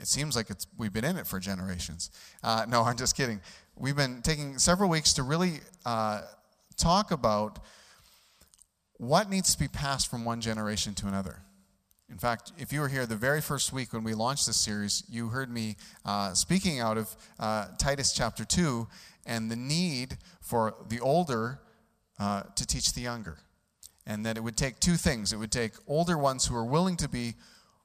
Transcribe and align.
it 0.00 0.06
seems 0.06 0.36
like 0.36 0.50
it's, 0.50 0.66
we've 0.76 0.92
been 0.92 1.04
in 1.04 1.16
it 1.16 1.26
for 1.26 1.40
generations. 1.40 2.10
Uh, 2.42 2.64
no, 2.68 2.82
I'm 2.82 2.96
just 2.96 3.16
kidding. 3.16 3.40
We've 3.76 3.96
been 3.96 4.22
taking 4.22 4.58
several 4.58 4.88
weeks 4.88 5.12
to 5.14 5.22
really 5.22 5.60
uh, 5.84 6.22
talk 6.76 7.10
about 7.10 7.58
what 8.98 9.28
needs 9.28 9.52
to 9.54 9.58
be 9.58 9.68
passed 9.68 10.10
from 10.10 10.24
one 10.24 10.40
generation 10.40 10.94
to 10.94 11.08
another. 11.08 11.42
In 12.10 12.16
fact, 12.16 12.52
if 12.58 12.72
you 12.72 12.80
were 12.80 12.88
here 12.88 13.06
the 13.06 13.16
very 13.16 13.40
first 13.40 13.72
week 13.72 13.92
when 13.92 14.02
we 14.02 14.14
launched 14.14 14.46
this 14.46 14.56
series, 14.56 15.02
you 15.10 15.28
heard 15.28 15.50
me 15.50 15.76
uh, 16.04 16.32
speaking 16.32 16.80
out 16.80 16.96
of 16.96 17.14
uh, 17.38 17.66
Titus 17.78 18.12
chapter 18.12 18.44
2 18.44 18.86
and 19.26 19.50
the 19.50 19.56
need 19.56 20.16
for 20.40 20.74
the 20.88 21.00
older 21.00 21.60
uh, 22.18 22.44
to 22.54 22.66
teach 22.66 22.94
the 22.94 23.02
younger. 23.02 23.38
And 24.06 24.24
that 24.24 24.38
it 24.38 24.40
would 24.42 24.56
take 24.56 24.80
two 24.80 24.96
things 24.96 25.34
it 25.34 25.36
would 25.36 25.52
take 25.52 25.72
older 25.86 26.16
ones 26.16 26.46
who 26.46 26.56
are 26.56 26.64
willing 26.64 26.96
to 26.96 27.08
be 27.08 27.34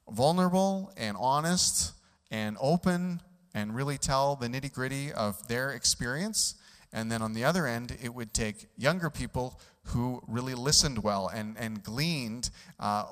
vulnerable 0.08 0.90
and 0.96 1.16
honest 1.20 1.92
and 2.30 2.56
open 2.60 3.20
and 3.54 3.74
really 3.74 3.98
tell 3.98 4.36
the 4.36 4.48
nitty 4.48 4.72
gritty 4.72 5.12
of 5.12 5.46
their 5.48 5.70
experience. 5.72 6.56
And 6.92 7.10
then 7.10 7.22
on 7.22 7.32
the 7.32 7.44
other 7.44 7.66
end, 7.66 7.96
it 8.02 8.14
would 8.14 8.34
take 8.34 8.66
younger 8.76 9.10
people 9.10 9.60
who 9.84 10.22
really 10.26 10.54
listened 10.54 11.02
well 11.02 11.28
and, 11.28 11.56
and 11.58 11.82
gleaned 11.82 12.50
uh, 12.80 13.04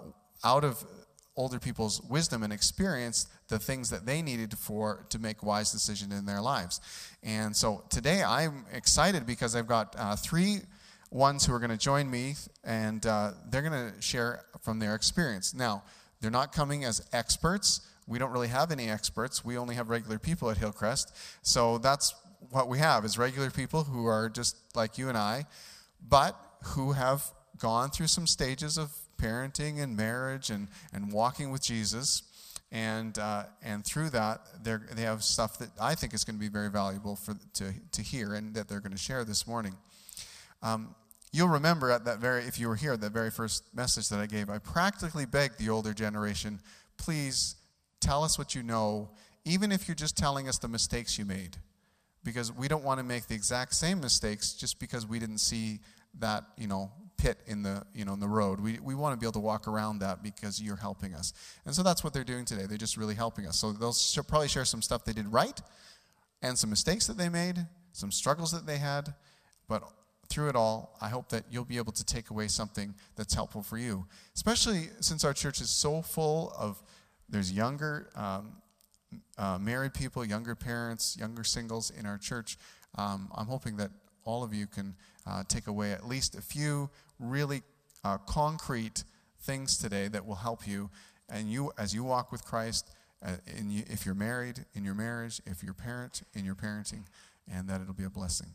out 0.44 0.64
of 0.64 0.84
older 1.36 1.58
people's 1.58 2.00
wisdom 2.02 2.42
and 2.42 2.52
experience 2.52 3.26
the 3.48 3.58
things 3.58 3.88
that 3.90 4.04
they 4.04 4.20
needed 4.20 4.56
for 4.58 5.06
to 5.08 5.18
make 5.18 5.42
wise 5.42 5.72
decisions 5.72 6.12
in 6.12 6.26
their 6.26 6.42
lives 6.42 6.80
and 7.22 7.56
so 7.56 7.82
today 7.88 8.22
i'm 8.22 8.66
excited 8.72 9.26
because 9.26 9.56
i've 9.56 9.66
got 9.66 9.94
uh, 9.98 10.14
three 10.14 10.58
ones 11.10 11.46
who 11.46 11.54
are 11.54 11.58
going 11.58 11.70
to 11.70 11.76
join 11.76 12.10
me 12.10 12.34
and 12.64 13.06
uh, 13.06 13.30
they're 13.50 13.62
going 13.62 13.92
to 13.92 14.02
share 14.02 14.44
from 14.60 14.78
their 14.78 14.94
experience 14.94 15.54
now 15.54 15.82
they're 16.20 16.30
not 16.30 16.52
coming 16.52 16.84
as 16.84 17.06
experts 17.14 17.80
we 18.06 18.18
don't 18.18 18.30
really 18.30 18.48
have 18.48 18.70
any 18.70 18.88
experts 18.88 19.44
we 19.44 19.56
only 19.56 19.74
have 19.74 19.88
regular 19.88 20.18
people 20.18 20.50
at 20.50 20.56
hillcrest 20.56 21.16
so 21.42 21.78
that's 21.78 22.14
what 22.50 22.68
we 22.68 22.78
have 22.78 23.04
is 23.04 23.16
regular 23.16 23.50
people 23.50 23.84
who 23.84 24.06
are 24.06 24.28
just 24.28 24.56
like 24.74 24.98
you 24.98 25.08
and 25.08 25.16
i 25.16 25.44
but 26.08 26.36
who 26.64 26.92
have 26.92 27.24
gone 27.58 27.90
through 27.90 28.08
some 28.08 28.26
stages 28.26 28.76
of 28.76 28.90
parenting 29.22 29.80
and 29.80 29.96
marriage 29.96 30.50
and, 30.50 30.68
and 30.92 31.12
walking 31.12 31.50
with 31.50 31.62
Jesus. 31.62 32.22
And, 32.72 33.18
uh, 33.18 33.44
and 33.62 33.84
through 33.84 34.10
that, 34.10 34.40
they 34.64 35.02
have 35.02 35.22
stuff 35.22 35.58
that 35.58 35.68
I 35.80 35.94
think 35.94 36.14
is 36.14 36.24
going 36.24 36.36
to 36.36 36.40
be 36.40 36.48
very 36.48 36.70
valuable 36.70 37.16
for, 37.16 37.36
to, 37.54 37.72
to 37.92 38.02
hear 38.02 38.34
and 38.34 38.54
that 38.54 38.68
they're 38.68 38.80
going 38.80 38.92
to 38.92 38.98
share 38.98 39.24
this 39.24 39.46
morning. 39.46 39.74
Um, 40.62 40.94
you'll 41.32 41.48
remember 41.48 41.90
at 41.90 42.06
that 42.06 42.18
very, 42.18 42.44
if 42.44 42.58
you 42.58 42.68
were 42.68 42.76
here, 42.76 42.96
that 42.96 43.12
very 43.12 43.30
first 43.30 43.64
message 43.74 44.08
that 44.08 44.20
I 44.20 44.26
gave, 44.26 44.48
I 44.48 44.58
practically 44.58 45.26
begged 45.26 45.58
the 45.58 45.68
older 45.68 45.92
generation, 45.92 46.60
please 46.96 47.56
tell 48.02 48.22
us 48.24 48.38
what 48.38 48.54
you 48.54 48.62
know, 48.62 49.10
even 49.44 49.72
if 49.72 49.88
you're 49.88 49.94
just 49.94 50.16
telling 50.16 50.48
us 50.48 50.58
the 50.58 50.68
mistakes 50.68 51.18
you 51.18 51.24
made. 51.24 51.56
Because 52.24 52.52
we 52.52 52.68
don't 52.68 52.84
want 52.84 52.98
to 52.98 53.04
make 53.04 53.26
the 53.26 53.34
exact 53.34 53.74
same 53.74 54.00
mistakes 54.00 54.52
just 54.52 54.78
because 54.78 55.06
we 55.06 55.18
didn't 55.18 55.38
see 55.38 55.80
that, 56.20 56.44
you 56.56 56.68
know, 56.68 56.92
pit 57.16 57.38
in 57.46 57.62
the, 57.62 57.84
you 57.94 58.04
know, 58.04 58.12
in 58.12 58.20
the 58.20 58.28
road. 58.28 58.60
We, 58.60 58.78
we 58.80 58.94
want 58.94 59.14
to 59.14 59.18
be 59.18 59.26
able 59.26 59.32
to 59.32 59.40
walk 59.40 59.66
around 59.66 60.00
that 60.00 60.22
because 60.22 60.60
you're 60.60 60.76
helping 60.76 61.14
us. 61.14 61.32
And 61.64 61.74
so 61.74 61.82
that's 61.82 62.04
what 62.04 62.12
they're 62.12 62.22
doing 62.22 62.44
today. 62.44 62.66
They're 62.66 62.78
just 62.78 62.96
really 62.96 63.14
helping 63.14 63.46
us. 63.46 63.58
So 63.58 63.72
they'll 63.72 63.92
sh- 63.92 64.18
probably 64.28 64.48
share 64.48 64.64
some 64.64 64.82
stuff 64.82 65.04
they 65.04 65.12
did 65.12 65.32
right 65.32 65.60
and 66.42 66.58
some 66.58 66.70
mistakes 66.70 67.06
that 67.06 67.16
they 67.16 67.28
made, 67.28 67.66
some 67.92 68.12
struggles 68.12 68.52
that 68.52 68.66
they 68.66 68.78
had. 68.78 69.14
But 69.68 69.82
through 70.28 70.48
it 70.48 70.56
all, 70.56 70.96
I 71.00 71.08
hope 71.08 71.28
that 71.30 71.44
you'll 71.50 71.64
be 71.64 71.76
able 71.76 71.92
to 71.92 72.04
take 72.04 72.30
away 72.30 72.48
something 72.48 72.94
that's 73.16 73.34
helpful 73.34 73.62
for 73.62 73.78
you, 73.78 74.06
especially 74.34 74.88
since 75.00 75.24
our 75.24 75.32
church 75.32 75.60
is 75.60 75.70
so 75.70 76.02
full 76.02 76.52
of, 76.58 76.82
there's 77.32 77.50
younger 77.50 78.10
um, 78.14 78.52
uh, 79.38 79.58
married 79.58 79.94
people, 79.94 80.24
younger 80.24 80.54
parents, 80.54 81.16
younger 81.18 81.42
singles 81.42 81.90
in 81.90 82.06
our 82.06 82.18
church. 82.18 82.58
Um, 82.96 83.28
I'm 83.34 83.46
hoping 83.46 83.76
that 83.78 83.90
all 84.24 84.44
of 84.44 84.54
you 84.54 84.66
can 84.66 84.94
uh, 85.26 85.42
take 85.48 85.66
away 85.66 85.92
at 85.92 86.06
least 86.06 86.36
a 86.36 86.42
few 86.42 86.90
really 87.18 87.62
uh, 88.04 88.18
concrete 88.18 89.04
things 89.40 89.78
today 89.78 90.08
that 90.08 90.24
will 90.24 90.36
help 90.36 90.68
you. 90.68 90.90
And 91.28 91.50
you, 91.50 91.72
as 91.78 91.94
you 91.94 92.04
walk 92.04 92.30
with 92.30 92.44
Christ, 92.44 92.90
uh, 93.24 93.36
you, 93.64 93.84
if 93.88 94.04
you're 94.04 94.14
married, 94.14 94.64
in 94.74 94.84
your 94.84 94.94
marriage, 94.94 95.40
if 95.46 95.62
you're 95.62 95.74
parent, 95.74 96.22
in 96.34 96.44
your 96.44 96.54
parenting, 96.54 97.04
and 97.50 97.68
that 97.68 97.80
it'll 97.80 97.94
be 97.94 98.04
a 98.04 98.10
blessing. 98.10 98.48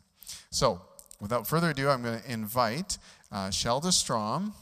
So, 0.50 0.80
without 1.20 1.46
further 1.46 1.70
ado, 1.70 1.88
I'm 1.88 2.02
going 2.02 2.20
to 2.20 2.32
invite 2.32 2.98
uh, 3.32 3.48
Shelda 3.48 3.92
Strom 3.92 4.54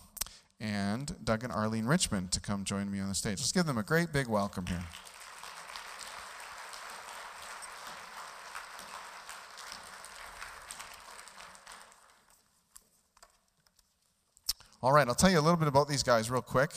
and 0.61 1.17
Doug 1.25 1.45
and 1.45 1.53
Arlene 1.53 1.87
Richmond 1.87 2.33
to 2.33 2.41
come 2.41 2.65
join 2.65 2.91
me 2.91 3.01
on 3.01 3.09
the 3.09 3.15
stage. 3.15 3.39
Let's 3.39 3.53
give 3.53 3.67
them 3.67 3.79
a 3.79 3.83
great 3.83 4.13
big 4.13 4.27
welcome 4.29 4.67
here. 4.67 4.85
All 14.83 14.93
right, 14.93 15.09
I'll 15.09 15.15
tell 15.15 15.31
you 15.31 15.39
a 15.39 15.41
little 15.41 15.57
bit 15.57 15.69
about 15.69 15.89
these 15.89 16.03
guys 16.03 16.31
real 16.31 16.43
quick. 16.43 16.71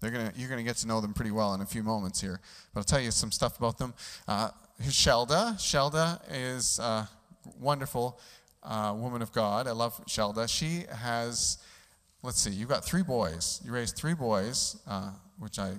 They're 0.00 0.10
gonna, 0.10 0.32
you're 0.36 0.48
going 0.48 0.58
to 0.58 0.64
get 0.64 0.76
to 0.78 0.86
know 0.86 1.00
them 1.00 1.14
pretty 1.14 1.30
well 1.30 1.54
in 1.54 1.62
a 1.62 1.66
few 1.66 1.82
moments 1.82 2.20
here. 2.20 2.38
But 2.74 2.80
I'll 2.80 2.84
tell 2.84 3.00
you 3.00 3.10
some 3.10 3.32
stuff 3.32 3.56
about 3.56 3.78
them. 3.78 3.94
Uh, 4.28 4.50
Shelda. 4.82 5.54
Shelda 5.54 6.20
is 6.30 6.78
a 6.78 7.08
wonderful 7.58 8.20
uh, 8.62 8.94
woman 8.94 9.22
of 9.22 9.32
God. 9.32 9.66
I 9.66 9.72
love 9.72 10.04
Shelda. 10.06 10.48
She 10.48 10.84
has, 10.92 11.58
let's 12.26 12.40
see, 12.40 12.50
you've 12.50 12.68
got 12.68 12.84
three 12.84 13.02
boys. 13.02 13.62
You 13.64 13.72
raised 13.72 13.96
three 13.96 14.14
boys, 14.14 14.76
uh, 14.86 15.12
which 15.38 15.58
I 15.58 15.72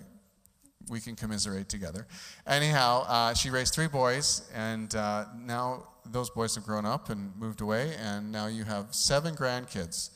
we 0.89 1.01
can 1.01 1.15
commiserate 1.15 1.67
together. 1.67 2.07
Anyhow, 2.47 3.05
uh, 3.07 3.33
she 3.33 3.49
raised 3.49 3.73
three 3.75 3.87
boys, 3.87 4.49
and 4.55 4.95
uh, 4.95 5.25
now 5.37 5.87
those 6.09 6.29
boys 6.29 6.55
have 6.55 6.63
grown 6.63 6.85
up 6.85 7.09
and 7.09 7.35
moved 7.37 7.61
away, 7.61 7.93
and 8.01 8.31
now 8.31 8.47
you 8.47 8.63
have 8.63 8.95
seven 8.95 9.35
grandkids 9.35 10.11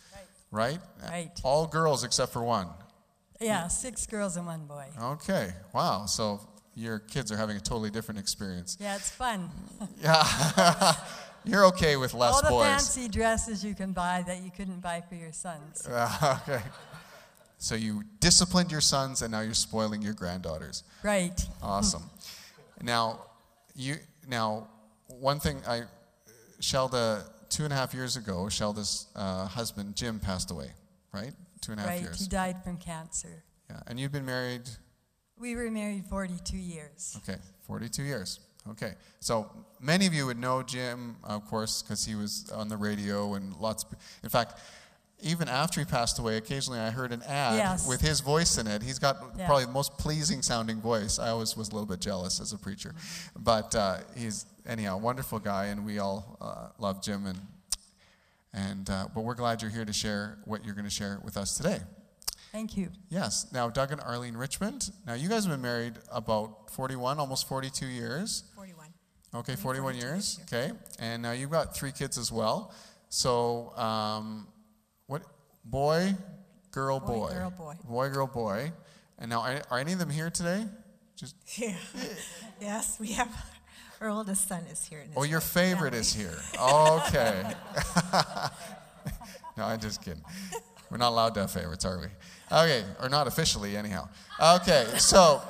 right? 0.52 0.80
Right. 1.10 1.32
All 1.44 1.66
girls 1.66 2.04
except 2.04 2.32
for 2.34 2.44
one. 2.44 2.68
Yeah, 3.40 3.68
six 3.70 4.06
girls 4.06 4.38
and 4.38 4.46
one 4.46 4.68
boy. 4.68 4.86
Okay, 5.02 5.50
wow. 5.74 6.06
So 6.06 6.42
your 6.76 7.00
kids 7.00 7.32
are 7.32 7.38
having 7.38 7.58
a 7.58 7.60
totally 7.60 7.90
different 7.90 8.20
experience. 8.20 8.78
Yeah, 8.80 8.96
it's 8.96 9.10
fun. 9.10 9.50
yeah. 10.00 10.94
You're 11.44 11.66
okay 11.68 11.98
with 11.98 12.14
less 12.14 12.42
boys. 12.42 12.52
All 12.52 12.60
the 12.60 12.64
boys. 12.64 12.96
fancy 12.96 13.08
dresses 13.08 13.64
you 13.64 13.74
can 13.74 13.94
buy 13.94 14.24
that 14.28 14.42
you 14.44 14.52
couldn't 14.52 14.82
buy 14.82 15.02
for 15.08 15.16
your 15.16 15.32
sons. 15.32 15.88
Uh, 15.88 16.40
okay. 16.48 16.62
So 17.58 17.76
you 17.76 18.04
disciplined 18.20 18.72
your 18.72 18.82
sons 18.82 19.22
and 19.22 19.32
now 19.32 19.42
you're 19.42 19.54
spoiling 19.54 20.02
your 20.02 20.14
granddaughters. 20.14 20.84
Right. 21.04 21.40
Awesome. 21.64 22.04
now, 22.82 23.22
you 23.76 23.98
now 24.28 24.68
one 25.08 25.40
thing 25.40 25.62
I 25.68 25.84
Shelda 26.60 27.24
two 27.50 27.64
and 27.64 27.74
a 27.74 27.76
half 27.76 27.94
years 27.94 28.18
ago, 28.18 28.46
Shelda's 28.46 29.08
uh, 29.16 29.46
husband, 29.46 29.96
Jim, 29.96 30.20
passed 30.20 30.52
away, 30.52 30.72
right? 31.14 31.34
Two 31.62 31.74
and 31.74 31.80
a 31.80 31.84
half 31.84 31.92
right, 31.92 32.02
years. 32.02 32.20
he 32.22 32.28
died 32.28 32.64
from 32.64 32.78
cancer. 32.78 33.44
Yeah, 33.70 33.80
and 33.88 34.00
you've 34.00 34.12
been 34.12 34.26
married? 34.26 34.64
We 35.38 35.56
were 35.56 35.70
married 35.70 36.06
42 36.06 36.58
years. 36.58 37.18
Okay, 37.18 37.40
42 37.68 38.04
years. 38.04 38.40
Okay, 38.70 38.94
so 39.20 39.50
many 39.80 40.06
of 40.06 40.14
you 40.14 40.28
would 40.28 40.38
know 40.38 40.62
Jim, 40.62 41.16
of 41.24 41.46
course, 41.48 41.82
because 41.82 42.06
he 42.06 42.14
was 42.14 42.52
on 42.52 42.70
the 42.70 42.78
radio 42.78 43.34
and 43.34 43.56
lots. 43.58 43.84
Of, 43.84 43.96
in 44.24 44.30
fact, 44.30 44.60
even 45.24 45.48
after 45.48 45.80
he 45.80 45.86
passed 45.86 46.20
away, 46.20 46.38
occasionally 46.38 46.80
I 46.80 46.92
heard 46.92 47.12
an 47.12 47.24
ad 47.24 47.56
yes. 47.56 47.88
with 47.88 48.02
his 48.02 48.20
voice 48.20 48.58
in 48.58 48.68
it. 48.68 48.84
He's 48.84 49.00
got 49.00 49.18
yeah. 49.38 49.48
probably 49.48 49.66
the 49.66 49.72
most 49.72 49.98
pleasing 49.98 50.42
sounding 50.42 50.80
voice. 50.80 51.18
I 51.18 51.30
always 51.30 51.58
was 51.58 51.70
a 51.70 51.72
little 51.72 51.88
bit 51.88 52.02
jealous 52.02 52.40
as 52.40 52.54
a 52.54 52.58
preacher, 52.58 52.94
but 53.36 53.74
uh, 53.76 53.98
he's 54.16 54.46
anyhow 54.68 54.96
a 54.96 55.00
wonderful 55.00 55.40
guy, 55.40 55.66
and 55.66 55.86
we 55.86 56.00
all 56.00 56.38
uh, 56.40 56.68
love 56.78 57.02
Jim. 57.02 57.26
And 57.26 57.40
and 58.54 58.90
uh, 58.90 59.08
but 59.14 59.24
we're 59.24 59.36
glad 59.36 59.62
you're 59.62 59.72
here 59.72 59.86
to 59.86 59.94
share 59.94 60.38
what 60.46 60.66
you're 60.66 60.76
going 60.76 60.86
to 60.86 60.92
share 60.92 61.20
with 61.24 61.38
us 61.38 61.58
today. 61.58 61.80
Thank 62.52 62.76
you. 62.76 62.90
Yes. 63.10 63.48
Now, 63.54 63.70
Doug 63.70 63.92
and 63.92 64.02
Arlene 64.02 64.36
Richmond. 64.36 64.92
Now, 65.08 65.14
you 65.14 65.30
guys 65.30 65.46
have 65.46 65.54
been 65.54 65.62
married 65.62 65.94
about 66.12 66.70
41, 66.72 67.18
almost 67.18 67.48
42 67.48 67.86
years. 67.86 68.44
41. 68.56 68.88
Okay, 69.34 69.56
41 69.56 69.96
years. 69.96 70.40
Okay, 70.44 70.72
and 71.00 71.22
now 71.22 71.32
you've 71.32 71.52
got 71.52 71.74
three 71.74 71.94
kids 71.94 72.18
as 72.18 72.32
well. 72.32 72.74
So, 73.08 73.76
um, 73.78 74.48
what 75.08 75.22
boy, 75.64 76.14
girl, 76.72 77.00
boy, 77.00 77.08
boy, 77.08 77.34
girl, 77.34 77.50
boy, 77.52 77.74
boy, 77.88 78.10
girl, 78.10 78.28
boy. 78.28 78.72
And 79.18 79.30
now, 79.30 79.42
are, 79.42 79.62
are 79.72 79.80
any 79.80 79.94
of 79.94 80.00
them 80.00 80.10
here 80.10 80.30
today? 80.30 80.66
Just 81.16 81.36
yeah. 81.58 81.76
yes, 82.60 82.98
we 83.00 83.14
have. 83.14 83.30
Our 84.02 84.10
oldest 84.10 84.48
son 84.48 84.64
is 84.72 84.84
here. 84.84 85.06
Oh, 85.16 85.24
your 85.24 85.42
favorite 85.42 85.92
family. 85.92 86.00
is 86.00 86.14
here. 86.14 86.38
Okay. 86.60 87.44
no, 89.58 89.64
I'm 89.64 89.80
just 89.80 90.04
kidding. 90.04 90.24
We're 90.90 90.98
not 90.98 91.10
allowed 91.10 91.36
to 91.36 91.42
have 91.42 91.52
favorites, 91.52 91.86
are 91.86 92.00
we? 92.00 92.08
Okay, 92.52 92.84
or 93.02 93.08
not 93.08 93.28
officially, 93.28 93.78
anyhow. 93.78 94.10
Okay, 94.42 94.86
so 94.98 95.42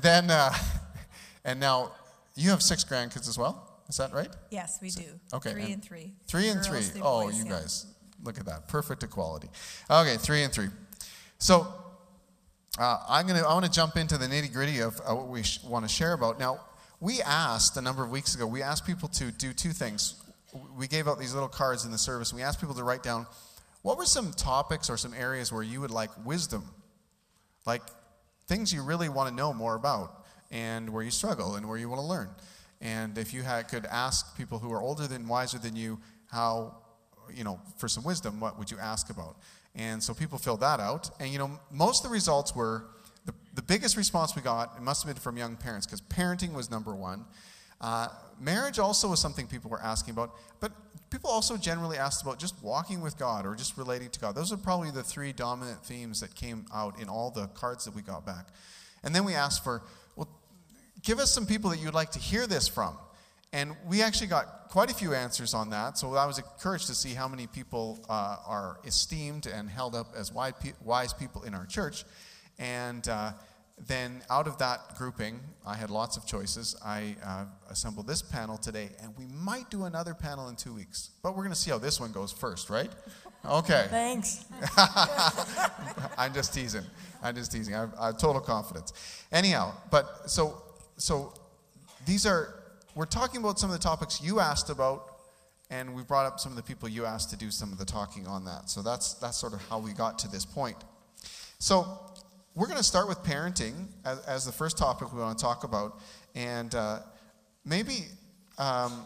then, 0.00 0.30
uh, 0.30 0.52
and 1.44 1.58
now 1.58 1.92
you 2.36 2.50
have 2.50 2.62
six 2.62 2.84
grandkids 2.84 3.28
as 3.28 3.36
well. 3.36 3.70
Is 3.88 3.96
that 3.96 4.12
right? 4.12 4.28
Yes, 4.50 4.78
we 4.80 4.90
do. 4.90 5.02
Okay. 5.32 5.52
Three 5.52 5.62
and, 5.62 5.72
and 5.74 5.84
three. 5.84 6.12
Three 6.26 6.48
and 6.48 6.64
Girls, 6.64 6.88
three. 6.90 7.00
Oh, 7.04 7.24
boys, 7.24 7.38
you 7.38 7.44
yeah. 7.44 7.50
guys, 7.50 7.86
look 8.22 8.38
at 8.38 8.46
that. 8.46 8.68
Perfect 8.68 9.02
equality. 9.02 9.48
Okay, 9.90 10.16
three 10.16 10.42
and 10.42 10.52
three. 10.52 10.68
So, 11.38 11.66
uh, 12.78 12.98
I'm 13.08 13.26
gonna, 13.26 13.42
I 13.42 13.52
want 13.52 13.66
to 13.66 13.70
jump 13.70 13.96
into 13.96 14.16
the 14.16 14.26
nitty 14.26 14.52
gritty 14.52 14.80
of 14.80 15.00
uh, 15.06 15.14
what 15.14 15.28
we 15.28 15.42
sh- 15.42 15.62
want 15.64 15.86
to 15.86 15.92
share 15.92 16.12
about. 16.12 16.38
Now, 16.38 16.60
we 17.00 17.20
asked 17.20 17.76
a 17.76 17.80
number 17.82 18.02
of 18.02 18.10
weeks 18.10 18.34
ago, 18.34 18.46
we 18.46 18.62
asked 18.62 18.86
people 18.86 19.08
to 19.10 19.30
do 19.32 19.52
two 19.52 19.70
things. 19.70 20.22
We 20.76 20.86
gave 20.86 21.08
out 21.08 21.18
these 21.18 21.34
little 21.34 21.48
cards 21.48 21.84
in 21.84 21.90
the 21.90 21.98
service, 21.98 22.30
and 22.30 22.38
we 22.38 22.44
asked 22.44 22.60
people 22.60 22.74
to 22.76 22.84
write 22.84 23.02
down 23.02 23.26
what 23.84 23.98
were 23.98 24.06
some 24.06 24.32
topics 24.32 24.88
or 24.88 24.96
some 24.96 25.12
areas 25.12 25.52
where 25.52 25.62
you 25.62 25.78
would 25.82 25.90
like 25.90 26.08
wisdom, 26.24 26.64
like 27.66 27.82
things 28.46 28.72
you 28.72 28.82
really 28.82 29.10
want 29.10 29.28
to 29.28 29.34
know 29.34 29.52
more 29.52 29.74
about, 29.74 30.24
and 30.50 30.88
where 30.88 31.02
you 31.02 31.10
struggle 31.10 31.56
and 31.56 31.68
where 31.68 31.76
you 31.76 31.90
want 31.90 32.00
to 32.00 32.06
learn. 32.06 32.30
And 32.80 33.18
if 33.18 33.34
you 33.34 33.42
had, 33.42 33.68
could 33.68 33.84
ask 33.84 34.38
people 34.38 34.58
who 34.58 34.72
are 34.72 34.80
older 34.80 35.06
than, 35.06 35.28
wiser 35.28 35.58
than 35.58 35.76
you, 35.76 36.00
how, 36.30 36.78
you 37.34 37.44
know, 37.44 37.60
for 37.76 37.86
some 37.86 38.04
wisdom, 38.04 38.40
what 38.40 38.58
would 38.58 38.70
you 38.70 38.78
ask 38.78 39.10
about? 39.10 39.36
And 39.74 40.02
so 40.02 40.14
people 40.14 40.38
filled 40.38 40.60
that 40.60 40.80
out. 40.80 41.10
And, 41.20 41.28
you 41.28 41.38
know, 41.38 41.60
most 41.70 42.04
of 42.04 42.10
the 42.10 42.14
results 42.14 42.56
were 42.56 42.86
the, 43.26 43.34
the 43.52 43.62
biggest 43.62 43.98
response 43.98 44.34
we 44.34 44.40
got, 44.40 44.78
it 44.78 44.82
must 44.82 45.04
have 45.04 45.14
been 45.14 45.20
from 45.20 45.36
young 45.36 45.56
parents, 45.56 45.86
because 45.86 46.00
parenting 46.00 46.54
was 46.54 46.70
number 46.70 46.96
one. 46.96 47.26
Uh, 47.82 48.08
marriage 48.40 48.78
also 48.78 49.10
was 49.10 49.20
something 49.20 49.46
people 49.46 49.70
were 49.70 49.82
asking 49.82 50.12
about, 50.12 50.34
but 50.58 50.72
people 51.14 51.30
also 51.30 51.56
generally 51.56 51.96
asked 51.96 52.22
about 52.22 52.40
just 52.40 52.60
walking 52.60 53.00
with 53.00 53.16
God 53.16 53.46
or 53.46 53.54
just 53.54 53.78
relating 53.78 54.10
to 54.10 54.18
God. 54.18 54.34
Those 54.34 54.52
are 54.52 54.56
probably 54.56 54.90
the 54.90 55.04
three 55.04 55.32
dominant 55.32 55.84
themes 55.84 56.18
that 56.20 56.34
came 56.34 56.66
out 56.74 57.00
in 57.00 57.08
all 57.08 57.30
the 57.30 57.46
cards 57.46 57.84
that 57.84 57.94
we 57.94 58.02
got 58.02 58.26
back. 58.26 58.48
And 59.04 59.14
then 59.14 59.24
we 59.24 59.32
asked 59.32 59.62
for, 59.62 59.84
well, 60.16 60.28
give 61.04 61.20
us 61.20 61.30
some 61.30 61.46
people 61.46 61.70
that 61.70 61.78
you'd 61.78 61.94
like 61.94 62.10
to 62.12 62.18
hear 62.18 62.48
this 62.48 62.66
from. 62.66 62.98
And 63.52 63.76
we 63.86 64.02
actually 64.02 64.26
got 64.26 64.70
quite 64.70 64.90
a 64.90 64.94
few 64.94 65.14
answers 65.14 65.54
on 65.54 65.70
that. 65.70 65.98
So 65.98 66.16
I 66.16 66.26
was 66.26 66.38
encouraged 66.38 66.88
to 66.88 66.96
see 66.96 67.14
how 67.14 67.28
many 67.28 67.46
people 67.46 68.04
uh, 68.08 68.38
are 68.44 68.80
esteemed 68.84 69.46
and 69.46 69.70
held 69.70 69.94
up 69.94 70.08
as 70.16 70.32
wise 70.32 71.12
people 71.12 71.44
in 71.44 71.54
our 71.54 71.66
church. 71.66 72.04
And 72.58 73.06
uh, 73.06 73.34
then 73.76 74.22
out 74.30 74.46
of 74.46 74.58
that 74.58 74.96
grouping, 74.96 75.40
I 75.66 75.74
had 75.74 75.90
lots 75.90 76.16
of 76.16 76.26
choices. 76.26 76.76
I 76.84 77.16
uh, 77.24 77.44
assembled 77.70 78.06
this 78.06 78.22
panel 78.22 78.56
today, 78.56 78.90
and 79.02 79.12
we 79.18 79.26
might 79.26 79.68
do 79.68 79.84
another 79.84 80.14
panel 80.14 80.48
in 80.48 80.56
two 80.56 80.72
weeks. 80.72 81.10
But 81.22 81.32
we're 81.32 81.42
going 81.42 81.50
to 81.50 81.58
see 81.58 81.70
how 81.70 81.78
this 81.78 82.00
one 82.00 82.12
goes 82.12 82.30
first, 82.30 82.70
right? 82.70 82.90
Okay. 83.44 83.86
Thanks. 83.90 84.46
I'm 86.16 86.32
just 86.32 86.54
teasing. 86.54 86.84
I'm 87.22 87.34
just 87.34 87.50
teasing. 87.50 87.74
I 87.74 87.80
have, 87.80 87.94
I 87.98 88.06
have 88.06 88.18
total 88.18 88.40
confidence. 88.40 88.92
Anyhow, 89.32 89.72
but 89.90 90.30
so 90.30 90.62
so 90.96 91.34
these 92.06 92.26
are 92.26 92.62
we're 92.94 93.06
talking 93.06 93.40
about 93.40 93.58
some 93.58 93.70
of 93.70 93.76
the 93.76 93.82
topics 93.82 94.22
you 94.22 94.38
asked 94.38 94.70
about, 94.70 95.16
and 95.68 95.94
we 95.94 96.02
brought 96.02 96.26
up 96.26 96.38
some 96.38 96.52
of 96.52 96.56
the 96.56 96.62
people 96.62 96.88
you 96.88 97.04
asked 97.04 97.30
to 97.30 97.36
do 97.36 97.50
some 97.50 97.72
of 97.72 97.78
the 97.78 97.84
talking 97.84 98.26
on 98.26 98.44
that. 98.44 98.70
So 98.70 98.82
that's 98.82 99.14
that's 99.14 99.36
sort 99.36 99.52
of 99.52 99.66
how 99.68 99.78
we 99.78 99.92
got 99.92 100.18
to 100.20 100.28
this 100.28 100.44
point. 100.44 100.76
So 101.58 102.03
we're 102.54 102.66
going 102.66 102.78
to 102.78 102.84
start 102.84 103.08
with 103.08 103.18
parenting 103.24 103.86
as, 104.04 104.20
as, 104.26 104.46
the 104.46 104.52
first 104.52 104.78
topic 104.78 105.12
we 105.12 105.20
want 105.20 105.36
to 105.36 105.42
talk 105.42 105.64
about. 105.64 106.00
And 106.36 106.72
uh, 106.74 107.00
maybe 107.64 108.06
um, 108.58 109.04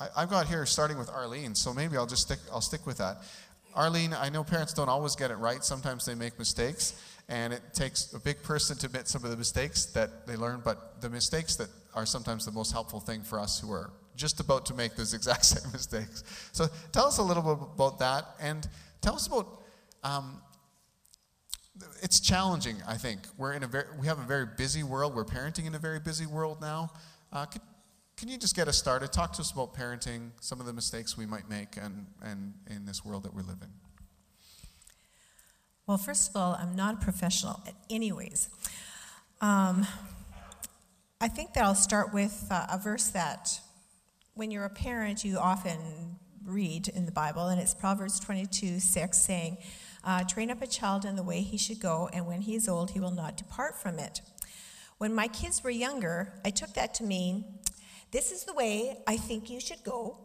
I, 0.00 0.20
have 0.20 0.30
got 0.30 0.48
here 0.48 0.66
starting 0.66 0.98
with 0.98 1.08
Arlene, 1.08 1.54
so 1.54 1.72
maybe 1.72 1.96
I'll 1.96 2.06
just 2.06 2.22
stick, 2.22 2.40
I'll 2.52 2.60
stick 2.60 2.84
with 2.86 2.98
that. 2.98 3.18
Arlene, 3.76 4.12
I 4.12 4.28
know 4.28 4.42
parents 4.42 4.72
don't 4.72 4.88
always 4.88 5.14
get 5.14 5.30
it 5.30 5.36
right. 5.36 5.62
Sometimes 5.64 6.04
they 6.04 6.14
make 6.14 6.36
mistakes, 6.38 7.00
and 7.28 7.52
it 7.52 7.62
takes 7.72 8.12
a 8.12 8.18
big 8.18 8.42
person 8.42 8.76
to 8.78 8.86
admit 8.86 9.06
some 9.06 9.24
of 9.24 9.30
the 9.30 9.36
mistakes 9.36 9.86
that 9.86 10.26
they 10.26 10.36
learn, 10.36 10.62
but 10.64 11.00
the 11.00 11.10
mistakes 11.10 11.54
that 11.56 11.68
are 11.94 12.06
sometimes 12.06 12.44
the 12.44 12.52
most 12.52 12.72
helpful 12.72 12.98
thing 12.98 13.22
for 13.22 13.38
us 13.38 13.60
who 13.60 13.72
are 13.72 13.90
just 14.16 14.40
about 14.40 14.66
to 14.66 14.74
make 14.74 14.96
those 14.96 15.14
exact 15.18 15.44
same 15.44 15.70
mistakes. 15.70 16.24
So 16.52 16.66
tell 16.90 17.06
us 17.06 17.18
a 17.18 17.22
little 17.22 17.42
bit 17.42 17.68
about 17.74 18.00
that, 18.00 18.24
and 18.40 18.66
tell 19.00 19.14
us 19.14 19.28
about 19.28 19.46
um, 20.02 20.40
it's 22.02 22.20
challenging, 22.20 22.76
I 22.86 22.96
think. 22.96 23.20
We're 23.36 23.52
in 23.52 23.62
a 23.62 23.66
very, 23.66 23.86
we 23.98 24.06
have 24.06 24.18
a 24.18 24.24
very 24.24 24.46
busy 24.56 24.82
world. 24.82 25.14
We're 25.14 25.24
parenting 25.24 25.66
in 25.66 25.74
a 25.74 25.78
very 25.78 26.00
busy 26.00 26.26
world 26.26 26.60
now. 26.60 26.90
Uh, 27.32 27.46
can, 28.16 28.28
you 28.28 28.38
just 28.38 28.54
get 28.54 28.68
us 28.68 28.78
started? 28.78 29.12
Talk 29.12 29.32
to 29.34 29.40
us 29.40 29.50
about 29.50 29.74
parenting, 29.74 30.30
some 30.40 30.60
of 30.60 30.66
the 30.66 30.72
mistakes 30.72 31.18
we 31.18 31.26
might 31.26 31.48
make, 31.50 31.76
and, 31.76 32.06
and 32.22 32.54
in 32.70 32.86
this 32.86 33.04
world 33.04 33.24
that 33.24 33.34
we 33.34 33.42
live 33.42 33.58
in. 33.60 33.68
Well, 35.86 35.98
first 35.98 36.30
of 36.30 36.36
all, 36.36 36.56
I'm 36.58 36.74
not 36.76 36.94
a 36.94 36.98
professional, 36.98 37.62
anyways. 37.90 38.48
Um, 39.40 39.86
I 41.20 41.28
think 41.28 41.54
that 41.54 41.64
I'll 41.64 41.74
start 41.74 42.14
with 42.14 42.46
uh, 42.50 42.66
a 42.70 42.78
verse 42.78 43.08
that, 43.08 43.60
when 44.34 44.50
you're 44.50 44.64
a 44.64 44.70
parent, 44.70 45.24
you 45.24 45.38
often 45.38 46.16
read 46.44 46.88
in 46.88 47.04
the 47.04 47.12
Bible, 47.12 47.48
and 47.48 47.60
it's 47.60 47.74
Proverbs 47.74 48.20
22 48.20 48.78
6 48.78 49.18
saying, 49.18 49.58
uh, 50.04 50.24
train 50.24 50.50
up 50.50 50.62
a 50.62 50.66
child 50.66 51.04
in 51.04 51.16
the 51.16 51.22
way 51.22 51.40
he 51.40 51.56
should 51.56 51.80
go, 51.80 52.08
and 52.12 52.26
when 52.26 52.42
he 52.42 52.54
is 52.54 52.68
old, 52.68 52.90
he 52.90 53.00
will 53.00 53.10
not 53.10 53.36
depart 53.36 53.80
from 53.80 53.98
it. 53.98 54.20
When 54.98 55.14
my 55.14 55.28
kids 55.28 55.64
were 55.64 55.70
younger, 55.70 56.32
I 56.44 56.50
took 56.50 56.74
that 56.74 56.94
to 56.94 57.04
mean 57.04 57.44
this 58.10 58.30
is 58.30 58.44
the 58.44 58.54
way 58.54 58.98
I 59.06 59.16
think 59.16 59.50
you 59.50 59.60
should 59.60 59.82
go, 59.82 60.18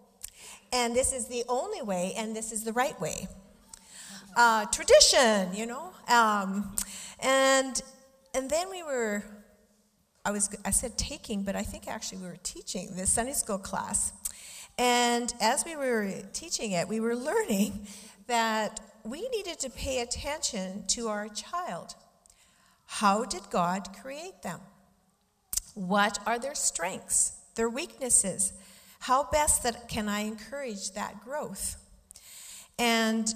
and 0.71 0.95
this 0.95 1.11
is 1.11 1.27
the 1.27 1.43
only 1.47 1.81
way, 1.81 2.13
and 2.15 2.35
this 2.35 2.51
is 2.51 2.63
the 2.63 2.73
right 2.73 2.99
way. 3.01 3.27
Uh, 4.35 4.65
tradition, 4.65 5.53
you 5.53 5.65
know. 5.65 5.91
Um, 6.07 6.75
and 7.19 7.81
and 8.33 8.49
then 8.49 8.69
we 8.69 8.83
were, 8.83 9.23
I 10.23 10.31
was 10.31 10.55
I 10.63 10.69
said 10.69 10.97
taking, 10.97 11.43
but 11.43 11.55
I 11.55 11.63
think 11.63 11.87
actually 11.87 12.19
we 12.19 12.27
were 12.27 12.37
teaching 12.43 12.95
this 12.95 13.11
Sunday 13.11 13.33
school 13.33 13.57
class. 13.57 14.13
And 14.77 15.33
as 15.41 15.65
we 15.65 15.75
were 15.75 16.09
teaching 16.31 16.71
it, 16.71 16.87
we 16.87 16.99
were 16.99 17.15
learning 17.15 17.87
that 18.27 18.79
we 19.09 19.27
needed 19.29 19.59
to 19.59 19.69
pay 19.69 20.01
attention 20.01 20.85
to 20.87 21.07
our 21.07 21.27
child. 21.29 21.95
How 22.85 23.25
did 23.25 23.43
God 23.49 23.89
create 24.01 24.41
them? 24.41 24.59
What 25.73 26.19
are 26.25 26.39
their 26.39 26.55
strengths, 26.55 27.33
their 27.55 27.69
weaknesses? 27.69 28.53
How 28.99 29.23
best 29.23 29.63
that 29.63 29.87
can 29.87 30.09
I 30.09 30.21
encourage 30.21 30.91
that 30.91 31.23
growth? 31.23 31.77
And 32.77 33.33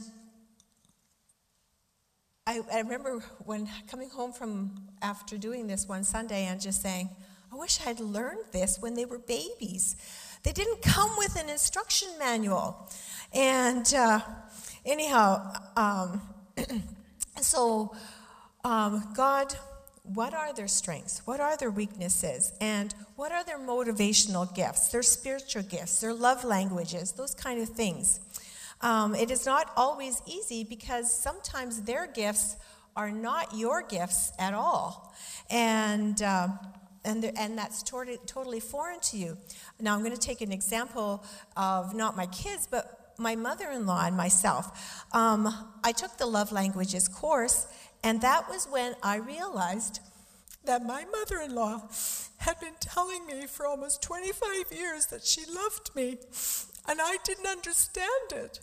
I, 2.46 2.62
I 2.72 2.80
remember 2.80 3.20
when 3.46 3.70
coming 3.88 4.10
home 4.10 4.34
from 4.34 4.90
after 5.02 5.38
doing 5.38 5.68
this 5.68 5.88
one 5.88 6.04
Sunday 6.04 6.46
and 6.46 6.60
just 6.60 6.82
saying, 6.82 7.10
I 7.52 7.56
wish 7.56 7.80
I'd 7.86 8.00
learned 8.00 8.46
this 8.52 8.80
when 8.80 8.96
they 8.96 9.06
were 9.06 9.20
babies. 9.20 9.96
They 10.44 10.52
didn't 10.52 10.82
come 10.82 11.12
with 11.18 11.40
an 11.40 11.50
instruction 11.50 12.10
manual. 12.20 12.92
And 13.32 13.94
uh, 13.94 14.20
anyhow, 14.86 15.54
um, 15.76 16.22
so 17.42 17.96
um, 18.64 19.10
God, 19.16 19.54
what 20.04 20.34
are 20.34 20.54
their 20.54 20.68
strengths? 20.68 21.22
What 21.26 21.40
are 21.40 21.58
their 21.58 21.72
weaknesses? 21.72 22.54
And 22.60 22.94
what 23.16 23.32
are 23.32 23.44
their 23.44 23.60
motivational 23.60 24.54
gifts, 24.54 24.90
their 24.90 25.04
spiritual 25.04 25.64
gifts, 25.64 26.02
their 26.02 26.14
love 26.14 26.44
languages, 26.44 27.14
those 27.14 27.34
kind 27.34 27.62
of 27.62 27.70
things? 27.70 28.20
Um, 28.82 29.16
it 29.16 29.32
is 29.32 29.46
not 29.46 29.72
always 29.78 30.22
easy 30.26 30.64
because 30.64 31.12
sometimes 31.12 31.84
their 31.84 32.06
gifts 32.08 32.58
are 32.96 33.12
not 33.12 33.56
your 33.56 33.82
gifts 33.82 34.34
at 34.38 34.54
all. 34.54 35.14
And 35.50 36.22
uh, 36.22 36.50
and, 37.06 37.26
and 37.38 37.58
that's 37.58 37.84
totally 37.84 38.60
foreign 38.60 39.00
to 39.02 39.18
you. 39.18 39.38
Now, 39.80 39.94
I'm 39.94 40.04
going 40.04 40.16
to 40.16 40.20
take 40.20 40.42
an 40.42 40.52
example 40.54 41.24
of 41.58 41.94
not 41.94 42.16
my 42.16 42.28
kids, 42.28 42.66
but 42.70 43.03
my 43.18 43.36
mother 43.36 43.70
in 43.70 43.86
law 43.86 44.06
and 44.06 44.16
myself, 44.18 45.06
um, 45.12 45.72
I 45.84 45.92
took 45.92 46.18
the 46.18 46.26
love 46.26 46.52
languages 46.52 47.08
course, 47.08 47.68
and 48.04 48.22
that 48.22 48.50
was 48.50 48.68
when 48.70 48.96
I 49.02 49.18
realized 49.18 50.00
that 50.66 50.84
my 50.84 51.06
mother 51.06 51.40
in 51.40 51.54
law 51.56 51.90
had 52.38 52.60
been 52.60 52.76
telling 52.80 53.26
me 53.26 53.46
for 53.48 53.66
almost 53.66 54.02
25 54.02 54.72
years 54.72 55.08
that 55.08 55.26
she 55.26 55.42
loved 55.46 55.92
me, 55.96 56.18
and 56.88 57.00
I 57.02 57.18
didn't 57.24 57.48
understand 57.48 58.32
it 58.32 58.60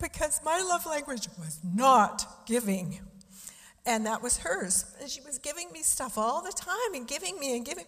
because 0.00 0.40
my 0.44 0.58
love 0.60 0.84
language 0.86 1.28
was 1.38 1.60
not 1.62 2.46
giving. 2.46 3.00
And 3.84 4.06
that 4.06 4.22
was 4.22 4.38
hers. 4.38 4.84
And 5.00 5.10
she 5.10 5.20
was 5.22 5.38
giving 5.38 5.72
me 5.72 5.82
stuff 5.82 6.16
all 6.16 6.42
the 6.42 6.52
time 6.52 6.94
and 6.94 7.06
giving 7.06 7.38
me 7.38 7.56
and 7.56 7.64
giving. 7.64 7.86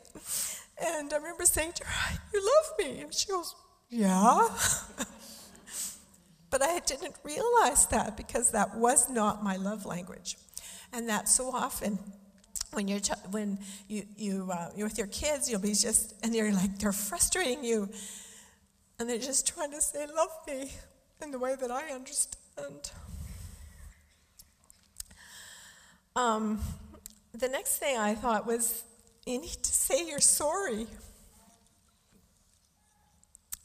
And 0.76 1.12
I 1.12 1.16
remember 1.16 1.44
saying 1.44 1.72
to 1.76 1.84
her, 1.84 2.18
You 2.32 2.40
love 2.40 2.78
me. 2.78 3.00
And 3.00 3.14
she 3.14 3.28
goes, 3.28 3.54
Yeah. 3.90 4.48
But 6.54 6.62
I 6.62 6.78
didn't 6.78 7.16
realize 7.24 7.86
that 7.86 8.16
because 8.16 8.52
that 8.52 8.76
was 8.76 9.10
not 9.10 9.42
my 9.42 9.56
love 9.56 9.84
language. 9.84 10.36
And 10.92 11.08
that 11.08 11.28
so 11.28 11.50
often 11.50 11.98
when 12.72 12.86
you're 12.86 13.00
when 13.32 13.58
you 13.88 14.04
you 14.16 14.48
uh, 14.52 14.68
you're 14.76 14.86
with 14.86 14.96
your 14.96 15.08
kids, 15.08 15.50
you'll 15.50 15.58
be 15.58 15.74
just 15.74 16.14
and 16.22 16.32
they're 16.32 16.52
like 16.52 16.78
they're 16.78 16.92
frustrating 16.92 17.64
you, 17.64 17.88
and 19.00 19.10
they're 19.10 19.18
just 19.18 19.48
trying 19.48 19.72
to 19.72 19.82
say 19.82 20.06
love 20.06 20.30
me 20.46 20.70
in 21.20 21.32
the 21.32 21.40
way 21.40 21.56
that 21.60 21.72
I 21.72 21.88
understand. 21.88 22.92
Um, 26.14 26.60
the 27.32 27.48
next 27.48 27.78
thing 27.78 27.98
I 27.98 28.14
thought 28.14 28.46
was 28.46 28.84
you 29.26 29.40
need 29.40 29.60
to 29.60 29.74
say 29.74 30.06
you're 30.06 30.20
sorry. 30.20 30.86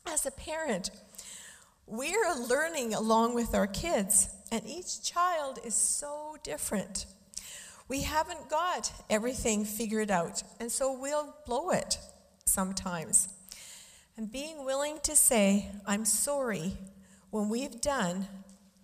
As 0.08 0.25
a 0.25 0.31
parent, 0.31 0.89
we're 1.89 2.34
learning 2.48 2.93
along 2.93 3.34
with 3.34 3.55
our 3.55 3.67
kids, 3.67 4.29
and 4.51 4.65
each 4.65 5.01
child 5.03 5.60
is 5.65 5.74
so 5.74 6.38
different. 6.43 7.08
We 7.88 8.03
haven't 8.03 8.50
got 8.50 8.91
everything 9.10 9.65
figured 9.65 10.12
out, 10.12 10.43
and 10.60 10.72
so 10.72 10.98
we'll 10.98 11.36
blow 11.46 11.72
it 11.72 11.98
sometimes. 12.46 13.29
And 14.15 14.31
being 14.31 14.65
willing 14.65 15.00
to 15.03 15.15
say, 15.15 15.72
I'm 15.88 16.05
sorry, 16.05 16.77
when 17.31 17.50
we've 17.50 17.81
done 17.81 18.27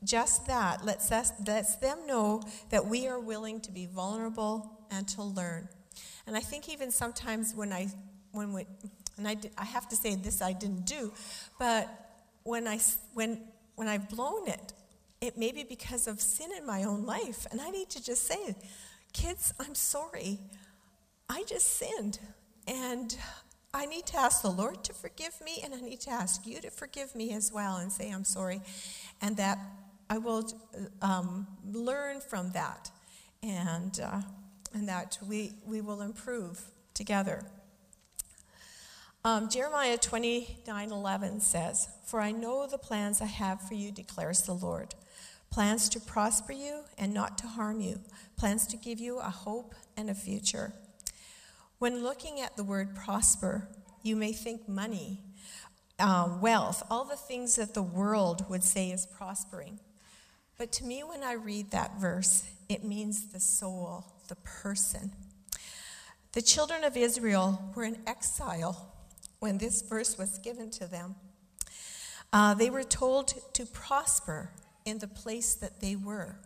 just 0.03 0.47
that 0.47 0.85
lets, 0.85 1.11
us, 1.11 1.31
lets 1.45 1.75
them 1.75 2.07
know 2.07 2.41
that 2.69 2.87
we 2.87 3.07
are 3.07 3.19
willing 3.19 3.59
to 3.61 3.71
be 3.71 3.85
vulnerable 3.85 4.79
and 4.89 5.07
to 5.09 5.23
learn. 5.23 5.67
And 6.25 6.35
I 6.35 6.39
think 6.39 6.69
even 6.69 6.91
sometimes 6.91 7.53
when 7.53 7.71
I, 7.71 7.87
when 8.31 8.53
we, 8.53 8.65
and 9.17 9.27
I, 9.27 9.37
I 9.57 9.65
have 9.65 9.87
to 9.89 9.95
say 9.95 10.15
this 10.15 10.41
I 10.41 10.53
didn't 10.53 10.85
do, 10.85 11.11
but 11.59 12.04
when, 12.45 12.67
I, 12.67 12.79
when, 13.13 13.41
when 13.75 13.89
I've 13.89 14.07
blown 14.07 14.47
it, 14.47 14.71
it 15.19 15.37
may 15.37 15.51
be 15.51 15.63
because 15.63 16.07
of 16.07 16.21
sin 16.21 16.51
in 16.57 16.65
my 16.65 16.83
own 16.83 17.05
life. 17.05 17.45
And 17.51 17.59
I 17.59 17.71
need 17.71 17.89
to 17.89 18.03
just 18.03 18.25
say, 18.25 18.55
kids, 19.11 19.53
I'm 19.59 19.75
sorry. 19.75 20.39
I 21.27 21.43
just 21.47 21.77
sinned. 21.77 22.19
And 22.67 23.17
I 23.73 23.87
need 23.87 24.05
to 24.07 24.17
ask 24.17 24.41
the 24.41 24.51
Lord 24.51 24.83
to 24.85 24.93
forgive 24.93 25.41
me, 25.43 25.59
and 25.63 25.73
I 25.73 25.81
need 25.81 25.99
to 26.01 26.11
ask 26.11 26.45
you 26.47 26.61
to 26.61 26.69
forgive 26.69 27.13
me 27.15 27.33
as 27.33 27.51
well 27.51 27.77
and 27.77 27.91
say, 27.91 28.09
I'm 28.09 28.23
sorry. 28.23 28.61
And 29.21 29.35
that 29.37 29.57
I 30.09 30.19
will 30.19 30.47
um, 31.01 31.47
learn 31.73 32.21
from 32.21 32.51
that, 32.51 32.91
and, 33.41 33.99
uh, 33.99 34.21
and 34.73 34.87
that 34.87 35.17
we, 35.27 35.53
we 35.65 35.81
will 35.81 36.01
improve 36.01 36.61
together. 36.93 37.43
Um, 39.25 39.49
Jeremiah 39.49 39.97
29 39.97 40.91
11 40.91 41.39
says, 41.39 41.89
For 42.05 42.21
I 42.21 42.31
know 42.31 42.67
the 42.67 42.77
plans 42.77 43.21
I 43.21 43.25
have 43.25 43.59
for 43.59 43.73
you, 43.73 43.91
declares 43.91 44.43
the 44.43 44.53
Lord 44.53 44.93
plans 45.49 45.89
to 45.89 45.99
prosper 45.99 46.53
you 46.53 46.83
and 46.97 47.11
not 47.11 47.37
to 47.39 47.47
harm 47.47 47.81
you, 47.81 48.01
plans 48.37 48.67
to 48.67 48.77
give 48.77 48.99
you 48.99 49.17
a 49.17 49.31
hope 49.31 49.73
and 49.97 50.11
a 50.11 50.13
future. 50.13 50.73
When 51.79 52.03
looking 52.03 52.39
at 52.39 52.55
the 52.55 52.63
word 52.63 52.95
prosper, 52.95 53.67
you 54.03 54.15
may 54.15 54.31
think 54.31 54.69
money, 54.69 55.21
um, 55.97 56.39
wealth, 56.39 56.83
all 56.91 57.05
the 57.05 57.15
things 57.15 57.55
that 57.55 57.73
the 57.73 57.81
world 57.81 58.47
would 58.47 58.63
say 58.63 58.91
is 58.91 59.07
prospering. 59.07 59.79
But 60.59 60.71
to 60.73 60.85
me, 60.85 61.03
when 61.03 61.23
I 61.23 61.33
read 61.33 61.71
that 61.71 61.99
verse, 61.99 62.43
it 62.69 62.83
means 62.83 63.29
the 63.29 63.39
soul, 63.39 64.05
the 64.27 64.35
person. 64.35 65.13
The 66.33 66.43
children 66.43 66.83
of 66.83 66.95
Israel 66.95 67.71
were 67.75 67.85
in 67.85 67.97
exile 68.05 68.91
when 69.39 69.57
this 69.57 69.81
verse 69.81 70.17
was 70.17 70.37
given 70.39 70.69
to 70.71 70.87
them. 70.87 71.15
Uh, 72.33 72.53
they 72.53 72.69
were 72.69 72.83
told 72.83 73.33
to 73.53 73.65
prosper 73.65 74.51
in 74.85 74.99
the 74.99 75.07
place 75.07 75.55
that 75.55 75.79
they 75.79 75.95
were. 75.95 76.37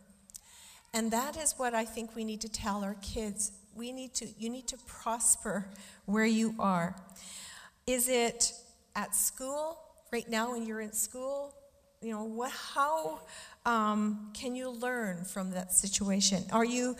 And 0.94 1.12
that 1.12 1.38
is 1.38 1.54
what 1.58 1.74
I 1.74 1.86
think 1.86 2.16
we 2.16 2.24
need 2.24 2.42
to 2.42 2.50
tell 2.50 2.84
our 2.84 2.96
kids. 3.02 3.52
We 3.76 3.92
need 3.92 4.14
to, 4.16 4.28
you 4.38 4.50
need 4.50 4.68
to 4.68 4.78
prosper 4.88 5.66
where 6.06 6.26
you 6.26 6.56
are. 6.60 6.96
Is 7.86 8.10
it 8.10 8.54
at 8.96 9.16
school, 9.16 9.80
right 10.12 10.28
now 10.30 10.52
when 10.52 10.66
you're 10.66 10.82
in 10.82 10.94
school? 10.94 11.54
You 12.02 12.14
know, 12.14 12.24
what, 12.24 12.52
how 12.52 13.22
um, 13.66 14.32
can 14.34 14.56
you 14.56 14.70
learn 14.70 15.26
from 15.26 15.52
that 15.52 15.74
situation? 15.74 16.44
Are 16.52 16.66
you 16.66 16.96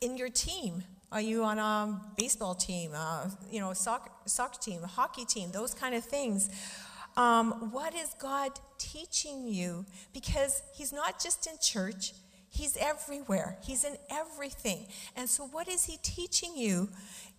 in 0.00 0.16
your 0.16 0.28
team? 0.28 0.84
Are 1.12 1.20
you 1.20 1.44
on 1.44 1.58
a 1.58 2.00
baseball 2.16 2.54
team, 2.54 2.90
uh, 2.94 3.28
you 3.50 3.60
know, 3.60 3.72
soccer, 3.72 4.10
soccer 4.24 4.58
team, 4.60 4.82
a 4.82 4.88
hockey 4.88 5.24
team, 5.24 5.50
those 5.52 5.72
kind 5.72 5.94
of 5.94 6.04
things? 6.04 6.50
Um, 7.16 7.70
what 7.70 7.94
is 7.94 8.10
God 8.18 8.52
teaching 8.78 9.46
you? 9.46 9.86
Because 10.12 10.62
He's 10.74 10.92
not 10.92 11.22
just 11.22 11.46
in 11.46 11.54
church, 11.62 12.12
He's 12.50 12.76
everywhere. 12.76 13.56
He's 13.62 13.84
in 13.84 13.96
everything. 14.10 14.86
And 15.14 15.28
so, 15.28 15.46
what 15.46 15.68
is 15.68 15.84
He 15.84 15.98
teaching 16.02 16.56
you 16.56 16.88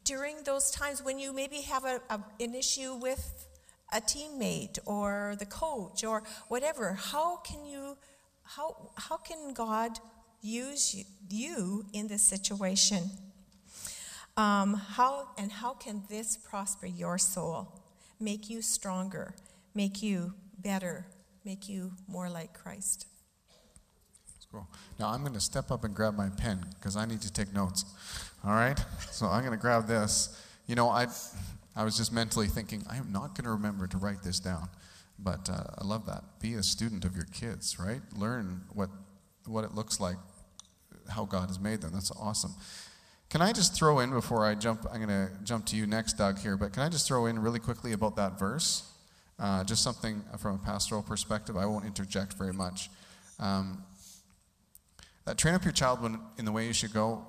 during 0.05 0.43
those 0.43 0.71
times 0.71 1.03
when 1.03 1.19
you 1.19 1.33
maybe 1.33 1.61
have 1.61 1.83
a, 1.83 1.99
a, 2.09 2.21
an 2.39 2.55
issue 2.55 2.95
with 2.95 3.47
a 3.93 3.99
teammate 3.99 4.79
or 4.85 5.35
the 5.39 5.45
coach 5.45 6.05
or 6.05 6.23
whatever? 6.47 6.93
How 6.93 7.37
can 7.37 7.65
you, 7.65 7.97
how, 8.43 8.91
how 8.95 9.17
can 9.17 9.53
God 9.53 9.99
use 10.41 10.95
you, 10.95 11.03
you 11.29 11.85
in 11.91 12.07
this 12.07 12.23
situation? 12.23 13.09
Um, 14.37 14.75
how 14.75 15.29
and 15.37 15.51
how 15.51 15.73
can 15.73 16.03
this 16.09 16.37
prosper 16.37 16.85
your 16.85 17.17
soul, 17.17 17.81
make 18.19 18.49
you 18.49 18.61
stronger, 18.61 19.33
make 19.73 20.01
you 20.03 20.33
better, 20.59 21.07
make 21.43 21.67
you 21.67 21.93
more 22.07 22.29
like 22.29 22.53
Christ? 22.53 23.07
Cool. 24.51 24.67
Now 24.97 25.09
I'm 25.09 25.21
going 25.21 25.33
to 25.33 25.41
step 25.41 25.71
up 25.71 25.83
and 25.83 25.93
grab 25.93 26.15
my 26.15 26.29
pen 26.29 26.65
because 26.75 26.95
I 26.95 27.05
need 27.05 27.21
to 27.21 27.31
take 27.31 27.53
notes. 27.53 27.83
All 28.45 28.53
right. 28.53 28.79
So 29.11 29.25
I'm 29.25 29.41
going 29.41 29.51
to 29.51 29.61
grab 29.61 29.87
this. 29.87 30.41
You 30.67 30.75
know, 30.75 30.89
I 30.89 31.07
I 31.75 31.83
was 31.83 31.97
just 31.97 32.13
mentally 32.13 32.47
thinking 32.47 32.83
I 32.89 32.97
am 32.97 33.11
not 33.11 33.35
going 33.35 33.43
to 33.43 33.51
remember 33.51 33.87
to 33.87 33.97
write 33.97 34.23
this 34.23 34.39
down, 34.39 34.69
but 35.19 35.49
uh, 35.49 35.63
I 35.77 35.83
love 35.83 36.05
that. 36.05 36.23
Be 36.39 36.53
a 36.53 36.63
student 36.63 37.03
of 37.05 37.15
your 37.15 37.25
kids, 37.25 37.77
right? 37.79 38.01
Learn 38.15 38.61
what 38.73 38.89
what 39.45 39.63
it 39.63 39.73
looks 39.75 39.99
like, 39.99 40.17
how 41.09 41.25
God 41.25 41.49
has 41.49 41.59
made 41.59 41.81
them. 41.81 41.91
That's 41.93 42.11
awesome. 42.11 42.53
Can 43.29 43.41
I 43.41 43.51
just 43.51 43.75
throw 43.75 43.99
in 43.99 44.11
before 44.11 44.45
I 44.45 44.55
jump? 44.55 44.85
I'm 44.89 45.05
going 45.05 45.09
to 45.09 45.29
jump 45.43 45.65
to 45.67 45.75
you 45.75 45.85
next, 45.85 46.13
Doug, 46.13 46.39
here, 46.39 46.55
but 46.55 46.71
can 46.71 46.83
I 46.83 46.89
just 46.89 47.07
throw 47.07 47.25
in 47.25 47.39
really 47.39 47.59
quickly 47.59 47.91
about 47.91 48.15
that 48.15 48.39
verse? 48.39 48.89
Uh, 49.37 49.65
just 49.65 49.83
something 49.83 50.23
from 50.39 50.55
a 50.55 50.57
pastoral 50.59 51.03
perspective. 51.03 51.57
I 51.57 51.65
won't 51.65 51.85
interject 51.85 52.33
very 52.33 52.53
much. 52.53 52.89
Um, 53.37 53.83
that 55.25 55.37
train 55.37 55.55
up 55.55 55.65
your 55.65 55.73
child 55.73 56.01
when, 56.01 56.19
in 56.37 56.45
the 56.45 56.53
way 56.53 56.67
you 56.67 56.73
should 56.73 56.93
go, 56.93 57.25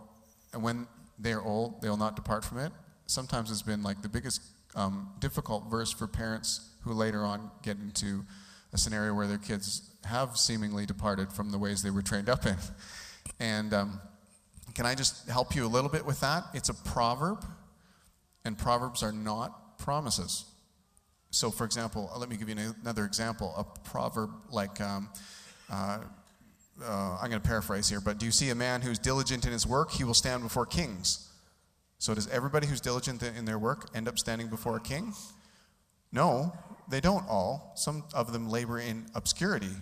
and 0.53 0.63
when 0.63 0.87
they 1.19 1.33
are 1.33 1.43
old, 1.43 1.83
they 1.83 1.89
will 1.89 1.97
not 1.97 2.15
depart 2.15 2.45
from 2.45 2.59
it. 2.59 2.71
Sometimes 3.07 3.51
it's 3.51 3.63
been 3.63 3.83
like 3.83 4.01
the 4.01 4.09
biggest 4.09 4.41
um, 4.77 5.11
difficult 5.19 5.69
verse 5.69 5.91
for 5.91 6.07
parents 6.07 6.71
who 6.83 6.93
later 6.93 7.25
on 7.25 7.51
get 7.63 7.77
into 7.77 8.25
a 8.73 8.79
scenario 8.79 9.15
where 9.15 9.27
their 9.27 9.39
kids 9.39 9.91
have 10.05 10.37
seemingly 10.37 10.87
departed 10.87 11.33
from 11.33 11.51
the 11.51 11.59
ways 11.59 11.83
they 11.83 11.91
were 11.91 12.03
trained 12.03 12.29
up 12.29 12.47
in. 12.47 12.57
And 13.41 13.75
um, 13.75 14.01
can 14.79 14.87
I 14.87 14.95
just 14.95 15.29
help 15.29 15.57
you 15.57 15.67
a 15.67 15.73
little 15.77 15.91
bit 15.91 16.07
with 16.07 16.21
that? 16.21 16.45
It's 16.55 16.69
a 16.69 16.75
proverb, 16.75 17.45
and 18.45 18.57
proverbs 18.57 19.03
are 19.03 19.11
not 19.11 19.77
promises. 19.77 20.45
So, 21.33 21.51
for 21.51 21.65
example, 21.65 22.09
let 22.17 22.29
me 22.29 22.37
give 22.37 22.49
you 22.49 22.55
another 22.81 23.05
example. 23.05 23.53
A 23.57 23.65
proverb 23.89 24.31
like, 24.53 24.81
um, 24.81 25.09
uh, 25.69 25.99
uh, 26.81 27.19
I'm 27.21 27.29
going 27.29 27.43
to 27.43 27.49
paraphrase 27.49 27.89
here, 27.89 28.01
but 28.01 28.19
do 28.19 28.27
you 28.27 28.31
see 28.31 28.51
a 28.51 28.55
man 28.55 28.81
who's 28.81 29.01
diligent 29.01 29.45
in 29.47 29.51
his 29.51 29.67
work? 29.67 29.91
He 29.91 30.05
will 30.05 30.15
stand 30.15 30.45
before 30.45 30.65
kings. 30.65 31.29
So, 31.99 32.15
does 32.15 32.29
everybody 32.29 32.69
who's 32.69 32.81
diligent 32.81 33.25
in 33.25 33.47
their 33.47 33.59
work 33.59 33.91
end 33.97 34.07
up 34.07 34.17
standing 34.17 34.47
before 34.47 34.77
a 34.77 34.81
king? 34.81 35.13
No, 36.13 36.57
they 36.89 37.01
don't 37.01 37.27
all. 37.29 37.73
Some 37.75 38.05
of 38.15 38.33
them 38.33 38.49
labor 38.49 38.79
in 38.79 39.07
obscurity. 39.17 39.75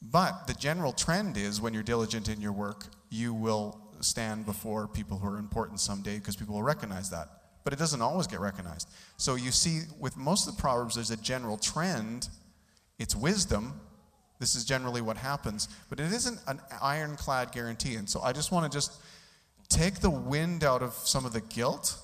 But 0.00 0.46
the 0.46 0.54
general 0.54 0.92
trend 0.92 1.36
is 1.36 1.60
when 1.60 1.74
you're 1.74 1.82
diligent 1.82 2.28
in 2.28 2.40
your 2.40 2.52
work, 2.52 2.84
you 3.10 3.34
will 3.34 3.80
stand 4.04 4.46
before 4.46 4.88
people 4.88 5.18
who 5.18 5.28
are 5.28 5.38
important 5.38 5.80
someday 5.80 6.18
because 6.18 6.36
people 6.36 6.54
will 6.54 6.62
recognize 6.62 7.10
that. 7.10 7.28
But 7.64 7.72
it 7.72 7.78
doesn't 7.78 8.00
always 8.00 8.26
get 8.26 8.40
recognized. 8.40 8.88
So 9.16 9.34
you 9.34 9.50
see, 9.50 9.80
with 9.98 10.16
most 10.16 10.48
of 10.48 10.56
the 10.56 10.60
Proverbs, 10.60 10.94
there's 10.94 11.10
a 11.10 11.16
general 11.16 11.58
trend. 11.58 12.28
It's 12.98 13.14
wisdom. 13.14 13.80
This 14.38 14.54
is 14.54 14.64
generally 14.64 15.00
what 15.00 15.16
happens. 15.16 15.68
But 15.88 16.00
it 16.00 16.12
isn't 16.12 16.40
an 16.46 16.60
ironclad 16.80 17.52
guarantee. 17.52 17.96
And 17.96 18.08
so 18.08 18.20
I 18.22 18.32
just 18.32 18.52
want 18.52 18.70
to 18.70 18.76
just 18.76 19.00
take 19.68 20.00
the 20.00 20.10
wind 20.10 20.64
out 20.64 20.82
of 20.82 20.94
some 20.94 21.26
of 21.26 21.32
the 21.32 21.40
guilt 21.40 21.96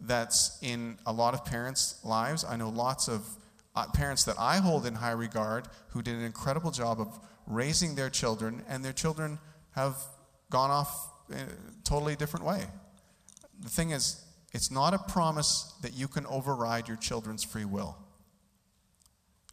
that's 0.00 0.58
in 0.62 0.98
a 1.06 1.12
lot 1.12 1.34
of 1.34 1.44
parents' 1.44 2.00
lives. 2.04 2.44
I 2.44 2.56
know 2.56 2.68
lots 2.68 3.08
of 3.08 3.26
uh, 3.74 3.86
parents 3.94 4.24
that 4.24 4.36
I 4.38 4.56
hold 4.56 4.86
in 4.86 4.94
high 4.94 5.12
regard 5.12 5.68
who 5.90 6.02
did 6.02 6.14
an 6.16 6.24
incredible 6.24 6.70
job 6.70 7.00
of 7.00 7.18
raising 7.46 7.94
their 7.94 8.10
children, 8.10 8.62
and 8.68 8.84
their 8.84 8.92
children 8.92 9.38
have 9.74 9.96
gone 10.50 10.70
off 10.70 11.10
in 11.30 11.38
a 11.38 11.46
totally 11.84 12.16
different 12.16 12.44
way. 12.44 12.64
The 13.60 13.68
thing 13.68 13.90
is, 13.90 14.24
it's 14.52 14.70
not 14.70 14.94
a 14.94 14.98
promise 14.98 15.74
that 15.82 15.94
you 15.94 16.08
can 16.08 16.26
override 16.26 16.88
your 16.88 16.96
children's 16.96 17.44
free 17.44 17.64
will. 17.64 17.96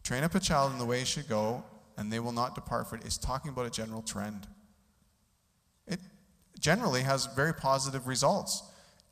Train 0.02 0.24
up 0.24 0.34
a 0.34 0.40
child 0.40 0.72
in 0.72 0.78
the 0.78 0.84
way 0.84 1.00
he 1.00 1.04
should 1.04 1.28
go, 1.28 1.64
and 1.96 2.12
they 2.12 2.20
will 2.20 2.32
not 2.32 2.54
depart 2.54 2.88
from 2.88 3.00
it. 3.00 3.06
It's 3.06 3.18
talking 3.18 3.50
about 3.50 3.66
a 3.66 3.70
general 3.70 4.02
trend. 4.02 4.46
It 5.86 6.00
generally 6.58 7.02
has 7.02 7.26
very 7.26 7.54
positive 7.54 8.06
results. 8.06 8.62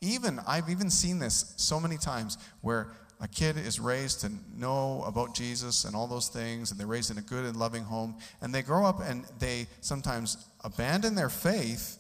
Even, 0.01 0.41
I've 0.47 0.69
even 0.69 0.91
seen 0.91 1.19
this 1.19 1.55
so 1.57 1.79
many 1.79 1.97
times 1.97 2.37
where 2.61 2.93
a 3.21 3.29
kid 3.29 3.57
is 3.57 3.79
raised 3.79 4.21
to 4.23 4.33
know 4.57 5.05
about 5.07 5.35
Jesus 5.35 5.85
and 5.85 5.95
all 5.95 6.09
those 6.09 6.29
things, 6.29 6.71
and 6.71 6.81
they're 6.81 6.89
raised 6.89 7.11
in 7.11 7.19
a 7.19 7.23
good 7.23 7.45
and 7.45 7.57
loving 7.57 7.85
home, 7.85 8.17
and 8.41 8.53
they 8.53 8.63
grow 8.63 8.85
up 8.85 9.01
and 9.01 9.25
they 9.39 9.69
sometimes 9.81 10.45
abandon 10.65 11.15
their 11.15 11.29
faith 11.29 11.99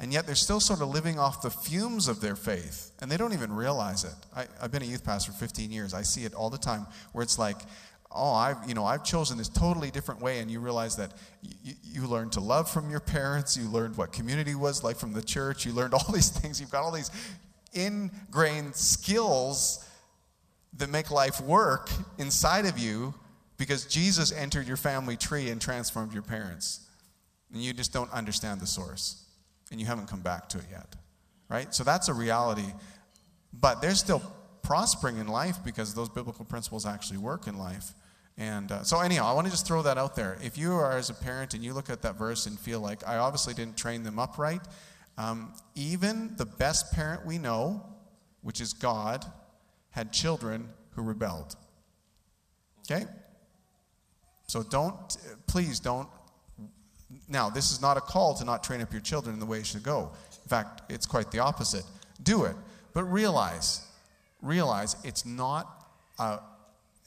and 0.00 0.12
yet 0.12 0.26
they're 0.26 0.34
still 0.34 0.60
sort 0.60 0.80
of 0.80 0.88
living 0.88 1.18
off 1.18 1.42
the 1.42 1.50
fumes 1.50 2.08
of 2.08 2.20
their 2.20 2.36
faith, 2.36 2.92
and 3.00 3.10
they 3.10 3.16
don't 3.16 3.32
even 3.32 3.52
realize 3.52 4.04
it. 4.04 4.14
I, 4.34 4.46
have 4.60 4.70
been 4.70 4.82
a 4.82 4.86
youth 4.86 5.04
pastor 5.04 5.32
for 5.32 5.38
15 5.38 5.70
years. 5.72 5.94
I 5.94 6.02
see 6.02 6.24
it 6.24 6.34
all 6.34 6.50
the 6.50 6.58
time 6.58 6.86
where 7.12 7.22
it's 7.22 7.38
like, 7.38 7.56
oh, 8.10 8.32
I've, 8.32 8.56
you 8.66 8.74
know, 8.74 8.84
I've 8.84 9.04
chosen 9.04 9.38
this 9.38 9.48
totally 9.48 9.90
different 9.90 10.20
way, 10.20 10.38
and 10.38 10.50
you 10.50 10.60
realize 10.60 10.96
that 10.96 11.12
you, 11.42 11.74
you 11.82 12.06
learned 12.06 12.32
to 12.32 12.40
love 12.40 12.70
from 12.70 12.90
your 12.90 13.00
parents, 13.00 13.56
you 13.56 13.68
learned 13.68 13.96
what 13.96 14.12
community 14.12 14.54
was 14.54 14.84
like 14.84 14.96
from 14.96 15.12
the 15.12 15.22
church, 15.22 15.66
you 15.66 15.72
learned 15.72 15.94
all 15.94 16.12
these 16.12 16.30
things, 16.30 16.60
you've 16.60 16.70
got 16.70 16.82
all 16.82 16.92
these 16.92 17.10
ingrained 17.72 18.74
skills 18.74 19.84
that 20.76 20.90
make 20.90 21.10
life 21.10 21.40
work 21.40 21.90
inside 22.18 22.66
of 22.66 22.78
you 22.78 23.14
because 23.56 23.84
Jesus 23.84 24.32
entered 24.32 24.66
your 24.66 24.76
family 24.76 25.16
tree 25.16 25.50
and 25.50 25.60
transformed 25.60 26.12
your 26.12 26.22
parents. 26.22 26.80
And 27.52 27.62
you 27.62 27.72
just 27.72 27.92
don't 27.92 28.10
understand 28.12 28.60
the 28.60 28.66
source, 28.66 29.24
and 29.70 29.80
you 29.80 29.86
haven't 29.86 30.08
come 30.08 30.20
back 30.20 30.48
to 30.50 30.58
it 30.58 30.64
yet, 30.70 30.96
right? 31.48 31.74
So 31.74 31.84
that's 31.84 32.08
a 32.08 32.14
reality. 32.14 32.72
But 33.52 33.80
they're 33.80 33.94
still 33.94 34.22
prospering 34.62 35.18
in 35.18 35.28
life 35.28 35.56
because 35.64 35.94
those 35.94 36.08
biblical 36.08 36.44
principles 36.44 36.86
actually 36.86 37.18
work 37.18 37.46
in 37.46 37.58
life. 37.58 37.94
And 38.36 38.70
uh, 38.70 38.84
so, 38.84 39.00
anyhow, 39.00 39.26
I 39.26 39.32
want 39.32 39.46
to 39.46 39.50
just 39.50 39.66
throw 39.66 39.82
that 39.82 39.98
out 39.98 40.14
there. 40.14 40.38
If 40.42 40.56
you 40.56 40.72
are 40.72 40.96
as 40.96 41.10
a 41.10 41.14
parent 41.14 41.54
and 41.54 41.64
you 41.64 41.74
look 41.74 41.90
at 41.90 42.02
that 42.02 42.16
verse 42.16 42.46
and 42.46 42.58
feel 42.58 42.80
like, 42.80 43.06
I 43.06 43.16
obviously 43.16 43.52
didn't 43.52 43.76
train 43.76 44.04
them 44.04 44.18
up 44.18 44.38
right, 44.38 44.60
um, 45.16 45.52
even 45.74 46.34
the 46.36 46.46
best 46.46 46.92
parent 46.92 47.26
we 47.26 47.38
know, 47.38 47.84
which 48.42 48.60
is 48.60 48.72
God, 48.72 49.24
had 49.90 50.12
children 50.12 50.68
who 50.90 51.02
rebelled. 51.02 51.56
Okay? 52.80 53.06
So 54.46 54.62
don't, 54.62 55.16
please 55.46 55.80
don't. 55.80 56.08
Now, 57.28 57.48
this 57.48 57.70
is 57.70 57.80
not 57.80 57.96
a 57.96 58.00
call 58.00 58.34
to 58.34 58.44
not 58.44 58.62
train 58.62 58.80
up 58.80 58.92
your 58.92 59.00
children 59.00 59.34
in 59.34 59.40
the 59.40 59.46
way 59.46 59.58
you 59.58 59.64
should 59.64 59.82
go. 59.82 60.12
In 60.44 60.48
fact, 60.48 60.82
it's 60.90 61.06
quite 61.06 61.30
the 61.30 61.38
opposite. 61.38 61.84
Do 62.22 62.44
it. 62.44 62.56
But 62.92 63.04
realize, 63.04 63.86
realize 64.42 64.96
it's 65.04 65.24
not 65.24 65.88
a, 66.18 66.40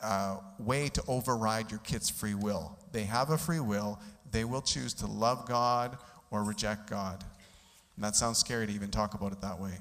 a 0.01 0.38
way 0.60 0.89
to 0.89 1.03
override 1.08 1.70
your 1.70 1.79
kids' 1.81 2.10
free 2.10 2.34
will. 2.34 2.77
They 2.91 3.03
have 3.03 3.29
a 3.29 3.38
free 3.38 3.60
will. 3.60 4.00
They 4.31 4.43
will 4.43 4.62
choose 4.62 4.93
to 4.96 5.08
love 5.08 5.48
God 5.48 5.98
or 6.31 6.43
reject 6.43 6.89
God. 6.89 7.24
And 7.96 8.05
that 8.05 8.15
sounds 8.15 8.39
scary 8.39 8.67
to 8.67 8.74
even 8.74 8.89
talk 8.89 9.13
about 9.13 9.31
it 9.31 9.41
that 9.41 9.60
way. 9.60 9.74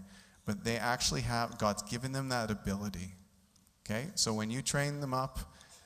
But 0.45 0.65
they 0.65 0.77
actually 0.77 1.23
have, 1.23 1.59
God's 1.59 1.83
given 1.83 2.13
them 2.13 2.29
that 2.31 2.51
ability. 2.51 3.15
Okay? 3.87 4.07
So 4.17 4.35
when 4.35 4.51
you 4.51 4.63
train 4.63 5.01
them 5.01 5.15
up, 5.15 5.39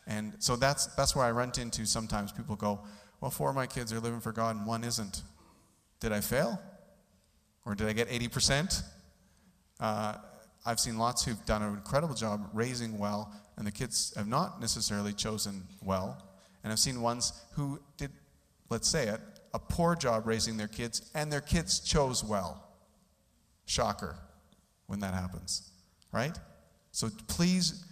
and 0.06 0.34
so 0.38 0.56
that's, 0.56 0.86
that's 0.94 1.14
where 1.14 1.24
I 1.24 1.30
run 1.30 1.52
into 1.58 1.86
sometimes 1.86 2.32
people 2.32 2.56
go, 2.56 2.80
well, 3.24 3.30
four 3.30 3.48
of 3.48 3.56
my 3.56 3.66
kids 3.66 3.90
are 3.90 4.00
living 4.00 4.20
for 4.20 4.32
God 4.32 4.54
and 4.54 4.66
one 4.66 4.84
isn't. 4.84 5.22
Did 5.98 6.12
I 6.12 6.20
fail? 6.20 6.60
Or 7.64 7.74
did 7.74 7.88
I 7.88 7.94
get 7.94 8.10
80%? 8.10 8.82
Uh, 9.80 10.16
I've 10.66 10.78
seen 10.78 10.98
lots 10.98 11.24
who've 11.24 11.42
done 11.46 11.62
an 11.62 11.72
incredible 11.72 12.14
job 12.14 12.50
raising 12.52 12.98
well, 12.98 13.32
and 13.56 13.66
the 13.66 13.72
kids 13.72 14.12
have 14.14 14.28
not 14.28 14.60
necessarily 14.60 15.14
chosen 15.14 15.62
well. 15.82 16.22
And 16.62 16.70
I've 16.70 16.78
seen 16.78 17.00
ones 17.00 17.32
who 17.52 17.80
did, 17.96 18.10
let's 18.68 18.90
say 18.90 19.08
it, 19.08 19.22
a 19.54 19.58
poor 19.58 19.96
job 19.96 20.26
raising 20.26 20.58
their 20.58 20.68
kids, 20.68 21.10
and 21.14 21.32
their 21.32 21.40
kids 21.40 21.80
chose 21.80 22.22
well. 22.22 22.62
Shocker 23.64 24.16
when 24.86 25.00
that 25.00 25.14
happens, 25.14 25.70
right? 26.12 26.38
So 26.92 27.08
please, 27.26 27.86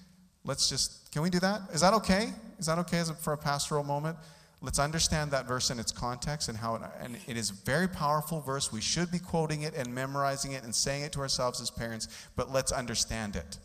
let's 0.45 0.69
just, 0.69 1.11
can 1.11 1.23
we 1.23 1.31
do 1.31 1.41
that? 1.41 1.63
Is 1.73 1.81
that 1.81 1.95
okay? 1.95 2.29
Is 2.59 2.67
that 2.67 2.77
okay 2.81 2.99
a, 2.99 3.05
for 3.05 3.33
a 3.33 3.39
pastoral 3.39 3.83
moment? 3.83 4.19
Let's 4.65 4.79
understand 4.79 5.33
that 5.33 5.47
verse 5.47 5.71
in 5.71 5.81
its 5.81 5.91
context 5.91 6.49
and 6.49 6.57
how 6.57 6.77
it, 6.77 6.83
and 7.01 7.19
it 7.27 7.37
is 7.37 7.51
a 7.51 7.55
very 7.65 7.89
powerful 7.89 8.41
verse. 8.41 8.73
We 8.73 8.81
should 8.81 9.11
be 9.11 9.19
quoting 9.19 9.63
it 9.63 9.75
and 9.75 9.93
memorizing 9.93 10.53
it 10.53 10.63
and 10.63 10.73
saying 10.73 11.03
it 11.03 11.13
to 11.13 11.21
ourselves 11.21 11.61
as 11.61 11.69
parents, 11.69 12.07
but 12.37 12.53
let's 12.53 12.71
understand 12.71 13.35
it. 13.35 13.59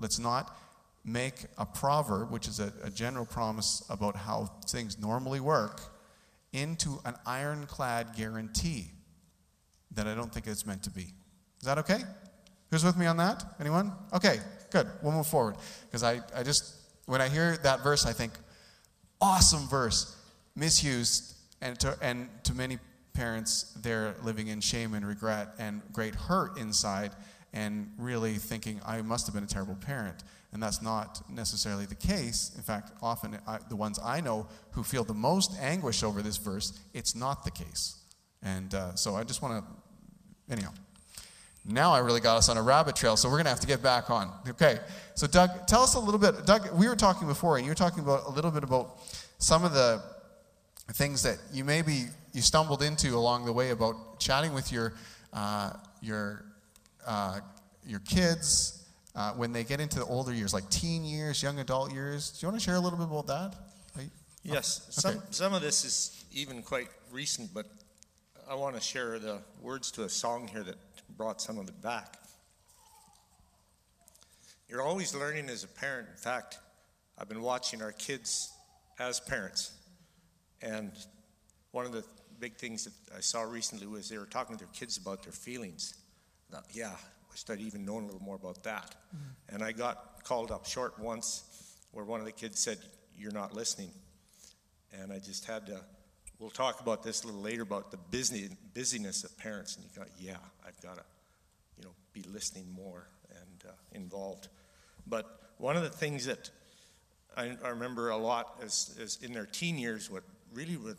Let's 0.00 0.18
not 0.18 0.58
make 1.04 1.44
a 1.56 1.64
proverb, 1.64 2.32
which 2.32 2.48
is 2.48 2.58
a, 2.58 2.72
a 2.82 2.90
general 2.90 3.24
promise 3.24 3.84
about 3.88 4.16
how 4.16 4.50
things 4.66 4.98
normally 4.98 5.38
work, 5.38 5.80
into 6.52 6.98
an 7.04 7.14
ironclad 7.26 8.16
guarantee 8.16 8.86
that 9.92 10.08
I 10.08 10.14
don't 10.16 10.32
think 10.32 10.48
it's 10.48 10.66
meant 10.66 10.82
to 10.84 10.90
be. 10.90 11.12
Is 11.60 11.66
that 11.66 11.78
okay? 11.78 12.00
Who's 12.70 12.84
with 12.84 12.96
me 12.96 13.06
on 13.06 13.18
that? 13.18 13.44
Anyone? 13.60 13.92
Okay, 14.12 14.38
good. 14.72 14.88
We'll 15.00 15.12
move 15.12 15.28
forward. 15.28 15.56
Because 15.86 16.02
I, 16.02 16.20
I 16.34 16.42
just, 16.42 16.74
when 17.06 17.20
I 17.20 17.28
hear 17.28 17.56
that 17.58 17.84
verse, 17.84 18.04
I 18.04 18.12
think, 18.12 18.32
awesome 19.20 19.68
verse, 19.68 20.16
misused, 20.56 21.34
and 21.60 21.78
to, 21.80 21.96
and 22.00 22.28
to 22.44 22.54
many 22.54 22.78
parents, 23.14 23.72
they're 23.80 24.14
living 24.22 24.48
in 24.48 24.60
shame 24.60 24.94
and 24.94 25.06
regret 25.06 25.48
and 25.58 25.80
great 25.92 26.14
hurt 26.14 26.58
inside 26.58 27.12
and 27.52 27.90
really 27.98 28.34
thinking, 28.34 28.80
I 28.84 29.00
must 29.02 29.26
have 29.26 29.34
been 29.34 29.44
a 29.44 29.48
terrible 29.48 29.76
parent. 29.76 30.24
And 30.52 30.62
that's 30.62 30.82
not 30.82 31.22
necessarily 31.30 31.86
the 31.86 31.94
case. 31.94 32.52
In 32.56 32.62
fact, 32.62 32.92
often 33.00 33.38
I, 33.46 33.58
the 33.68 33.76
ones 33.76 33.98
I 34.02 34.20
know 34.20 34.48
who 34.72 34.82
feel 34.82 35.04
the 35.04 35.14
most 35.14 35.52
anguish 35.60 36.02
over 36.02 36.22
this 36.22 36.36
verse, 36.36 36.78
it's 36.92 37.14
not 37.14 37.44
the 37.44 37.50
case. 37.50 37.96
And 38.42 38.74
uh, 38.74 38.94
so 38.94 39.16
I 39.16 39.24
just 39.24 39.42
want 39.42 39.64
to, 39.64 40.52
anyhow. 40.52 40.70
Now 41.64 41.92
I 41.92 42.00
really 42.00 42.20
got 42.20 42.36
us 42.36 42.48
on 42.48 42.56
a 42.56 42.62
rabbit 42.62 42.94
trail, 42.94 43.16
so 43.16 43.28
we're 43.28 43.36
going 43.36 43.46
to 43.46 43.50
have 43.50 43.60
to 43.60 43.66
get 43.66 43.82
back 43.82 44.10
on. 44.10 44.30
Okay, 44.46 44.80
so 45.14 45.26
Doug, 45.26 45.66
tell 45.66 45.82
us 45.82 45.94
a 45.94 45.98
little 45.98 46.20
bit. 46.20 46.44
Doug, 46.44 46.70
we 46.72 46.88
were 46.88 46.96
talking 46.96 47.26
before, 47.26 47.56
and 47.56 47.64
you 47.64 47.70
were 47.70 47.76
talking 47.76 48.00
about 48.00 48.26
a 48.26 48.30
little 48.30 48.50
bit 48.50 48.64
about 48.64 48.98
some 49.38 49.64
of 49.64 49.72
the 49.72 50.02
things 50.92 51.22
that 51.22 51.38
you 51.52 51.64
maybe 51.64 52.04
you 52.32 52.42
stumbled 52.42 52.82
into 52.82 53.16
along 53.16 53.46
the 53.46 53.52
way 53.52 53.70
about 53.70 54.18
chatting 54.18 54.52
with 54.52 54.70
your 54.70 54.94
uh, 55.32 55.72
your 56.00 56.44
uh, 57.06 57.40
your 57.86 58.00
kids 58.00 58.86
uh, 59.14 59.32
when 59.32 59.52
they 59.52 59.64
get 59.64 59.80
into 59.80 59.98
the 59.98 60.04
older 60.06 60.32
years, 60.32 60.52
like 60.52 60.68
teen 60.70 61.04
years, 61.04 61.42
young 61.42 61.58
adult 61.58 61.92
years. 61.92 62.30
Do 62.30 62.46
you 62.46 62.50
want 62.50 62.60
to 62.60 62.64
share 62.64 62.76
a 62.76 62.80
little 62.80 62.98
bit 62.98 63.06
about 63.06 63.26
that? 63.28 63.54
Yes, 64.42 64.86
some 64.90 65.22
some 65.30 65.54
of 65.54 65.62
this 65.62 65.84
is 65.86 66.24
even 66.30 66.62
quite 66.62 66.88
recent, 67.10 67.54
but 67.54 67.66
I 68.48 68.54
want 68.54 68.74
to 68.74 68.80
share 68.80 69.18
the 69.18 69.38
words 69.62 69.90
to 69.92 70.04
a 70.04 70.08
song 70.08 70.48
here 70.48 70.62
that 70.62 70.76
brought 71.16 71.40
some 71.40 71.58
of 71.58 71.66
it 71.68 71.80
back. 71.80 72.18
You're 74.68 74.82
always 74.82 75.14
learning 75.14 75.48
as 75.48 75.64
a 75.64 75.68
parent. 75.68 76.08
In 76.10 76.16
fact, 76.16 76.58
I've 77.18 77.28
been 77.28 77.40
watching 77.40 77.80
our 77.80 77.92
kids 77.92 78.52
as 78.98 79.18
parents. 79.18 79.72
And 80.62 80.92
one 81.72 81.86
of 81.86 81.92
the 81.92 82.04
big 82.40 82.56
things 82.56 82.84
that 82.84 83.16
I 83.16 83.20
saw 83.20 83.42
recently 83.42 83.86
was 83.86 84.08
they 84.08 84.18
were 84.18 84.26
talking 84.26 84.56
to 84.56 84.64
their 84.64 84.72
kids 84.72 84.96
about 84.96 85.22
their 85.22 85.32
feelings. 85.32 85.94
I 86.50 86.56
thought, 86.56 86.66
yeah, 86.72 86.90
I 86.90 87.30
wished 87.30 87.50
I'd 87.50 87.60
even 87.60 87.84
known 87.84 88.04
a 88.04 88.06
little 88.06 88.22
more 88.22 88.36
about 88.36 88.62
that. 88.64 88.94
Mm-hmm. 89.14 89.54
And 89.54 89.62
I 89.62 89.72
got 89.72 90.24
called 90.24 90.50
up 90.50 90.66
short 90.66 90.98
once 90.98 91.44
where 91.92 92.04
one 92.04 92.20
of 92.20 92.26
the 92.26 92.32
kids 92.32 92.60
said, 92.60 92.78
You're 93.16 93.32
not 93.32 93.54
listening. 93.54 93.90
And 94.92 95.12
I 95.12 95.18
just 95.18 95.44
had 95.44 95.66
to 95.66 95.80
we'll 96.38 96.50
talk 96.50 96.80
about 96.80 97.02
this 97.02 97.22
a 97.22 97.26
little 97.26 97.40
later 97.40 97.62
about 97.62 97.90
the 97.90 97.96
busy, 97.96 98.50
busyness 98.74 99.24
of 99.24 99.36
parents. 99.38 99.76
And 99.76 99.84
you 99.84 99.90
got, 99.96 100.08
yeah, 100.18 100.36
I've 100.66 100.80
got 100.82 100.96
to, 100.96 101.04
you 101.78 101.84
know, 101.84 101.92
be 102.12 102.22
listening 102.32 102.70
more 102.70 103.08
and 103.30 103.70
uh, 103.70 103.72
involved. 103.92 104.48
But 105.06 105.26
one 105.58 105.76
of 105.76 105.82
the 105.82 105.90
things 105.90 106.26
that 106.26 106.50
I, 107.36 107.56
I 107.64 107.68
remember 107.68 108.10
a 108.10 108.16
lot 108.16 108.60
as, 108.62 108.96
as 109.00 109.18
in 109.22 109.32
their 109.32 109.46
teen 109.46 109.78
years, 109.78 110.10
what 110.10 110.22
really 110.54 110.76
would 110.76 110.96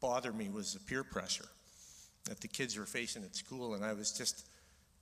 bother 0.00 0.32
me 0.32 0.48
was 0.48 0.74
the 0.74 0.80
peer 0.80 1.04
pressure 1.04 1.48
that 2.24 2.40
the 2.40 2.48
kids 2.48 2.78
were 2.78 2.86
facing 2.86 3.22
at 3.24 3.34
school. 3.36 3.74
And 3.74 3.84
I 3.84 3.92
was 3.92 4.12
just, 4.12 4.46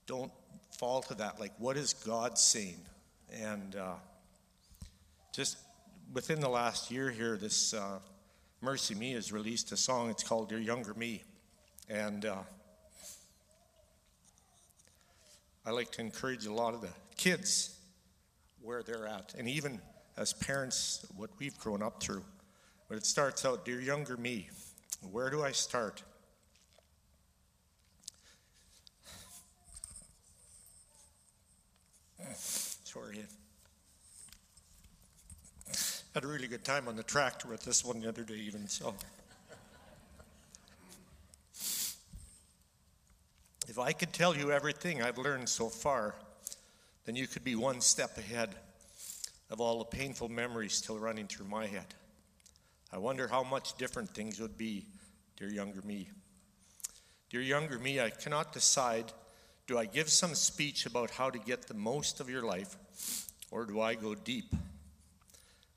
don't 0.07 0.33
fall 0.79 1.03
to 1.03 1.15
that. 1.15 1.39
Like, 1.39 1.53
what 1.59 1.77
is 1.77 1.93
God 1.93 2.39
saying? 2.39 2.81
And 3.33 3.77
uh, 3.77 3.95
just 5.35 5.59
within 6.13 6.41
the 6.41 6.49
last 6.49 6.91
year 6.91 7.11
here, 7.11 7.37
this 7.37 7.75
uh, 7.75 7.99
MercyMe 8.63 9.15
has 9.15 9.33
released 9.33 9.73
a 9.73 9.77
song. 9.77 10.11
It's 10.11 10.23
called 10.23 10.51
Your 10.51 10.61
Younger 10.61 10.95
Me. 10.95 11.23
And 11.89 12.25
uh, 12.25 12.37
I 15.65 15.71
like 15.71 15.93
to 15.93 16.01
encourage 16.01 16.47
a 16.47 16.53
lot 16.53 16.75
of 16.75 16.81
the 16.81 16.91
kids 17.17 17.79
where 18.61 18.83
they're 18.83 19.07
at, 19.07 19.35
and 19.39 19.49
even 19.49 19.81
as 20.17 20.33
parents, 20.33 21.07
what 21.17 21.31
we've 21.39 21.57
grown 21.59 21.83
up 21.83 22.03
through. 22.03 22.25
But 22.93 22.99
it 22.99 23.07
starts 23.07 23.47
out 23.47 23.65
Dear 23.65 23.81
Younger 23.81 24.19
Me, 24.19 24.51
where 25.11 25.31
do 25.31 25.43
I 25.43 25.51
start? 25.51 26.03
Sorry. 32.35 33.25
Had 36.13 36.25
a 36.25 36.27
really 36.27 36.47
good 36.47 36.65
time 36.65 36.87
on 36.87 36.97
the 36.97 37.03
tractor 37.03 37.49
with 37.49 37.65
this 37.65 37.83
one 37.83 38.01
the 38.01 38.11
other 38.11 38.25
day, 38.25 38.35
even 38.35 38.69
so. 38.69 38.95
If 43.69 43.79
I 43.79 43.93
could 43.93 44.13
tell 44.13 44.37
you 44.37 44.53
everything 44.53 45.03
I've 45.03 45.17
learned 45.17 45.49
so 45.49 45.71
far, 45.71 46.15
then 47.07 47.17
you 47.17 47.27
could 47.27 47.43
be 47.43 47.57
one 47.57 47.81
step 47.81 48.19
ahead 48.19 48.55
of 49.49 49.63
all 49.63 49.79
the 49.79 49.87
painful 49.87 50.29
memories 50.29 50.75
still 50.75 50.99
running 50.99 51.27
through 51.27 51.47
my 51.47 51.67
head. 51.67 51.95
I 52.93 52.99
wonder 52.99 53.29
how 53.29 53.43
much 53.43 53.77
different 53.79 54.11
things 54.11 54.41
would 54.41 54.59
be, 54.59 54.87
dear 55.37 55.49
younger 55.49 55.83
me. 55.83 56.09
Dear 57.31 57.41
younger 57.41 57.79
me, 57.79 58.01
I 58.01 58.11
cannot 58.11 58.53
decide 58.53 59.13
do 59.67 59.79
I 59.79 59.87
give 59.87 60.11
some 60.11 60.35
speech 60.35 60.87
about 60.87 61.11
how 61.11 61.31
to 61.31 61.39
get 61.39 61.69
the 61.69 61.75
most 61.75 62.21
of 62.21 62.29
your 62.29 62.43
life, 62.43 62.77
or 63.51 63.65
do 63.65 63.81
I 63.81 63.95
go 63.95 64.15
deep? 64.15 64.53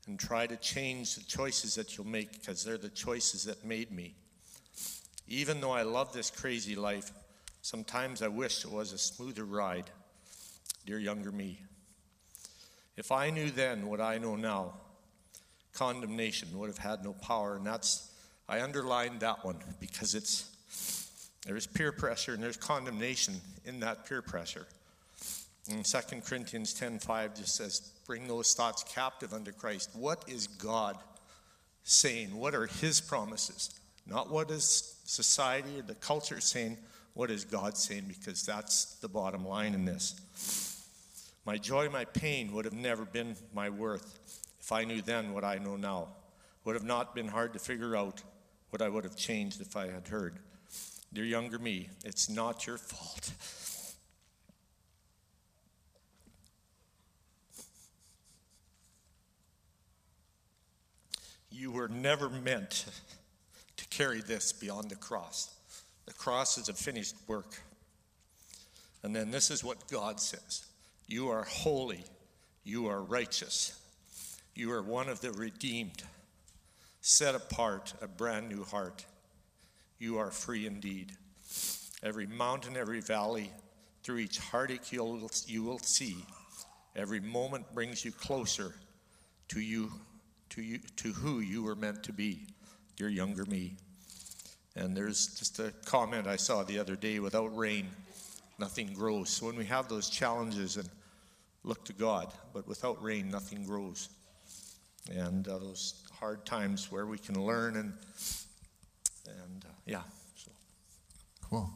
and 0.06 0.18
try 0.18 0.46
to 0.46 0.56
change 0.56 1.16
the 1.16 1.22
choices 1.22 1.74
that 1.74 1.96
you'll 1.96 2.06
make 2.06 2.32
because 2.32 2.62
they're 2.62 2.78
the 2.78 2.88
choices 2.88 3.44
that 3.44 3.64
made 3.64 3.90
me. 3.90 4.14
Even 5.28 5.60
though 5.60 5.72
I 5.72 5.82
love 5.82 6.12
this 6.12 6.30
crazy 6.30 6.76
life, 6.76 7.10
sometimes 7.62 8.22
I 8.22 8.28
wish 8.28 8.64
it 8.64 8.70
was 8.70 8.92
a 8.92 8.98
smoother 8.98 9.44
ride. 9.44 9.90
Dear 10.84 11.00
younger 11.00 11.32
me, 11.32 11.60
if 12.96 13.10
I 13.10 13.30
knew 13.30 13.50
then 13.50 13.88
what 13.88 14.00
I 14.00 14.18
know 14.18 14.36
now, 14.36 14.74
condemnation 15.76 16.48
would 16.58 16.68
have 16.68 16.78
had 16.78 17.04
no 17.04 17.12
power. 17.12 17.56
And 17.56 17.66
that's, 17.66 18.10
I 18.48 18.62
underlined 18.62 19.20
that 19.20 19.44
one 19.44 19.58
because 19.80 20.14
it's, 20.14 20.50
there's 21.46 21.66
peer 21.66 21.92
pressure 21.92 22.34
and 22.34 22.42
there's 22.42 22.56
condemnation 22.56 23.34
in 23.64 23.80
that 23.80 24.06
peer 24.06 24.22
pressure. 24.22 24.66
And 25.70 25.84
2 25.84 25.98
Corinthians 26.24 26.72
10:5 26.74 27.36
just 27.36 27.56
says, 27.56 27.80
"Bring 28.06 28.28
those 28.28 28.54
thoughts 28.54 28.84
captive 28.84 29.34
unto 29.34 29.50
Christ." 29.50 29.90
What 29.94 30.24
is 30.28 30.46
God 30.46 30.96
saying? 31.82 32.36
What 32.36 32.54
are 32.54 32.66
his 32.66 33.00
promises? 33.00 33.70
Not 34.06 34.30
what 34.30 34.50
is 34.50 34.96
society 35.04 35.78
or 35.78 35.82
the 35.82 35.94
culture 35.94 36.40
saying, 36.40 36.76
what 37.14 37.30
is 37.30 37.44
God 37.44 37.76
saying? 37.76 38.04
Because 38.08 38.44
that's 38.44 38.96
the 38.96 39.08
bottom 39.08 39.46
line 39.46 39.74
in 39.74 39.84
this. 39.84 40.84
My 41.46 41.56
joy, 41.56 41.88
my 41.88 42.04
pain 42.04 42.52
would 42.52 42.64
have 42.64 42.74
never 42.74 43.04
been 43.04 43.36
my 43.54 43.70
worth 43.70 44.18
if 44.66 44.72
I 44.72 44.82
knew 44.82 45.00
then 45.00 45.32
what 45.32 45.44
I 45.44 45.58
know 45.58 45.76
now. 45.76 46.08
Would 46.64 46.74
have 46.74 46.82
not 46.82 47.14
been 47.14 47.28
hard 47.28 47.52
to 47.52 47.60
figure 47.60 47.94
out 47.94 48.20
what 48.70 48.82
I 48.82 48.88
would 48.88 49.04
have 49.04 49.14
changed 49.14 49.60
if 49.60 49.76
I 49.76 49.86
had 49.86 50.08
heard. 50.08 50.40
Dear 51.12 51.24
younger 51.24 51.60
me, 51.60 51.88
it's 52.04 52.28
not 52.28 52.66
your 52.66 52.76
fault. 52.76 53.30
You 61.48 61.70
were 61.70 61.86
never 61.86 62.28
meant 62.28 62.86
to 63.76 63.86
carry 63.86 64.20
this 64.20 64.52
beyond 64.52 64.90
the 64.90 64.96
cross. 64.96 65.54
The 66.06 66.12
cross 66.12 66.58
is 66.58 66.68
a 66.68 66.74
finished 66.74 67.14
work. 67.28 67.62
And 69.04 69.14
then 69.14 69.30
this 69.30 69.52
is 69.52 69.62
what 69.62 69.88
God 69.88 70.18
says 70.18 70.66
You 71.06 71.28
are 71.28 71.44
holy, 71.44 72.02
you 72.64 72.88
are 72.88 73.00
righteous, 73.00 73.80
you 74.56 74.72
are 74.72 74.82
one 74.82 75.08
of 75.08 75.20
the 75.20 75.30
redeemed, 75.32 76.02
set 77.02 77.34
apart, 77.34 77.92
a 78.00 78.08
brand 78.08 78.48
new 78.48 78.64
heart. 78.64 79.04
You 79.98 80.18
are 80.18 80.30
free 80.30 80.66
indeed. 80.66 81.12
Every 82.02 82.26
mountain, 82.26 82.76
every 82.76 83.00
valley, 83.00 83.50
through 84.02 84.18
each 84.18 84.38
heartache 84.38 84.92
you'll, 84.92 85.30
you 85.46 85.62
will 85.62 85.78
see. 85.78 86.16
Every 86.94 87.20
moment 87.20 87.66
brings 87.74 88.04
you 88.04 88.12
closer 88.12 88.74
to 89.48 89.60
you, 89.60 89.92
to 90.50 90.62
you, 90.62 90.78
to 90.96 91.12
who 91.12 91.40
you 91.40 91.62
were 91.62 91.74
meant 91.74 92.02
to 92.04 92.12
be, 92.12 92.46
your 92.96 93.10
younger 93.10 93.44
me. 93.44 93.74
And 94.74 94.96
there's 94.96 95.26
just 95.38 95.58
a 95.58 95.72
comment 95.84 96.26
I 96.26 96.36
saw 96.36 96.62
the 96.62 96.78
other 96.78 96.96
day 96.96 97.18
without 97.18 97.54
rain, 97.56 97.88
nothing 98.58 98.92
grows. 98.94 99.28
So 99.28 99.46
when 99.46 99.56
we 99.56 99.66
have 99.66 99.88
those 99.88 100.08
challenges 100.08 100.76
and 100.76 100.88
look 101.64 101.84
to 101.86 101.92
God, 101.92 102.32
but 102.54 102.66
without 102.66 103.02
rain, 103.02 103.28
nothing 103.30 103.64
grows. 103.64 104.08
And 105.10 105.46
uh, 105.46 105.58
those 105.58 106.02
hard 106.12 106.44
times 106.44 106.90
where 106.90 107.06
we 107.06 107.18
can 107.18 107.44
learn 107.44 107.76
and, 107.76 107.92
and 109.26 109.64
uh, 109.64 109.72
yeah. 109.86 110.02
So. 110.36 110.50
Cool. 111.48 111.70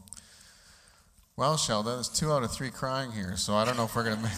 Well, 1.36 1.54
Shelda, 1.54 1.96
there's 1.96 2.08
two 2.08 2.32
out 2.32 2.42
of 2.42 2.52
three 2.52 2.70
crying 2.70 3.12
here, 3.12 3.36
so 3.36 3.54
I 3.54 3.64
don't 3.64 3.76
know 3.76 3.84
if 3.84 3.96
we're 3.96 4.04
going 4.04 4.16
to 4.16 4.22
make. 4.22 4.32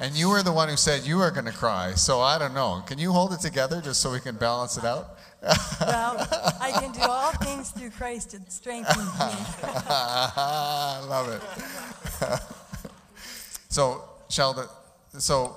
And 0.00 0.14
you 0.14 0.28
were 0.28 0.42
the 0.42 0.52
one 0.52 0.68
who 0.68 0.76
said 0.76 1.06
you 1.06 1.16
were 1.16 1.30
going 1.30 1.46
to 1.46 1.52
cry, 1.52 1.94
so 1.94 2.20
I 2.20 2.38
don't 2.38 2.54
know. 2.54 2.82
Can 2.86 2.98
you 2.98 3.12
hold 3.12 3.32
it 3.32 3.40
together 3.40 3.80
just 3.80 4.00
so 4.00 4.10
we 4.12 4.20
can 4.20 4.36
balance 4.36 4.76
it 4.76 4.84
out? 4.84 5.18
well, 5.80 6.26
I 6.60 6.72
can 6.72 6.92
do 6.92 7.00
all 7.02 7.32
things 7.32 7.70
through 7.70 7.90
Christ 7.90 8.32
that 8.32 8.50
strengthens 8.52 8.98
me. 8.98 9.02
I 9.18 11.04
love 11.08 11.28
it. 11.28 12.40
so, 13.68 14.04
Shelda, 14.28 14.68
so 15.18 15.56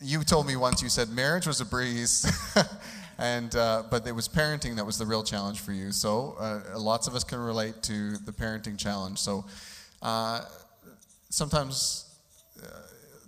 you, 0.00 0.22
told 0.24 0.46
me 0.46 0.56
once 0.56 0.82
you 0.82 0.88
said 0.88 1.10
marriage 1.10 1.46
was 1.46 1.60
a 1.60 1.64
breeze, 1.64 2.30
and 3.18 3.54
uh, 3.56 3.84
but 3.90 4.06
it 4.06 4.12
was 4.12 4.28
parenting 4.28 4.76
that 4.76 4.84
was 4.84 4.98
the 4.98 5.06
real 5.06 5.22
challenge 5.22 5.60
for 5.60 5.72
you. 5.72 5.92
So, 5.92 6.36
uh, 6.38 6.78
lots 6.78 7.06
of 7.06 7.14
us 7.14 7.24
can 7.24 7.38
relate 7.38 7.82
to 7.84 8.16
the 8.18 8.32
parenting 8.32 8.78
challenge. 8.78 9.18
So, 9.18 9.44
uh, 10.02 10.42
sometimes 11.30 12.04
uh, 12.62 12.66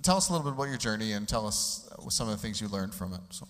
tell 0.02 0.16
us 0.16 0.28
a 0.28 0.33
little 0.33 0.44
bit 0.44 0.54
about 0.54 0.68
your 0.68 0.78
journey 0.78 1.12
and 1.12 1.28
tell 1.28 1.46
us 1.46 1.88
some 2.11 2.28
of 2.28 2.37
the 2.37 2.40
things 2.40 2.61
you 2.61 2.68
learned 2.68 2.94
from 2.94 3.14
it. 3.14 3.20
So. 3.31 3.48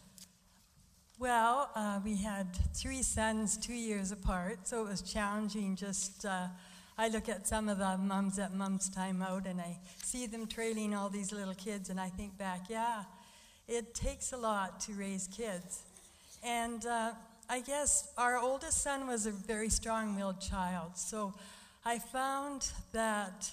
Well, 1.19 1.71
uh, 1.75 1.99
we 2.05 2.17
had 2.17 2.47
three 2.75 3.03
sons 3.03 3.57
two 3.57 3.75
years 3.75 4.13
apart, 4.13 4.69
so 4.69 4.87
it 4.87 4.89
was 4.89 5.03
challenging. 5.03 5.75
Just 5.75 6.25
uh, 6.25 6.47
I 7.01 7.07
look 7.07 7.29
at 7.29 7.47
some 7.47 7.69
of 7.69 7.79
the 7.79 7.97
mums 7.97 8.41
at 8.41 8.53
Mom's 8.53 8.89
Time 8.89 9.23
Out 9.23 9.47
and 9.47 9.61
I 9.61 9.79
see 10.03 10.27
them 10.27 10.49
trailing 10.49 10.97
all 10.97 11.09
these 11.09 11.31
little 11.31 11.55
kids, 11.55 11.91
and 11.91 12.01
I 12.01 12.09
think 12.09 12.37
back, 12.37 12.63
yeah, 12.69 13.05
it 13.69 13.95
takes 13.95 14.33
a 14.33 14.37
lot 14.37 14.81
to 14.81 14.93
raise 14.95 15.29
kids. 15.29 15.85
And 16.43 16.85
uh, 16.85 17.13
I 17.49 17.61
guess 17.61 18.11
our 18.19 18.37
oldest 18.37 18.83
son 18.83 19.07
was 19.07 19.27
a 19.27 19.31
very 19.31 19.69
strong 19.69 20.17
willed 20.17 20.41
child, 20.41 20.97
so 20.97 21.35
I 21.85 22.01
found 22.01 22.69
that 22.91 23.49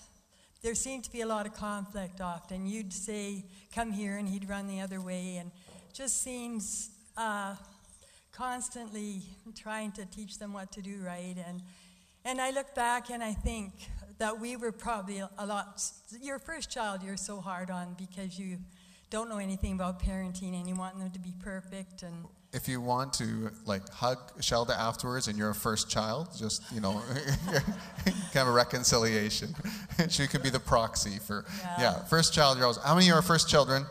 there 0.63 0.73
seemed 0.73 1.03
to 1.03 1.11
be 1.11 1.21
a 1.21 1.27
lot 1.27 1.45
of 1.45 1.53
conflict 1.53 2.21
often. 2.21 2.65
You'd 2.65 2.91
say, 2.91 3.45
come 3.75 3.91
here, 3.91 4.17
and 4.17 4.27
he'd 4.27 4.49
run 4.49 4.65
the 4.65 4.81
other 4.81 4.99
way, 4.99 5.37
and 5.37 5.51
just 5.93 6.23
seems 6.23 6.89
uh, 7.15 7.53
constantly 8.31 9.21
trying 9.55 9.91
to 9.91 10.05
teach 10.07 10.39
them 10.39 10.51
what 10.51 10.71
to 10.71 10.81
do 10.81 10.97
right. 11.05 11.35
And, 11.47 11.61
and 12.25 12.41
I 12.41 12.49
look 12.49 12.73
back 12.75 13.09
and 13.09 13.23
I 13.23 13.33
think 13.33 13.71
that 14.17 14.39
we 14.39 14.57
were 14.57 14.71
probably 14.71 15.19
a 15.19 15.45
lot, 15.45 15.81
your 16.21 16.39
first 16.39 16.69
child 16.69 17.03
you're 17.03 17.17
so 17.17 17.39
hard 17.39 17.69
on 17.69 17.95
because 17.97 18.39
you 18.39 18.57
don't 19.09 19.29
know 19.29 19.37
anything 19.37 19.73
about 19.73 20.01
parenting 20.01 20.59
and 20.59 20.67
you 20.67 20.75
want 20.75 20.97
them 20.97 21.11
to 21.11 21.19
be 21.19 21.33
perfect 21.41 22.03
and 22.03 22.25
if 22.55 22.69
you 22.69 22.79
want 22.79 23.11
to 23.13 23.51
like 23.65 23.87
hug 23.89 24.17
Shelda 24.39 24.69
afterwards 24.69 25.27
and 25.27 25.37
you're 25.37 25.49
a 25.49 25.55
first 25.55 25.89
child, 25.89 26.29
just 26.37 26.63
you 26.71 26.79
know, 26.79 27.01
kind 28.05 28.35
of 28.35 28.47
a 28.47 28.51
reconciliation. 28.51 29.53
she 30.09 30.25
could 30.25 30.41
be 30.41 30.49
the 30.49 30.59
proxy 30.59 31.19
for 31.19 31.43
yeah. 31.59 31.75
yeah. 31.81 32.03
First 32.05 32.33
child, 32.33 32.57
you're 32.57 32.65
always. 32.65 32.77
How 32.77 32.93
many 32.95 33.07
of 33.07 33.09
you 33.09 33.13
are 33.15 33.21
first 33.21 33.49
children? 33.49 33.85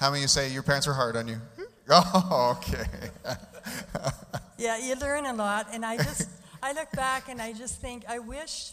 How 0.00 0.10
many 0.10 0.22
you 0.22 0.28
say 0.28 0.50
your 0.50 0.64
parents 0.64 0.88
were 0.88 0.92
hard 0.92 1.16
on 1.16 1.28
you? 1.28 1.40
Oh, 1.92 2.56
okay. 2.58 2.86
yeah, 4.56 4.78
you 4.78 4.94
learn 4.94 5.26
a 5.26 5.32
lot, 5.32 5.66
and 5.72 5.84
I 5.84 5.96
just 5.96 6.28
I 6.62 6.72
look 6.72 6.90
back 6.92 7.28
and 7.28 7.40
I 7.40 7.52
just 7.52 7.80
think 7.80 8.04
I 8.08 8.18
wish 8.18 8.72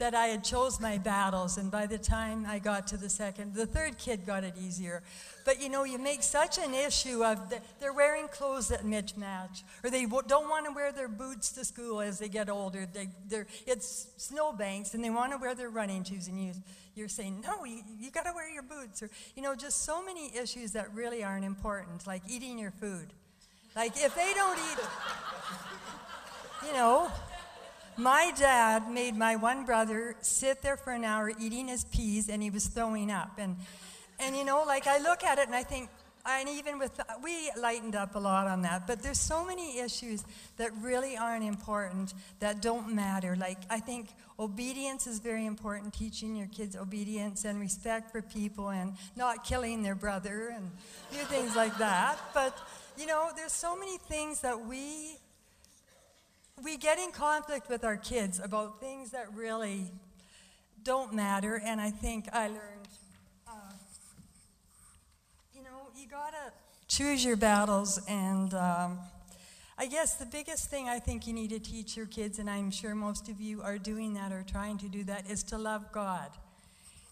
that 0.00 0.14
I 0.14 0.28
had 0.28 0.42
chose 0.42 0.80
my 0.80 0.96
battles, 0.96 1.58
and 1.58 1.70
by 1.70 1.84
the 1.84 1.98
time 1.98 2.46
I 2.48 2.58
got 2.58 2.86
to 2.86 2.96
the 2.96 3.10
second, 3.10 3.54
the 3.54 3.66
third 3.66 3.98
kid 3.98 4.24
got 4.24 4.44
it 4.44 4.54
easier. 4.58 5.02
But 5.44 5.60
you 5.60 5.68
know, 5.68 5.84
you 5.84 5.98
make 5.98 6.22
such 6.22 6.56
an 6.58 6.72
issue 6.72 7.22
of 7.22 7.50
the, 7.50 7.60
they're 7.80 7.92
wearing 7.92 8.26
clothes 8.28 8.68
that 8.68 8.82
mismatch, 8.82 9.62
or 9.84 9.90
they 9.90 10.06
don't 10.06 10.48
want 10.48 10.64
to 10.64 10.72
wear 10.72 10.90
their 10.90 11.06
boots 11.06 11.52
to 11.52 11.66
school 11.66 12.00
as 12.00 12.18
they 12.18 12.28
get 12.28 12.48
older. 12.48 12.88
They, 12.90 13.10
it's 13.66 14.06
snowbanks, 14.16 14.94
and 14.94 15.04
they 15.04 15.10
want 15.10 15.32
to 15.32 15.38
wear 15.38 15.54
their 15.54 15.68
running 15.68 16.02
shoes, 16.02 16.28
and 16.28 16.42
you, 16.42 16.54
you're 16.94 17.08
saying, 17.08 17.42
no, 17.46 17.66
you, 17.66 17.82
you 17.98 18.10
got 18.10 18.24
to 18.24 18.32
wear 18.34 18.50
your 18.50 18.62
boots. 18.62 19.02
Or, 19.02 19.10
you 19.36 19.42
know, 19.42 19.54
just 19.54 19.84
so 19.84 20.02
many 20.02 20.34
issues 20.34 20.72
that 20.72 20.94
really 20.94 21.22
aren't 21.22 21.44
important, 21.44 22.06
like 22.06 22.22
eating 22.26 22.58
your 22.58 22.70
food. 22.70 23.12
Like, 23.76 23.92
if 23.96 24.14
they 24.14 24.32
don't 24.34 24.58
eat, 24.58 24.78
you 26.66 26.72
know, 26.72 27.10
my 27.96 28.32
dad 28.38 28.90
made 28.90 29.16
my 29.16 29.36
one 29.36 29.64
brother 29.64 30.16
sit 30.20 30.62
there 30.62 30.76
for 30.76 30.92
an 30.92 31.04
hour 31.04 31.32
eating 31.38 31.68
his 31.68 31.84
peas 31.84 32.28
and 32.28 32.42
he 32.42 32.50
was 32.50 32.66
throwing 32.66 33.10
up. 33.10 33.32
And, 33.38 33.56
and 34.18 34.36
you 34.36 34.44
know, 34.44 34.64
like 34.66 34.86
I 34.86 34.98
look 34.98 35.22
at 35.24 35.38
it 35.38 35.46
and 35.46 35.54
I 35.54 35.62
think, 35.62 35.90
and 36.26 36.48
even 36.48 36.78
with, 36.78 37.00
we 37.22 37.50
lightened 37.58 37.96
up 37.96 38.14
a 38.14 38.18
lot 38.18 38.46
on 38.46 38.62
that, 38.62 38.86
but 38.86 39.02
there's 39.02 39.18
so 39.18 39.44
many 39.44 39.78
issues 39.78 40.22
that 40.58 40.70
really 40.80 41.16
aren't 41.16 41.44
important 41.44 42.12
that 42.40 42.60
don't 42.60 42.94
matter. 42.94 43.36
Like, 43.36 43.58
I 43.70 43.80
think 43.80 44.08
obedience 44.38 45.06
is 45.06 45.18
very 45.18 45.46
important, 45.46 45.94
teaching 45.94 46.36
your 46.36 46.48
kids 46.48 46.76
obedience 46.76 47.46
and 47.46 47.58
respect 47.58 48.12
for 48.12 48.20
people 48.20 48.68
and 48.68 48.94
not 49.16 49.44
killing 49.44 49.82
their 49.82 49.94
brother 49.94 50.52
and 50.54 50.70
do 51.10 51.18
things 51.24 51.56
like 51.56 51.76
that. 51.78 52.18
But, 52.34 52.56
you 52.98 53.06
know, 53.06 53.30
there's 53.34 53.52
so 53.52 53.74
many 53.74 53.96
things 53.96 54.40
that 54.40 54.66
we 54.66 55.16
we 56.62 56.76
get 56.76 56.98
in 56.98 57.10
conflict 57.12 57.68
with 57.70 57.84
our 57.84 57.96
kids 57.96 58.38
about 58.38 58.80
things 58.80 59.10
that 59.10 59.32
really 59.34 59.90
don't 60.82 61.12
matter, 61.14 61.60
and 61.64 61.80
I 61.80 61.90
think 61.90 62.28
I 62.32 62.48
learned, 62.48 62.88
uh, 63.46 63.52
you 65.54 65.62
know, 65.62 65.88
you 65.96 66.08
gotta 66.08 66.52
choose 66.88 67.24
your 67.24 67.36
battles, 67.36 68.00
and 68.08 68.52
um, 68.54 68.98
I 69.78 69.86
guess 69.86 70.14
the 70.14 70.26
biggest 70.26 70.70
thing 70.70 70.88
I 70.88 70.98
think 70.98 71.26
you 71.26 71.32
need 71.32 71.50
to 71.50 71.58
teach 71.58 71.96
your 71.96 72.06
kids, 72.06 72.38
and 72.38 72.48
I'm 72.50 72.70
sure 72.70 72.94
most 72.94 73.28
of 73.28 73.40
you 73.40 73.62
are 73.62 73.78
doing 73.78 74.14
that 74.14 74.32
or 74.32 74.42
trying 74.42 74.78
to 74.78 74.88
do 74.88 75.04
that, 75.04 75.30
is 75.30 75.42
to 75.44 75.58
love 75.58 75.90
God. 75.92 76.30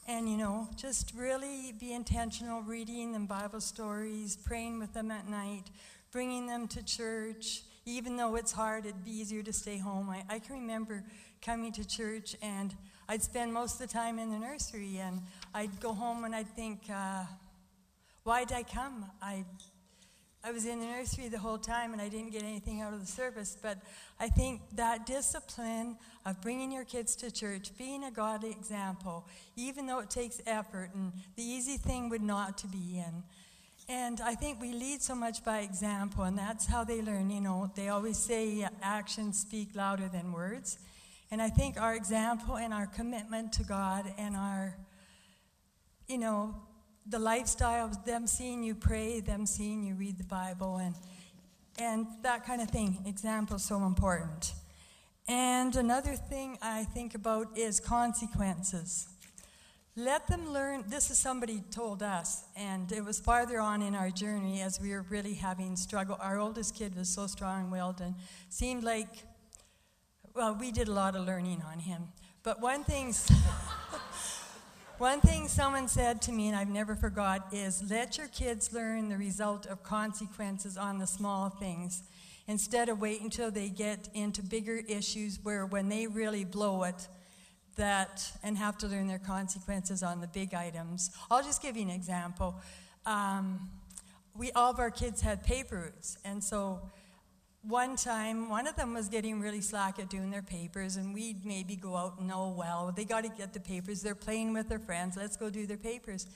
and, 0.09 0.27
you 0.27 0.39
know, 0.39 0.67
just 0.75 1.13
really 1.15 1.73
be 1.79 1.93
intentional 1.93 2.63
reading 2.63 3.13
them 3.13 3.27
Bible 3.27 3.61
stories, 3.61 4.37
praying 4.37 4.79
with 4.79 4.95
them 4.95 5.11
at 5.11 5.29
night, 5.29 5.65
bringing 6.11 6.47
them 6.47 6.67
to 6.69 6.83
church. 6.83 7.61
Even 7.89 8.19
though 8.19 8.37
it's 8.37 8.53
hard, 8.53 8.85
it'd 8.85 9.03
be 9.03 9.11
easier 9.13 9.43
to 9.43 9.53
stay 9.53 9.79
home. 9.79 10.11
I, 10.11 10.23
I 10.29 10.39
can 10.41 10.57
remember 10.57 11.03
coming 11.41 11.73
to 11.73 11.89
church 11.89 12.37
and 12.43 12.75
I'd 13.09 13.23
spend 13.23 13.55
most 13.55 13.81
of 13.81 13.89
the 13.89 13.93
time 13.93 14.19
in 14.19 14.31
the 14.31 14.39
nursery 14.39 14.99
and 14.99 15.23
I'd 15.55 15.81
go 15.81 15.95
home 15.95 16.25
and 16.25 16.35
I'd 16.35 16.49
think, 16.49 16.83
uh, 16.93 17.25
why'd 18.25 18.53
I 18.53 18.63
come? 18.63 19.07
I 19.23 19.47
I 20.45 20.53
was 20.53 20.67
in 20.67 20.79
the 20.79 20.87
nursery 20.87 21.29
the 21.29 21.39
whole 21.39 21.59
time 21.59 21.93
and 21.93 22.01
I 22.01 22.09
didn't 22.09 22.31
get 22.31 22.45
anything 22.45 22.81
out 22.81 22.93
of 22.93 23.01
the 23.01 23.11
service, 23.11 23.57
but 23.61 23.79
I 24.21 24.29
think 24.29 24.61
that 24.77 25.05
discipline 25.05 25.97
of 26.25 26.41
bringing 26.41 26.71
your 26.71 26.85
kids 26.85 27.17
to 27.17 27.31
church, 27.31 27.77
being 27.77 28.05
a 28.05 28.11
godly 28.11 28.51
example, 28.51 29.27
even 29.57 29.87
though 29.87 29.99
it 29.99 30.11
takes 30.11 30.41
effort, 30.47 30.91
and 30.95 31.13
the 31.37 31.43
easy 31.43 31.77
thing 31.77 32.09
would 32.11 32.23
not 32.23 32.57
to 32.59 32.69
be 32.69 32.99
in. 32.99 33.25
And 33.91 34.21
I 34.21 34.35
think 34.35 34.61
we 34.61 34.75
lead 34.75 35.01
so 35.01 35.15
much 35.15 35.43
by 35.43 35.61
example, 35.61 36.25
and 36.25 36.37
that's 36.37 36.67
how 36.67 36.85
they 36.85 37.01
learn. 37.01 37.31
You 37.31 37.41
know, 37.41 37.73
they 37.75 37.89
always 37.89 38.19
say 38.19 38.69
actions 38.83 39.41
speak 39.41 39.75
louder 39.75 40.11
than 40.13 40.31
words. 40.33 40.79
And 41.31 41.41
I 41.41 41.49
think 41.49 41.81
our 41.81 41.95
example 41.95 42.59
and 42.59 42.75
our 42.75 42.87
commitment 42.87 43.55
to 43.55 43.65
God 43.65 44.05
and 44.19 44.37
our, 44.37 44.77
you 46.07 46.19
know, 46.19 46.55
the 47.07 47.19
lifestyle 47.19 47.87
of 47.87 48.05
them 48.05 48.27
seeing 48.27 48.63
you 48.63 48.75
pray, 48.75 49.21
them 49.21 49.47
seeing 49.47 49.83
you 49.83 49.95
read 49.95 50.19
the 50.19 50.25
Bible, 50.25 50.77
and, 50.77 50.95
and 51.79 52.07
that 52.23 52.45
kind 52.45 52.61
of 52.61 52.69
thing. 52.69 52.99
Example 53.07 53.57
is 53.57 53.65
so 53.65 53.85
important. 53.87 54.53
And 55.27 55.75
another 55.77 56.15
thing 56.15 56.59
I 56.61 56.85
think 56.85 57.15
about 57.15 57.57
is 57.57 57.81
consequences. 57.81 59.09
Let 59.99 60.29
them 60.29 60.53
learn. 60.53 60.85
This 60.87 61.11
is 61.11 61.19
somebody 61.19 61.61
told 61.73 62.05
us, 62.05 62.45
and 62.57 62.93
it 62.93 63.05
was 63.05 63.19
farther 63.19 63.59
on 63.59 63.83
in 63.83 63.97
our 63.97 64.11
journey 64.11 64.63
as 64.63 64.81
we 64.81 64.93
were 64.93 65.05
really 65.11 65.35
having 65.35 65.75
struggle. 65.75 66.17
Our 66.21 66.39
oldest 66.39 66.77
kid 66.77 66.95
was 66.95 67.09
so 67.09 67.27
strong-willed 67.27 68.01
and 68.01 68.15
seemed 68.49 68.85
like, 68.85 69.09
well, 70.37 70.55
we 70.55 70.71
did 70.71 70.87
a 70.87 70.93
lot 70.93 71.17
of 71.17 71.27
learning 71.27 71.65
on 71.69 71.81
him. 71.81 72.05
But 72.45 72.61
one 72.61 72.85
thing. 72.85 73.13
One 74.99 75.21
thing 75.21 75.47
someone 75.47 75.87
said 75.87 76.21
to 76.23 76.33
me, 76.33 76.49
and 76.49 76.57
I've 76.57 76.69
never 76.69 76.97
forgot, 76.97 77.53
is 77.53 77.89
let 77.89 78.19
your 78.19 78.27
kids 78.27 78.73
learn 78.73 79.09
the 79.09 79.17
result 79.17 79.65
of 79.67 79.85
consequences 79.85 80.77
on 80.77 80.99
the 80.99 81.07
small 81.07 81.51
things 81.51 82.03
instead 82.49 82.89
of 82.89 83.01
wait 83.01 83.21
until 83.21 83.53
they 83.53 83.69
get 83.69 84.09
into 84.13 84.43
bigger 84.43 84.81
issues 84.89 85.39
where 85.45 85.67
when 85.67 85.89
they 85.89 86.09
really 86.09 86.45
blow 86.45 86.83
it, 86.83 87.07
that 87.79 88.31
and 88.43 88.59
have 88.59 88.77
to 88.79 88.87
learn 88.87 89.09
their 89.09 89.19
consequences 89.19 90.03
on 90.03 90.21
the 90.21 90.29
big 90.29 90.53
items. 90.53 91.11
I'll 91.31 91.43
just 91.43 91.63
give 91.63 91.77
you 91.77 91.83
an 91.83 91.91
example. 91.91 92.55
Um, 93.07 93.71
we 94.37 94.53
all 94.53 94.71
of 94.71 94.79
our 94.79 94.91
kids 94.91 95.23
had 95.23 95.43
paper 95.43 95.77
routes, 95.77 96.19
and 96.25 96.45
so 96.45 96.81
one 97.63 97.97
time, 97.97 98.49
one 98.49 98.67
of 98.67 98.77
them 98.77 98.95
was 98.95 99.09
getting 99.09 99.41
really 99.41 99.61
slack 99.61 99.99
at 99.99 100.09
doing 100.09 100.31
their 100.31 100.43
papers, 100.43 100.97
and 100.97 101.13
we'd 101.13 101.45
maybe 101.45 101.77
go 101.77 101.97
out 101.97 102.19
and, 102.21 102.31
oh, 102.33 102.55
well, 102.57 102.93
they 102.95 103.05
got 103.05 103.25
to 103.25 103.31
get 103.31 103.53
the 103.53 103.61
papers. 103.61 104.01
They're 104.01 104.15
playing 104.15 104.53
with 104.53 104.69
their 104.69 104.79
friends. 104.79 105.17
Let's 105.17 105.37
go 105.37 105.51
do 105.51 105.67
their 105.67 105.77
papers. 105.77 106.27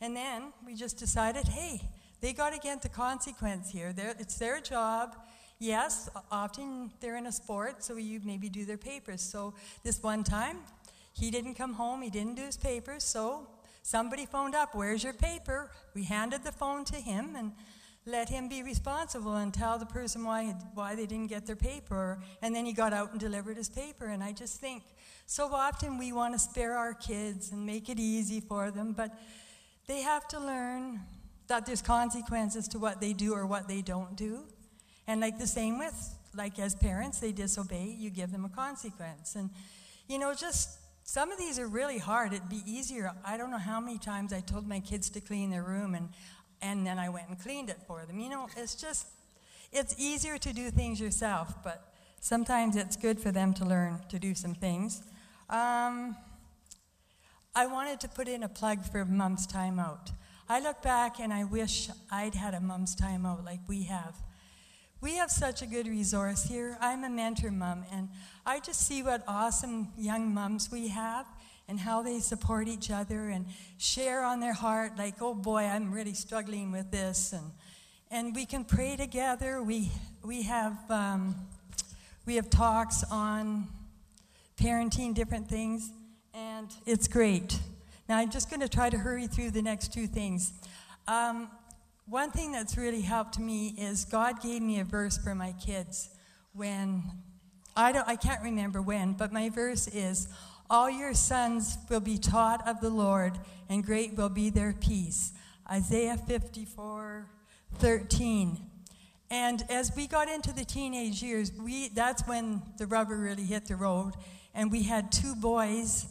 And 0.00 0.14
then 0.14 0.52
we 0.66 0.74
just 0.74 0.98
decided, 0.98 1.48
hey, 1.48 1.80
they 2.20 2.32
got 2.32 2.52
to 2.52 2.58
get 2.58 2.82
the 2.82 2.88
consequence 2.88 3.70
here. 3.70 3.92
They're, 3.92 4.14
it's 4.18 4.36
their 4.36 4.60
job. 4.60 5.16
Yes, 5.58 6.10
often 6.30 6.92
they're 7.00 7.16
in 7.16 7.26
a 7.26 7.32
sport, 7.32 7.82
so 7.82 7.96
you 7.96 8.20
maybe 8.22 8.50
do 8.50 8.66
their 8.66 8.76
papers. 8.76 9.22
So 9.22 9.54
this 9.82 10.02
one 10.02 10.22
time, 10.22 10.58
he 11.18 11.30
didn't 11.30 11.54
come 11.54 11.74
home, 11.74 12.02
he 12.02 12.10
didn't 12.10 12.34
do 12.34 12.42
his 12.42 12.56
papers, 12.56 13.04
so 13.04 13.48
somebody 13.82 14.26
phoned 14.26 14.54
up, 14.54 14.74
Where's 14.74 15.02
your 15.02 15.14
paper? 15.14 15.70
We 15.94 16.04
handed 16.04 16.44
the 16.44 16.52
phone 16.52 16.84
to 16.86 16.96
him, 16.96 17.34
and 17.36 17.52
let 18.06 18.28
him 18.28 18.48
be 18.48 18.62
responsible 18.62 19.34
and 19.34 19.52
tell 19.52 19.78
the 19.78 19.86
person 19.86 20.24
why, 20.24 20.54
why 20.74 20.94
they 20.94 21.06
didn't 21.06 21.26
get 21.26 21.46
their 21.46 21.56
paper. 21.56 22.20
And 22.40 22.54
then 22.54 22.64
he 22.64 22.72
got 22.72 22.92
out 22.92 23.10
and 23.10 23.18
delivered 23.18 23.56
his 23.56 23.68
paper. 23.68 24.06
And 24.06 24.22
I 24.22 24.30
just 24.30 24.60
think 24.60 24.84
so 25.26 25.52
often 25.52 25.98
we 25.98 26.12
want 26.12 26.32
to 26.34 26.38
spare 26.38 26.76
our 26.76 26.94
kids 26.94 27.50
and 27.50 27.66
make 27.66 27.88
it 27.88 27.98
easy 27.98 28.40
for 28.40 28.70
them, 28.70 28.92
but 28.92 29.10
they 29.88 30.02
have 30.02 30.28
to 30.28 30.38
learn 30.38 31.00
that 31.48 31.66
there's 31.66 31.82
consequences 31.82 32.68
to 32.68 32.78
what 32.78 33.00
they 33.00 33.12
do 33.12 33.34
or 33.34 33.44
what 33.44 33.66
they 33.66 33.82
don't 33.82 34.16
do. 34.16 34.44
And 35.08 35.20
like 35.20 35.38
the 35.38 35.46
same 35.46 35.78
with, 35.78 36.14
like 36.34 36.58
as 36.60 36.76
parents, 36.76 37.18
they 37.18 37.32
disobey, 37.32 37.96
you 37.98 38.10
give 38.10 38.30
them 38.30 38.44
a 38.44 38.48
consequence. 38.48 39.34
And, 39.34 39.50
you 40.08 40.18
know, 40.18 40.32
just 40.32 40.78
some 41.06 41.32
of 41.32 41.38
these 41.38 41.58
are 41.58 41.66
really 41.66 41.98
hard. 41.98 42.34
It'd 42.34 42.50
be 42.50 42.62
easier. 42.66 43.12
I 43.24 43.38
don't 43.38 43.50
know 43.50 43.58
how 43.58 43.80
many 43.80 43.96
times 43.96 44.32
I 44.34 44.40
told 44.40 44.68
my 44.68 44.80
kids 44.80 45.08
to 45.10 45.20
clean 45.20 45.48
their 45.50 45.62
room, 45.62 45.94
and 45.94 46.10
and 46.62 46.86
then 46.86 46.98
I 46.98 47.08
went 47.08 47.28
and 47.28 47.38
cleaned 47.38 47.70
it 47.70 47.78
for 47.86 48.04
them. 48.06 48.18
You 48.18 48.30
know, 48.30 48.48
it's 48.56 48.74
just, 48.74 49.06
it's 49.72 49.94
easier 49.98 50.38
to 50.38 50.52
do 50.52 50.70
things 50.70 51.00
yourself, 51.00 51.54
but 51.62 51.92
sometimes 52.20 52.76
it's 52.76 52.96
good 52.96 53.20
for 53.20 53.30
them 53.30 53.52
to 53.54 53.64
learn 53.64 54.00
to 54.08 54.18
do 54.18 54.34
some 54.34 54.54
things. 54.54 55.02
Um, 55.50 56.16
I 57.54 57.66
wanted 57.66 58.00
to 58.00 58.08
put 58.08 58.28
in 58.28 58.42
a 58.42 58.48
plug 58.48 58.84
for 58.84 59.04
Mom's 59.04 59.46
Time 59.46 59.78
Out. 59.78 60.10
I 60.48 60.60
look 60.60 60.82
back 60.82 61.18
and 61.18 61.32
I 61.32 61.44
wish 61.44 61.88
I'd 62.10 62.34
had 62.34 62.54
a 62.54 62.60
Mom's 62.60 62.94
Time 62.94 63.26
Out 63.26 63.44
like 63.44 63.60
we 63.68 63.84
have. 63.84 64.16
We 65.02 65.16
have 65.16 65.30
such 65.30 65.60
a 65.60 65.66
good 65.66 65.86
resource 65.86 66.44
here. 66.44 66.78
I'm 66.80 67.04
a 67.04 67.10
mentor 67.10 67.50
mom, 67.50 67.84
and 67.92 68.08
I 68.46 68.60
just 68.60 68.86
see 68.86 69.02
what 69.02 69.22
awesome 69.28 69.88
young 69.98 70.32
moms 70.32 70.70
we 70.72 70.88
have 70.88 71.26
and 71.68 71.78
how 71.78 72.02
they 72.02 72.18
support 72.18 72.66
each 72.66 72.90
other 72.90 73.28
and 73.28 73.44
share 73.76 74.24
on 74.24 74.40
their 74.40 74.54
heart, 74.54 74.96
like, 74.96 75.20
oh 75.20 75.34
boy, 75.34 75.64
I'm 75.64 75.92
really 75.92 76.14
struggling 76.14 76.72
with 76.72 76.90
this. 76.90 77.34
And, 77.34 77.50
and 78.10 78.34
we 78.34 78.46
can 78.46 78.64
pray 78.64 78.96
together. 78.96 79.62
We, 79.62 79.90
we, 80.24 80.44
have, 80.44 80.78
um, 80.90 81.34
we 82.24 82.36
have 82.36 82.48
talks 82.48 83.04
on 83.10 83.68
parenting, 84.56 85.14
different 85.14 85.46
things, 85.46 85.90
and 86.32 86.68
it's 86.86 87.06
great. 87.06 87.60
Now, 88.08 88.16
I'm 88.16 88.30
just 88.30 88.48
going 88.48 88.60
to 88.60 88.68
try 88.68 88.88
to 88.88 88.96
hurry 88.96 89.26
through 89.26 89.50
the 89.50 89.62
next 89.62 89.92
two 89.92 90.06
things. 90.06 90.52
Um, 91.06 91.50
one 92.08 92.30
thing 92.30 92.52
that's 92.52 92.76
really 92.76 93.00
helped 93.00 93.38
me 93.38 93.74
is 93.76 94.04
God 94.04 94.40
gave 94.40 94.62
me 94.62 94.78
a 94.78 94.84
verse 94.84 95.18
for 95.18 95.34
my 95.34 95.52
kids 95.52 96.10
when 96.52 97.02
I 97.76 97.92
don't 97.92 98.08
I 98.08 98.16
can't 98.16 98.42
remember 98.42 98.80
when, 98.80 99.12
but 99.12 99.32
my 99.32 99.50
verse 99.50 99.88
is 99.88 100.28
all 100.70 100.88
your 100.88 101.14
sons 101.14 101.78
will 101.90 102.00
be 102.00 102.18
taught 102.18 102.66
of 102.66 102.80
the 102.80 102.90
Lord, 102.90 103.38
and 103.68 103.84
great 103.84 104.16
will 104.16 104.28
be 104.28 104.50
their 104.50 104.72
peace. 104.72 105.32
Isaiah 105.70 106.16
54 106.16 107.26
13. 107.74 108.58
And 109.28 109.64
as 109.68 109.94
we 109.96 110.06
got 110.06 110.28
into 110.28 110.52
the 110.52 110.64
teenage 110.64 111.22
years, 111.22 111.52
we, 111.52 111.88
that's 111.88 112.26
when 112.28 112.62
the 112.78 112.86
rubber 112.86 113.16
really 113.16 113.42
hit 113.42 113.66
the 113.66 113.74
road. 113.74 114.14
And 114.54 114.70
we 114.70 114.84
had 114.84 115.10
two 115.10 115.34
boys 115.34 116.06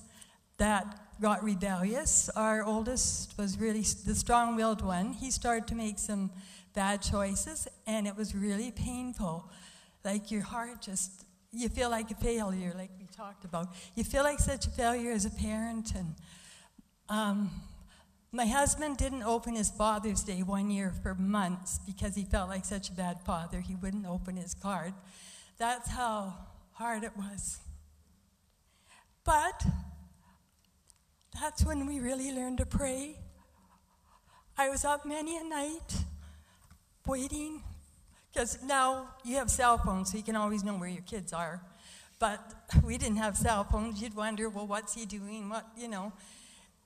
that 0.58 1.05
got 1.22 1.44
rebellious. 1.44 2.30
Our 2.30 2.64
oldest 2.64 3.38
was 3.38 3.60
really 3.60 3.84
the 4.06 4.16
strong 4.16 4.56
willed 4.56 4.82
one. 4.82 5.14
He 5.14 5.32
started 5.32 5.68
to 5.68 5.76
make 5.76 6.00
some 6.00 6.32
bad 6.74 7.02
choices, 7.02 7.68
and 7.88 8.08
it 8.08 8.16
was 8.16 8.36
really 8.36 8.72
painful. 8.72 9.50
Like 10.04 10.32
your 10.32 10.44
heart 10.44 10.82
just 10.82 11.26
you 11.56 11.70
feel 11.70 11.90
like 11.90 12.12
a 12.12 12.16
failure, 12.16 12.74
like 12.78 12.92
we 13.00 13.08
talked 13.16 13.46
about. 13.46 13.70
You 13.96 14.04
feel 14.04 14.24
like 14.24 14.40
such 14.40 14.68
a 14.68 14.70
failure 14.70 15.12
as 15.12 15.26
a 15.26 15.30
parent. 15.30 15.94
And 15.96 16.16
um, 17.08 17.50
my 18.32 18.46
husband 18.46 18.98
didn't 18.98 19.24
open 19.24 19.56
his 19.56 19.70
Father's 19.70 20.22
Day 20.22 20.44
one 20.44 20.70
year 20.70 20.94
for 21.02 21.16
months 21.16 21.80
because 21.86 22.16
he 22.16 22.26
felt 22.26 22.50
like 22.50 22.66
such 22.66 22.90
a 22.90 22.92
bad 22.92 23.22
father. 23.22 23.62
He 23.62 23.76
wouldn't 23.76 24.06
open 24.06 24.36
his 24.36 24.54
card. 24.54 24.94
That's 25.58 25.90
how 25.90 26.34
hard 26.74 27.04
it 27.04 27.16
was. 27.16 27.60
But 29.24 29.66
that's 31.42 31.66
when 31.66 31.86
we 31.86 32.00
really 32.00 32.32
learned 32.32 32.60
to 32.60 32.66
pray. 32.66 33.18
I 34.58 34.70
was 34.70 34.86
up 34.86 35.06
many 35.06 35.38
a 35.38 35.44
night 35.44 36.06
waiting 37.06 37.62
because 38.32 38.58
now 38.64 39.10
you 39.24 39.36
have 39.36 39.52
cell 39.52 39.78
phones, 39.78 40.12
so 40.12 40.18
you 40.18 40.24
can 40.24 40.36
always 40.36 40.64
know 40.64 40.76
where 40.76 40.90
your 40.90 41.02
kids 41.02 41.34
are. 41.34 41.62
But 42.20 42.40
we 42.84 42.98
didn't 42.98 43.18
have 43.18 43.36
cell 43.36 43.66
phones. 43.66 44.02
You'd 44.02 44.16
wonder, 44.16 44.50
well, 44.50 44.66
what's 44.66 44.94
he 44.94 45.06
doing? 45.06 45.50
What, 45.50 45.66
you 45.78 45.88
know. 45.88 46.14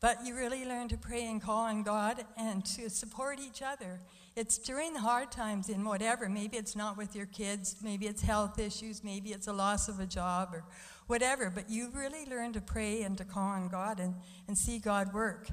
But 0.01 0.25
you 0.25 0.35
really 0.35 0.65
learn 0.65 0.87
to 0.89 0.97
pray 0.97 1.25
and 1.27 1.41
call 1.41 1.65
on 1.65 1.83
God 1.83 2.25
and 2.37 2.65
to 2.65 2.89
support 2.89 3.39
each 3.39 3.61
other. 3.61 3.99
It's 4.39 4.57
during 4.57 4.93
the 4.93 5.01
hard 5.01 5.33
times 5.33 5.67
in 5.67 5.83
whatever. 5.83 6.29
Maybe 6.29 6.55
it's 6.55 6.73
not 6.73 6.95
with 6.95 7.13
your 7.13 7.25
kids, 7.25 7.75
maybe 7.83 8.07
it's 8.07 8.21
health 8.21 8.57
issues, 8.57 9.03
maybe 9.03 9.31
it's 9.31 9.47
a 9.47 9.51
loss 9.51 9.89
of 9.89 9.99
a 9.99 10.05
job 10.05 10.51
or 10.53 10.63
whatever. 11.07 11.49
But 11.49 11.69
you 11.69 11.89
really 11.93 12.25
learn 12.25 12.53
to 12.53 12.61
pray 12.61 13.01
and 13.01 13.17
to 13.17 13.25
call 13.25 13.49
on 13.49 13.67
God 13.67 13.99
and, 13.99 14.15
and 14.47 14.57
see 14.57 14.79
God 14.79 15.13
work. 15.13 15.49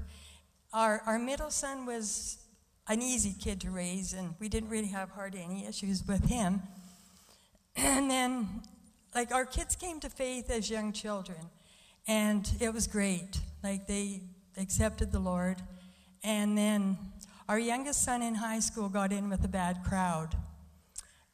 Our, 0.72 1.02
our 1.04 1.18
middle 1.18 1.50
son 1.50 1.84
was 1.84 2.38
an 2.86 3.02
easy 3.02 3.34
kid 3.36 3.60
to 3.62 3.72
raise, 3.72 4.12
and 4.12 4.36
we 4.38 4.48
didn't 4.48 4.68
really 4.68 4.86
have 4.86 5.10
hardly 5.10 5.42
any 5.42 5.66
issues 5.66 6.06
with 6.06 6.28
him. 6.28 6.62
And 7.78 8.08
then, 8.08 8.62
like, 9.16 9.32
our 9.32 9.44
kids 9.44 9.74
came 9.74 9.98
to 9.98 10.08
faith 10.08 10.48
as 10.48 10.70
young 10.70 10.92
children, 10.92 11.50
and 12.06 12.48
it 12.60 12.72
was 12.72 12.86
great. 12.86 13.40
Like, 13.64 13.88
they, 13.88 14.22
accepted 14.58 15.12
the 15.12 15.18
Lord. 15.18 15.58
And 16.24 16.56
then 16.56 16.98
our 17.48 17.58
youngest 17.58 18.02
son 18.02 18.22
in 18.22 18.36
high 18.36 18.60
school 18.60 18.88
got 18.88 19.12
in 19.12 19.28
with 19.28 19.44
a 19.44 19.48
bad 19.48 19.84
crowd. 19.84 20.36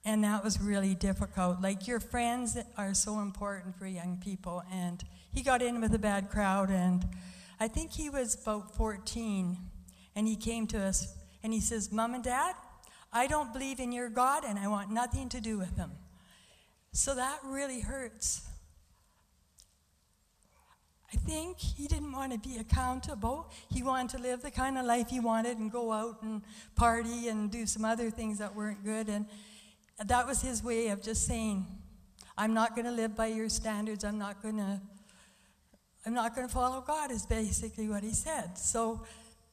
And 0.04 0.24
that 0.24 0.42
was 0.42 0.60
really 0.60 0.94
difficult. 0.94 1.60
Like, 1.60 1.86
your 1.86 2.00
friends 2.00 2.58
are 2.76 2.92
so 2.92 3.20
important 3.20 3.78
for 3.78 3.86
young 3.86 4.18
people. 4.22 4.62
And 4.72 5.02
he 5.32 5.42
got 5.42 5.62
in 5.62 5.80
with 5.80 5.94
a 5.94 5.98
bad 5.98 6.28
crowd, 6.28 6.70
and 6.70 7.06
I 7.58 7.68
think 7.68 7.92
he 7.92 8.10
was 8.10 8.34
about 8.34 8.74
14. 8.76 9.56
And 10.14 10.28
he 10.28 10.36
came 10.36 10.66
to 10.68 10.78
us 10.78 11.14
and 11.42 11.52
he 11.52 11.60
says, 11.60 11.90
Mom 11.90 12.14
and 12.14 12.22
Dad, 12.22 12.54
I 13.12 13.26
don't 13.26 13.52
believe 13.52 13.80
in 13.80 13.92
your 13.92 14.08
God, 14.08 14.44
and 14.44 14.58
I 14.58 14.68
want 14.68 14.90
nothing 14.90 15.28
to 15.30 15.40
do 15.40 15.58
with 15.58 15.76
him. 15.76 15.92
So 16.92 17.14
that 17.14 17.38
really 17.44 17.80
hurts. 17.80 18.42
I 21.12 21.16
think 21.18 21.58
he 21.58 21.86
didn't 21.86 22.12
want 22.12 22.32
to 22.32 22.38
be 22.38 22.56
accountable. 22.56 23.50
He 23.70 23.82
wanted 23.82 24.16
to 24.16 24.22
live 24.22 24.42
the 24.42 24.50
kind 24.50 24.78
of 24.78 24.86
life 24.86 25.10
he 25.10 25.20
wanted 25.20 25.58
and 25.58 25.70
go 25.70 25.92
out 25.92 26.22
and 26.22 26.42
party 26.74 27.28
and 27.28 27.50
do 27.50 27.66
some 27.66 27.84
other 27.84 28.10
things 28.10 28.38
that 28.38 28.54
weren't 28.54 28.82
good. 28.84 29.08
And 29.08 29.26
that 30.04 30.26
was 30.26 30.40
his 30.40 30.64
way 30.64 30.88
of 30.88 31.02
just 31.02 31.26
saying, 31.26 31.66
I'm 32.38 32.54
not 32.54 32.74
going 32.74 32.86
to 32.86 32.92
live 32.92 33.14
by 33.14 33.26
your 33.26 33.50
standards. 33.50 34.04
I'm 34.04 34.18
not 34.18 34.42
going 34.42 34.56
to 34.56 34.80
I'm 36.04 36.14
not 36.14 36.34
going 36.34 36.48
to 36.48 36.52
follow 36.52 36.80
God 36.80 37.12
is 37.12 37.26
basically 37.26 37.88
what 37.88 38.02
he 38.02 38.12
said. 38.12 38.58
So 38.58 39.02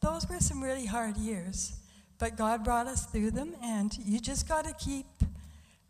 those 0.02 0.28
were 0.28 0.40
some 0.40 0.64
really 0.64 0.88
hard 0.88 1.16
years. 1.18 1.74
But 2.18 2.38
God 2.38 2.64
brought 2.64 2.88
us 2.88 3.06
through 3.06 3.32
them 3.32 3.56
and 3.64 3.96
you 4.04 4.20
just 4.20 4.48
got 4.48 4.66
to 4.66 4.74
keep 4.74 5.06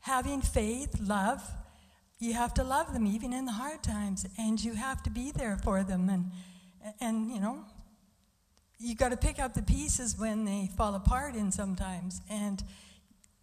having 0.02 0.42
faith, 0.42 1.00
love, 1.02 1.42
you 2.20 2.34
have 2.34 2.54
to 2.54 2.64
love 2.64 2.94
them 2.94 3.08
even 3.08 3.32
in 3.32 3.46
the 3.46 3.54
hard 3.54 3.82
times 3.82 4.26
and 4.38 4.62
you 4.62 4.74
have 4.74 5.02
to 5.04 5.10
be 5.10 5.32
there 5.32 5.58
for 5.64 5.84
them. 5.84 6.10
And 6.10 6.32
and 7.00 7.32
you 7.32 7.40
know 7.40 7.66
you 8.78 8.96
got 8.96 9.10
to 9.10 9.18
pick 9.18 9.40
up 9.40 9.54
the 9.54 9.62
pieces 9.62 10.18
when 10.18 10.46
they 10.46 10.70
fall 10.78 10.96
apart 10.96 11.36
in 11.36 11.52
sometimes 11.52 12.22
and 12.30 12.64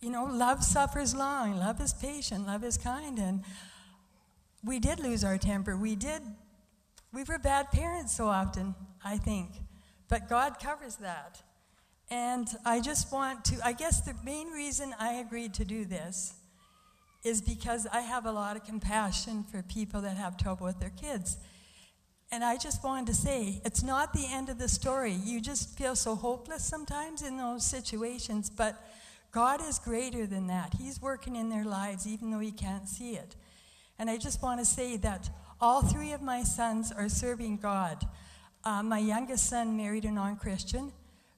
you 0.00 0.10
know 0.10 0.24
love 0.24 0.62
suffers 0.62 1.14
long. 1.14 1.56
Love 1.56 1.80
is 1.80 1.94
patient. 1.94 2.46
Love 2.46 2.64
is 2.64 2.76
kind. 2.76 3.18
And 3.18 3.42
we 4.62 4.78
did 4.78 5.00
lose 5.00 5.24
our 5.24 5.38
temper. 5.38 5.76
We 5.76 5.96
did 5.96 6.22
we 7.12 7.24
were 7.24 7.38
bad 7.38 7.70
parents 7.70 8.14
so 8.14 8.26
often 8.26 8.74
i 9.02 9.16
think. 9.16 9.50
But 10.08 10.28
god 10.28 10.58
covers 10.60 10.96
that. 10.96 11.42
And 12.10 12.46
i 12.66 12.80
just 12.80 13.10
want 13.10 13.46
to 13.46 13.56
i 13.64 13.72
guess 13.72 14.02
the 14.02 14.14
main 14.22 14.48
reason 14.48 14.94
i 14.98 15.14
agreed 15.14 15.54
to 15.54 15.64
do 15.64 15.86
this 15.86 16.34
is 17.26 17.42
because 17.42 17.86
I 17.92 18.02
have 18.02 18.24
a 18.24 18.32
lot 18.32 18.56
of 18.56 18.64
compassion 18.64 19.44
for 19.50 19.60
people 19.62 20.00
that 20.02 20.16
have 20.16 20.36
trouble 20.36 20.64
with 20.64 20.78
their 20.78 20.90
kids. 20.90 21.36
And 22.30 22.44
I 22.44 22.56
just 22.56 22.84
wanted 22.84 23.06
to 23.08 23.14
say, 23.14 23.60
it's 23.64 23.82
not 23.82 24.12
the 24.12 24.26
end 24.30 24.48
of 24.48 24.58
the 24.58 24.68
story. 24.68 25.12
You 25.12 25.40
just 25.40 25.76
feel 25.76 25.96
so 25.96 26.14
hopeless 26.14 26.64
sometimes 26.64 27.22
in 27.22 27.36
those 27.36 27.66
situations, 27.66 28.48
but 28.48 28.80
God 29.32 29.60
is 29.60 29.78
greater 29.78 30.26
than 30.26 30.46
that. 30.46 30.74
He's 30.78 31.02
working 31.02 31.36
in 31.36 31.50
their 31.50 31.64
lives 31.64 32.06
even 32.06 32.30
though 32.30 32.40
you 32.40 32.52
can't 32.52 32.88
see 32.88 33.14
it. 33.14 33.34
And 33.98 34.08
I 34.08 34.18
just 34.18 34.40
want 34.40 34.60
to 34.60 34.66
say 34.66 34.96
that 34.98 35.28
all 35.60 35.82
three 35.82 36.12
of 36.12 36.22
my 36.22 36.42
sons 36.42 36.92
are 36.92 37.08
serving 37.08 37.58
God. 37.58 38.06
Uh, 38.64 38.82
my 38.82 38.98
youngest 38.98 39.48
son 39.48 39.76
married 39.76 40.04
a 40.04 40.10
non 40.10 40.36
Christian, 40.36 40.92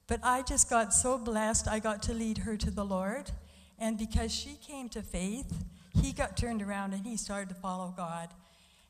but 0.07 0.19
I 0.23 0.43
just 0.43 0.69
got 0.69 0.93
so 0.93 1.17
blessed 1.17 1.67
I 1.67 1.79
got 1.79 2.03
to 2.03 2.13
lead 2.13 2.39
her 2.39 2.57
to 2.57 2.69
the 2.71 2.85
Lord. 2.85 3.31
And 3.77 3.97
because 3.97 4.33
she 4.33 4.57
came 4.61 4.89
to 4.89 5.01
faith, 5.01 5.63
he 6.01 6.13
got 6.13 6.37
turned 6.37 6.61
around 6.61 6.93
and 6.93 7.05
he 7.05 7.17
started 7.17 7.49
to 7.49 7.55
follow 7.55 7.93
God. 7.95 8.29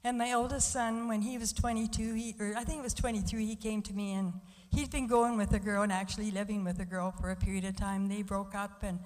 And 0.03 0.17
my 0.17 0.33
oldest 0.33 0.71
son, 0.71 1.07
when 1.07 1.21
he 1.21 1.37
was 1.37 1.51
22, 1.51 2.13
he, 2.13 2.35
or 2.39 2.53
I 2.57 2.63
think 2.63 2.79
it 2.79 2.83
was 2.83 2.93
23, 2.93 3.45
he 3.45 3.55
came 3.55 3.81
to 3.81 3.93
me 3.93 4.13
and 4.13 4.33
he'd 4.71 4.91
been 4.91 5.07
going 5.07 5.37
with 5.37 5.53
a 5.53 5.59
girl 5.59 5.83
and 5.83 5.91
actually 5.91 6.31
living 6.31 6.63
with 6.63 6.79
a 6.79 6.85
girl 6.85 7.13
for 7.19 7.31
a 7.31 7.35
period 7.35 7.65
of 7.65 7.75
time. 7.75 8.07
They 8.07 8.21
broke 8.21 8.55
up 8.55 8.83
and, 8.83 8.99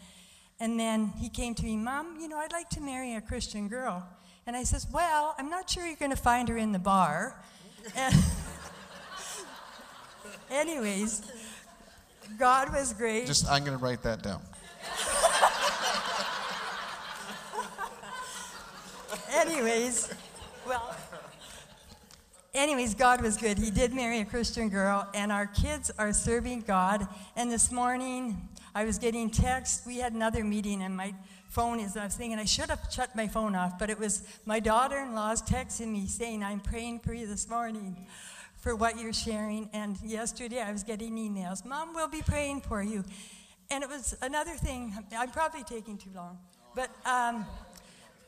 and 0.60 0.80
then 0.80 1.08
he 1.20 1.30
came 1.30 1.56
to 1.56 1.64
me, 1.64 1.78
Mom, 1.78 2.18
you 2.20 2.28
know, 2.28 2.38
I'd 2.38 2.52
like 2.52 2.70
to 2.72 2.82
marry 2.82 3.16
a 3.16 3.22
Christian 3.22 3.68
girl. 3.68 4.08
And 4.46 4.56
I 4.56 4.64
says, 4.64 4.86
Well, 4.92 5.36
I'm 5.38 5.50
not 5.50 5.70
sure 5.70 5.86
you're 5.86 5.96
going 5.96 6.12
to 6.12 6.18
find 6.18 6.48
her 6.50 6.58
in 6.58 6.74
the 6.74 6.80
bar. 6.80 7.42
anyways, 10.52 11.24
God 12.38 12.72
was 12.72 12.94
great. 12.94 13.26
Just, 13.26 13.50
I'm 13.50 13.64
going 13.64 13.78
to 13.78 13.84
write 13.84 14.04
that 14.04 14.22
down. 14.22 14.42
Anyways, 19.34 20.14
well, 20.68 20.96
anyways, 22.54 22.94
God 22.96 23.22
was 23.22 23.38
good. 23.38 23.58
He 23.58 23.72
did 23.72 23.94
marry 23.94 24.20
a 24.20 24.26
Christian 24.26 24.70
girl, 24.70 25.08
and 25.14 25.32
our 25.32 25.48
kids 25.48 25.92
are 25.98 26.14
serving 26.14 26.62
God. 26.62 27.08
And 27.36 27.52
this 27.52 27.72
morning, 27.72 28.50
I 28.76 28.86
was 28.86 28.98
getting 28.98 29.30
texts. 29.30 29.86
We 29.86 29.98
had 29.98 30.14
another 30.14 30.44
meeting, 30.44 30.84
and 30.84 30.96
my 30.96 31.14
phone 31.50 31.80
is, 31.80 31.98
I 31.98 32.06
was 32.06 32.16
thinking 32.16 32.40
I 32.40 32.46
should 32.46 32.70
have 32.70 32.82
shut 32.92 33.16
my 33.16 33.28
phone 33.28 33.56
off, 33.56 33.78
but 33.78 33.90
it 33.90 34.00
was 34.00 34.24
my 34.46 34.60
daughter 34.60 35.00
in 35.00 35.14
law's 35.14 35.42
texting 35.42 35.92
me 35.92 36.08
saying, 36.08 36.44
I'm 36.44 36.60
praying 36.60 37.00
for 37.00 37.14
you 37.14 37.28
this 37.28 37.50
morning 37.50 38.08
for 38.58 38.76
what 38.76 39.00
you're 39.00 39.14
sharing. 39.14 39.70
And 39.74 39.98
yesterday, 40.04 40.62
I 40.62 40.72
was 40.72 40.84
getting 40.84 41.16
emails 41.16 41.66
Mom, 41.66 41.94
we'll 41.94 42.08
be 42.08 42.22
praying 42.22 42.62
for 42.62 42.82
you. 42.82 43.04
And 43.70 43.84
it 43.84 43.90
was 43.90 44.16
another 44.22 44.56
thing, 44.56 44.96
I'm 45.16 45.32
probably 45.32 45.64
taking 45.64 45.98
too 45.98 46.12
long, 46.16 46.40
but. 46.76 46.90
Um, 47.06 47.46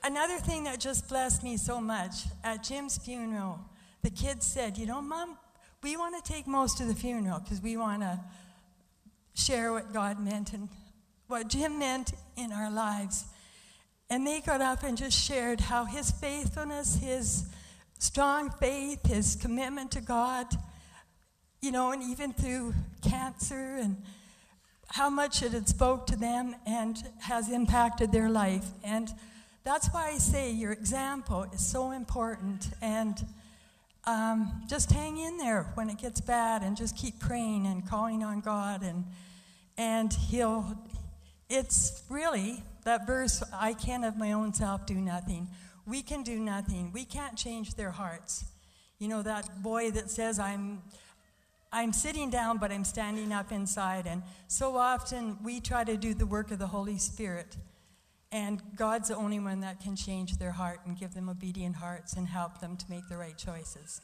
Another 0.06 0.38
thing 0.38 0.66
that 0.66 0.80
just 0.80 1.10
blessed 1.10 1.42
me 1.42 1.58
so 1.58 1.82
much 1.82 2.28
at 2.44 2.64
Jim's 2.64 2.96
funeral, 2.96 3.60
the 4.04 4.12
kids 4.12 4.46
said, 4.46 4.78
You 4.78 4.86
know, 4.86 5.02
Mom, 5.02 5.36
we 5.82 5.98
want 5.98 6.24
to 6.24 6.32
take 6.32 6.46
most 6.46 6.80
of 6.80 6.88
the 6.88 6.94
funeral 6.94 7.40
because 7.40 7.60
we 7.60 7.76
want 7.76 8.04
to 8.04 8.20
share 9.34 9.72
what 9.72 9.92
God 9.92 10.20
meant 10.20 10.54
and 10.54 10.70
what 11.26 11.48
Jim 11.48 11.80
meant 11.80 12.14
in 12.38 12.52
our 12.52 12.70
lives. 12.70 13.26
And 14.08 14.28
they 14.28 14.42
got 14.42 14.62
up 14.62 14.84
and 14.84 14.96
just 14.96 15.20
shared 15.20 15.60
how 15.60 15.86
his 15.86 16.12
faithfulness, 16.12 16.98
his 16.98 17.48
strong 17.98 18.52
faith, 18.52 19.04
his 19.08 19.36
commitment 19.36 19.90
to 19.94 20.02
God, 20.02 20.46
you 21.64 21.72
know, 21.72 21.94
and 21.94 22.04
even 22.04 22.32
through 22.32 22.76
cancer 23.02 23.78
and 23.82 24.04
how 24.90 25.10
much 25.10 25.42
it 25.42 25.54
had 25.54 25.68
spoke 25.68 26.06
to 26.06 26.16
them 26.16 26.56
and 26.68 26.96
has 27.22 27.50
impacted 27.50 28.12
their 28.12 28.30
life. 28.30 28.68
And 28.84 29.12
that's 29.66 29.88
why 29.88 30.12
I 30.14 30.20
say 30.20 30.52
your 30.52 30.72
example 30.72 31.48
is 31.52 31.66
so 31.66 31.90
important. 31.90 32.70
And 32.84 33.18
um, 34.06 34.62
just 34.70 34.92
hang 34.92 35.18
in 35.18 35.38
there 35.38 35.64
when 35.74 35.90
it 35.90 35.98
gets 35.98 36.22
bad 36.22 36.62
and 36.62 36.78
just 36.78 36.96
keep 36.96 37.20
praying 37.20 37.66
and 37.66 37.86
calling 37.86 38.24
on 38.24 38.42
God. 38.42 38.84
And, 38.84 39.06
and 39.76 40.14
He'll, 40.14 40.78
it's 41.50 42.04
really 42.10 42.64
that 42.84 43.08
verse 43.08 43.44
I 43.52 43.74
can 43.74 44.04
of 44.04 44.16
my 44.18 44.34
own 44.34 44.54
self 44.54 44.86
do 44.86 44.94
nothing. 44.94 45.50
We 45.88 46.04
can 46.04 46.22
do 46.22 46.40
nothing. 46.40 46.92
We 46.94 47.04
can't 47.04 47.36
change 47.36 47.74
their 47.74 47.92
hearts. 47.92 48.46
You 49.00 49.08
know, 49.08 49.24
that 49.24 49.62
boy 49.62 49.92
that 49.92 50.10
says, 50.10 50.40
I'm. 50.40 50.82
I'm 51.74 51.92
sitting 51.92 52.30
down, 52.30 52.58
but 52.58 52.72
I'm 52.72 52.86
standing 52.86 53.34
up 53.34 53.52
inside. 53.52 54.08
And 54.08 54.24
so 54.48 54.78
often 54.78 55.38
we 55.44 55.60
try 55.60 55.84
to 55.84 55.98
do 55.98 56.14
the 56.14 56.26
work 56.26 56.52
of 56.52 56.60
the 56.60 56.68
Holy 56.68 56.98
Spirit. 56.98 57.58
And 58.32 58.62
God's 58.76 59.10
the 59.10 59.16
only 59.16 59.40
one 59.40 59.62
that 59.62 59.80
can 59.80 59.96
change 59.96 60.38
their 60.38 60.52
heart 60.52 60.80
and 60.86 60.98
give 60.98 61.14
them 61.14 61.30
obedient 61.30 61.78
hearts 61.78 62.14
and 62.14 62.28
help 62.28 62.60
them 62.60 62.76
to 62.78 62.86
make 62.90 63.08
the 63.08 63.18
right 63.18 63.38
choices. 63.38 64.02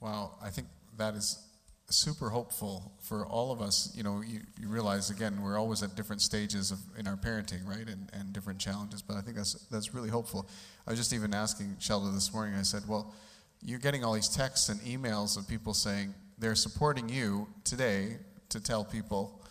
Wow, 0.00 0.36
I 0.42 0.50
think 0.50 0.68
that 0.96 1.14
is 1.14 1.46
super 1.90 2.30
hopeful 2.30 2.92
for 3.02 3.26
all 3.26 3.52
of 3.52 3.60
us. 3.60 3.92
You 3.94 4.02
know, 4.02 4.22
you, 4.22 4.40
you 4.60 4.68
realize 4.68 5.10
again 5.10 5.42
we're 5.42 5.58
always 5.58 5.82
at 5.82 5.94
different 5.96 6.22
stages 6.22 6.70
of 6.70 6.78
in 6.98 7.06
our 7.06 7.16
parenting, 7.16 7.66
right, 7.66 7.86
and, 7.86 8.10
and 8.12 8.32
different 8.32 8.58
challenges. 8.58 9.02
But 9.02 9.16
I 9.16 9.20
think 9.20 9.36
that's 9.36 9.54
that's 9.68 9.94
really 9.94 10.08
hopeful. 10.08 10.48
I 10.86 10.90
was 10.90 10.98
just 10.98 11.12
even 11.12 11.34
asking 11.34 11.76
Shelda 11.80 12.12
this 12.14 12.32
morning. 12.32 12.54
I 12.54 12.62
said, 12.62 12.82
well, 12.88 13.14
you're 13.62 13.78
getting 13.78 14.04
all 14.04 14.14
these 14.14 14.28
texts 14.28 14.68
and 14.68 14.80
emails 14.80 15.36
of 15.36 15.46
people 15.48 15.74
saying 15.74 16.14
they're 16.38 16.54
supporting 16.54 17.08
you 17.08 17.48
today 17.64 18.16
to 18.48 18.60
tell 18.60 18.84
people 18.84 19.44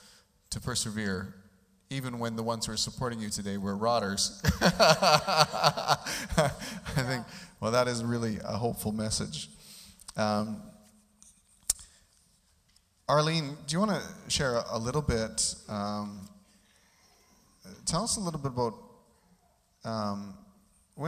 to 0.50 0.60
persevere 0.60 1.36
even 1.92 2.20
when 2.20 2.36
the 2.36 2.44
ones 2.44 2.68
who 2.68 2.72
are 2.72 2.78
supporting 2.78 3.20
you 3.20 3.30
today 3.30 3.58
were 3.58 3.76
rotters. 3.76 4.40
I 4.62 5.98
think, 6.96 7.26
well, 7.60 7.72
that 7.72 7.88
is 7.88 8.04
really 8.04 8.38
a 8.44 8.58
hopeful 8.58 8.92
message. 8.92 9.50
Um, 10.16 10.62
Arlene, 13.08 13.58
do 13.66 13.74
you 13.74 13.80
want 13.80 13.92
to 13.92 14.02
share 14.30 14.62
a 14.70 14.78
little 14.78 15.02
bit? 15.02 15.56
Um, 15.68 16.30
tell 17.88 18.04
us 18.04 18.18
a 18.18 18.20
little 18.20 18.40
bit 18.40 18.52
about. 18.52 18.76
Um, 19.84 20.36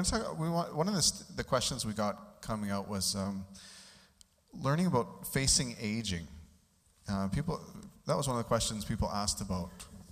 talk, 0.03 0.39
want, 0.39 0.75
one 0.75 0.87
of 0.87 0.95
the, 0.95 1.23
the, 1.35 1.43
questions 1.43 1.85
we 1.85 1.93
got 1.93 2.41
coming 2.41 2.71
out 2.71 2.87
was 2.89 3.15
um, 3.15 3.45
learning 4.53 4.87
about 4.87 5.27
facing 5.27 5.75
aging. 5.79 6.25
Uh, 7.07 7.27
people, 7.27 7.61
that 8.07 8.17
was 8.17 8.27
one 8.27 8.37
of 8.37 8.43
the 8.43 8.47
questions 8.47 8.83
people 8.83 9.11
asked 9.13 9.41
about 9.41 9.69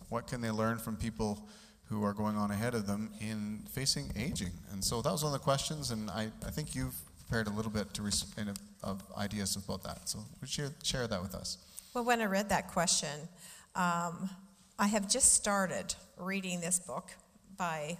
what 0.09 0.27
can 0.27 0.41
they 0.41 0.51
learn 0.51 0.77
from 0.77 0.95
people 0.95 1.47
who 1.85 2.03
are 2.03 2.13
going 2.13 2.35
on 2.35 2.51
ahead 2.51 2.75
of 2.75 2.85
them 2.85 3.11
in 3.19 3.61
facing 3.71 4.11
aging? 4.15 4.51
And 4.71 4.83
so 4.83 5.01
that 5.01 5.11
was 5.11 5.23
one 5.23 5.33
of 5.33 5.39
the 5.39 5.43
questions, 5.43 5.91
and 5.91 6.09
I, 6.09 6.29
I 6.45 6.51
think 6.51 6.75
you've 6.75 6.95
prepared 7.17 7.47
a 7.47 7.51
little 7.51 7.71
bit 7.71 7.93
to 7.95 8.01
res- 8.01 8.25
of, 8.37 8.57
of 8.83 9.03
ideas 9.17 9.55
about 9.55 9.83
that. 9.83 10.09
So 10.09 10.19
would 10.41 10.55
you 10.55 10.69
share 10.83 11.07
that 11.07 11.21
with 11.21 11.35
us? 11.35 11.57
Well, 11.93 12.03
when 12.03 12.21
I 12.21 12.25
read 12.25 12.49
that 12.49 12.67
question, 12.67 13.27
um, 13.75 14.29
I 14.77 14.87
have 14.87 15.09
just 15.09 15.33
started 15.33 15.95
reading 16.17 16.61
this 16.61 16.79
book 16.79 17.11
by 17.57 17.97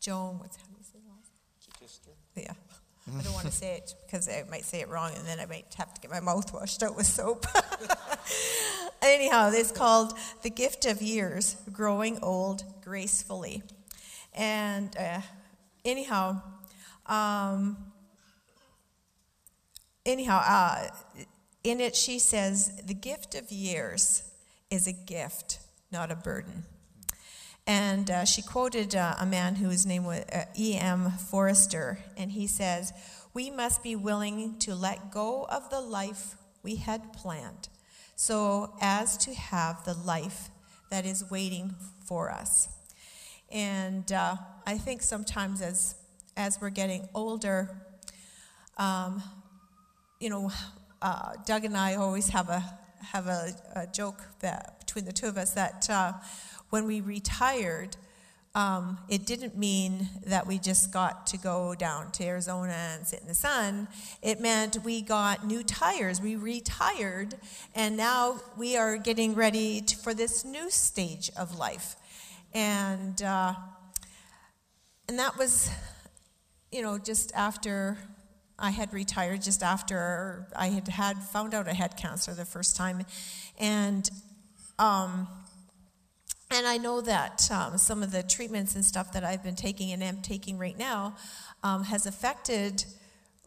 Joan. 0.00 0.38
What's 0.38 0.56
how 0.56 0.64
do 0.64 2.40
you? 2.40 2.42
Yeah. 2.42 2.52
I 3.06 3.22
don't 3.22 3.34
want 3.34 3.46
to 3.46 3.52
say 3.52 3.76
it 3.76 3.94
because 4.06 4.28
I 4.28 4.44
might 4.50 4.64
say 4.64 4.80
it 4.80 4.88
wrong 4.88 5.12
and 5.14 5.26
then 5.26 5.38
I 5.38 5.46
might 5.46 5.72
have 5.76 5.92
to 5.92 6.00
get 6.00 6.10
my 6.10 6.20
mouth 6.20 6.52
washed 6.54 6.82
out 6.82 6.96
with 6.96 7.06
soap. 7.06 7.46
Anyhow, 9.02 9.50
it's 9.52 9.70
called 9.70 10.14
The 10.42 10.48
Gift 10.48 10.86
of 10.86 11.02
Years 11.02 11.56
Growing 11.70 12.18
Old 12.22 12.64
Gracefully. 12.82 13.62
And 14.32 14.96
uh, 14.96 15.20
anyhow, 15.84 16.40
um, 17.06 17.76
anyhow, 20.06 20.42
uh, 20.42 20.88
in 21.62 21.80
it 21.80 21.94
she 21.94 22.18
says, 22.18 22.72
The 22.86 22.94
gift 22.94 23.34
of 23.34 23.52
years 23.52 24.22
is 24.70 24.86
a 24.86 24.92
gift, 24.92 25.58
not 25.92 26.10
a 26.10 26.16
burden. 26.16 26.64
And 27.66 28.10
uh, 28.10 28.24
she 28.24 28.42
quoted 28.42 28.94
uh, 28.94 29.14
a 29.18 29.24
man 29.24 29.56
whose 29.56 29.86
name 29.86 30.04
was 30.04 30.24
uh, 30.32 30.44
E.M. 30.58 31.10
Forster, 31.10 31.98
and 32.16 32.32
he 32.32 32.46
says, 32.46 32.92
We 33.32 33.50
must 33.50 33.82
be 33.82 33.96
willing 33.96 34.58
to 34.60 34.74
let 34.74 35.10
go 35.10 35.44
of 35.44 35.70
the 35.70 35.80
life 35.80 36.36
we 36.62 36.76
had 36.76 37.12
planned 37.12 37.68
so 38.16 38.74
as 38.80 39.16
to 39.18 39.34
have 39.34 39.84
the 39.84 39.94
life 39.94 40.50
that 40.90 41.04
is 41.06 41.28
waiting 41.30 41.74
for 42.04 42.30
us. 42.30 42.68
And 43.50 44.10
uh, 44.12 44.36
I 44.66 44.78
think 44.78 45.02
sometimes 45.02 45.60
as, 45.60 45.94
as 46.36 46.60
we're 46.60 46.70
getting 46.70 47.08
older, 47.14 47.70
um, 48.78 49.22
you 50.20 50.30
know, 50.30 50.50
uh, 51.02 51.34
Doug 51.44 51.64
and 51.64 51.76
I 51.76 51.96
always 51.96 52.28
have 52.28 52.48
a, 52.48 52.62
have 53.12 53.26
a, 53.26 53.54
a 53.76 53.86
joke 53.86 54.22
that, 54.40 54.80
between 54.80 55.04
the 55.04 55.12
two 55.12 55.26
of 55.26 55.36
us 55.36 55.52
that 55.54 55.88
uh, 55.90 56.12
when 56.70 56.86
we 56.86 57.00
retired, 57.00 57.96
um, 58.54 58.98
it 59.08 59.26
didn't 59.26 59.58
mean 59.58 60.08
that 60.26 60.46
we 60.46 60.58
just 60.58 60.92
got 60.92 61.26
to 61.28 61.36
go 61.36 61.74
down 61.74 62.12
to 62.12 62.24
Arizona 62.24 62.72
and 62.72 63.06
sit 63.06 63.20
in 63.20 63.26
the 63.26 63.34
sun. 63.34 63.88
It 64.22 64.40
meant 64.40 64.78
we 64.84 65.02
got 65.02 65.44
new 65.44 65.64
tires. 65.64 66.20
We 66.20 66.36
retired, 66.36 67.34
and 67.74 67.96
now 67.96 68.40
we 68.56 68.76
are 68.76 68.96
getting 68.96 69.34
ready 69.34 69.80
to, 69.80 69.96
for 69.96 70.14
this 70.14 70.44
new 70.44 70.70
stage 70.70 71.30
of 71.36 71.58
life. 71.58 71.96
And, 72.52 73.20
uh, 73.22 73.54
and 75.08 75.18
that 75.18 75.36
was, 75.36 75.68
you 76.70 76.82
know, 76.82 76.96
just 76.98 77.32
after 77.34 77.98
I 78.56 78.70
had 78.70 78.92
retired, 78.92 79.42
just 79.42 79.64
after 79.64 80.46
I 80.54 80.68
had, 80.68 80.86
had 80.86 81.18
found 81.18 81.54
out 81.54 81.66
I 81.66 81.72
had 81.72 81.96
cancer 81.96 82.32
the 82.34 82.44
first 82.44 82.76
time. 82.76 83.04
And 83.58 84.08
um, 84.78 85.26
and 86.50 86.66
I 86.66 86.76
know 86.76 87.00
that 87.00 87.50
um, 87.50 87.78
some 87.78 88.02
of 88.02 88.10
the 88.12 88.22
treatments 88.22 88.74
and 88.74 88.84
stuff 88.84 89.12
that 89.12 89.24
I've 89.24 89.42
been 89.42 89.56
taking 89.56 89.92
and 89.92 90.02
am 90.02 90.22
taking 90.22 90.58
right 90.58 90.78
now 90.78 91.16
um, 91.62 91.84
has 91.84 92.06
affected 92.06 92.84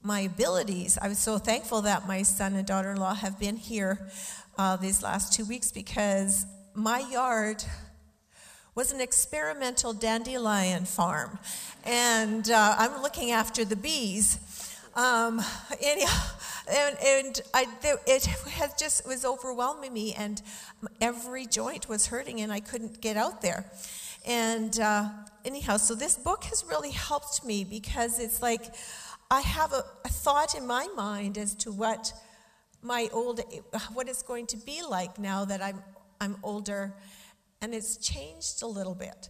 my 0.04 0.22
abilities. 0.22 0.98
I 1.02 1.08
was 1.08 1.20
so 1.20 1.38
thankful 1.38 1.82
that 1.84 2.08
my 2.08 2.24
son 2.24 2.56
and 2.56 2.66
daughter 2.66 2.91
in 2.91 2.98
law 2.98 3.14
have 3.14 3.39
been 3.39 3.58
here 3.58 4.10
uh, 4.58 4.78
these 4.78 5.04
last 5.04 5.34
two 5.34 5.45
weeks 5.45 5.72
because 5.72 6.45
my 6.74 7.00
yard 7.12 7.64
was 8.76 8.91
an 8.91 9.02
experimental 9.02 9.91
dandelion 9.91 10.86
farm. 10.86 11.39
And 11.84 12.50
uh, 12.50 12.76
I'm 12.78 13.02
looking 13.02 13.32
after 13.32 13.66
the 13.66 13.76
bees. 13.76 14.39
Um, 14.98 15.39
anyhow, 15.82 16.24
and, 16.70 16.98
and 17.02 17.41
I, 17.54 17.68
it 18.08 18.26
has 18.26 18.74
just 18.74 19.08
was 19.08 19.24
overwhelming 19.24 19.93
me, 19.93 20.14
and 20.14 20.41
every 21.00 21.45
joint 21.45 21.88
was 21.88 22.08
hurting, 22.08 22.41
and 22.41 22.52
I 22.52 22.60
couldn't 22.60 23.00
get 23.00 23.16
out 23.16 23.41
there. 23.41 23.72
And 24.26 24.78
uh, 24.80 25.10
anyhow, 25.45 25.78
so 25.78 25.95
this 25.95 26.18
book 26.18 26.43
has 26.45 26.66
really 26.68 26.91
helped 26.91 27.45
me 27.45 27.64
because 27.64 28.20
it's 28.20 28.41
like 28.41 28.74
I 29.32 29.41
have 29.41 29.72
a, 29.72 29.86
a 30.04 30.10
thought 30.10 30.56
in 30.56 30.66
my 30.66 30.88
mind 30.95 31.38
as 31.38 31.54
to 31.56 31.72
what 31.72 32.12
my 32.82 33.08
old 33.14 33.39
what 33.93 34.10
it's 34.10 34.24
going 34.24 34.48
to 34.48 34.58
be 34.58 34.82
like 34.88 35.20
now 35.20 35.45
that 35.45 35.62
I'm 35.62 35.82
I'm 36.20 36.38
older, 36.43 36.95
and 37.62 37.74
it's 37.74 37.98
changed 37.98 38.64
a 38.64 38.68
little 38.68 38.95
bit. 38.95 39.30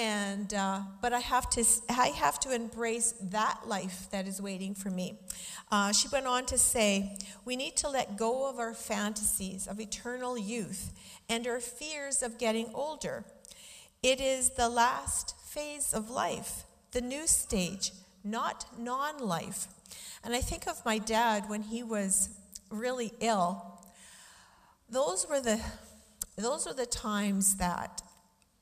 And 0.00 0.54
uh, 0.54 0.80
but 1.02 1.12
I 1.12 1.18
have 1.18 1.50
to 1.50 1.64
I 1.90 2.06
have 2.06 2.40
to 2.40 2.54
embrace 2.54 3.12
that 3.20 3.68
life 3.68 4.06
that 4.12 4.26
is 4.26 4.40
waiting 4.40 4.74
for 4.74 4.88
me. 4.88 5.18
Uh, 5.70 5.92
she 5.92 6.08
went 6.08 6.26
on 6.26 6.46
to 6.46 6.56
say, 6.56 7.18
we 7.44 7.54
need 7.54 7.76
to 7.76 7.88
let 7.90 8.16
go 8.16 8.48
of 8.48 8.58
our 8.58 8.72
fantasies 8.72 9.66
of 9.66 9.78
eternal 9.78 10.38
youth 10.38 10.94
and 11.28 11.46
our 11.46 11.60
fears 11.60 12.22
of 12.22 12.38
getting 12.38 12.70
older. 12.72 13.24
It 14.02 14.22
is 14.22 14.50
the 14.50 14.70
last 14.70 15.34
phase 15.46 15.92
of 15.92 16.08
life, 16.08 16.64
the 16.92 17.02
new 17.02 17.26
stage, 17.26 17.92
not 18.24 18.64
non 18.78 19.18
life. 19.18 19.66
And 20.24 20.34
I 20.34 20.40
think 20.40 20.66
of 20.66 20.82
my 20.82 20.96
dad 20.96 21.44
when 21.46 21.60
he 21.60 21.82
was 21.82 22.30
really 22.70 23.12
ill. 23.20 23.82
Those 24.88 25.26
were 25.28 25.42
the, 25.42 25.60
those 26.36 26.64
were 26.64 26.72
the 26.72 26.86
times 26.86 27.56
that 27.56 28.00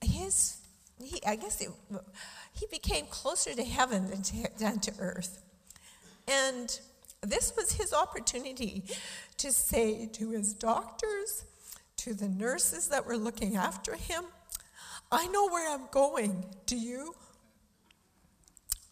his 0.00 0.56
he, 1.02 1.20
I 1.26 1.36
guess 1.36 1.60
it, 1.60 1.70
he 2.52 2.66
became 2.70 3.06
closer 3.06 3.54
to 3.54 3.64
heaven 3.64 4.08
than 4.10 4.22
to, 4.22 4.48
than 4.58 4.80
to 4.80 4.92
earth. 4.98 5.42
And 6.26 6.78
this 7.22 7.54
was 7.56 7.72
his 7.72 7.92
opportunity 7.92 8.84
to 9.38 9.52
say 9.52 10.06
to 10.12 10.30
his 10.30 10.54
doctors, 10.54 11.44
to 11.98 12.14
the 12.14 12.28
nurses 12.28 12.88
that 12.88 13.06
were 13.06 13.16
looking 13.16 13.56
after 13.56 13.94
him, 13.94 14.24
I 15.10 15.26
know 15.28 15.48
where 15.48 15.72
I'm 15.72 15.88
going. 15.90 16.44
Do 16.66 16.76
you? 16.76 17.14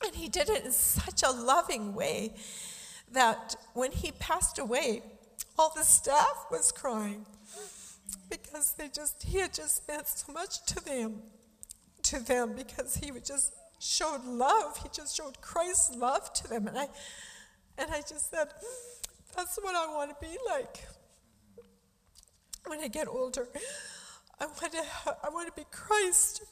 And 0.05 0.15
he 0.15 0.29
did 0.29 0.49
it 0.49 0.65
in 0.65 0.73
such 0.73 1.23
a 1.23 1.31
loving 1.31 1.95
way 1.95 2.35
that 3.13 3.55
when 3.75 3.93
he 3.93 4.13
passed 4.13 4.59
away, 4.59 5.03
all 5.59 5.73
the 5.75 5.85
staff 5.85 6.47
was 6.51 6.73
crying 6.73 7.25
because 8.29 8.75
they 8.75 8.89
just 8.89 9.23
he 9.23 9.39
had 9.39 9.55
just 9.55 9.87
meant 9.89 10.07
so 10.07 10.33
much 10.33 10.65
to 10.67 10.85
them 10.85 11.23
to 12.07 12.21
them 12.21 12.55
because 12.57 12.97
he 12.97 13.11
just 13.25 13.53
showed 13.79 14.25
love. 14.25 14.79
He 14.83 14.89
just 14.93 15.17
showed 15.17 15.41
Christ's 15.41 15.97
love 15.97 16.33
to 16.35 16.49
them. 16.49 16.69
And 16.69 16.79
I, 16.79 16.89
and 17.79 17.91
I 17.91 18.01
just 18.01 18.31
said, 18.31 18.49
that's 19.37 19.59
what 19.61 19.75
I 19.75 19.93
want 19.95 20.11
to 20.11 20.17
be 20.21 20.37
like 20.49 20.87
when 22.67 22.81
I 22.81 22.89
get 22.89 23.09
older. 23.09 23.49
I 24.41 24.47
want 24.47 24.73
to, 24.73 24.83
I 25.25 25.29
want 25.31 25.49
to 25.49 25.53
be 25.61 25.67
Christ. 25.71 26.43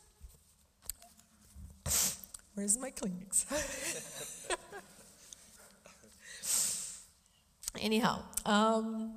Where's 2.54 2.78
my 2.78 2.90
Kleenex? 2.90 3.46
Anyhow, 7.80 8.22
um, 8.46 9.12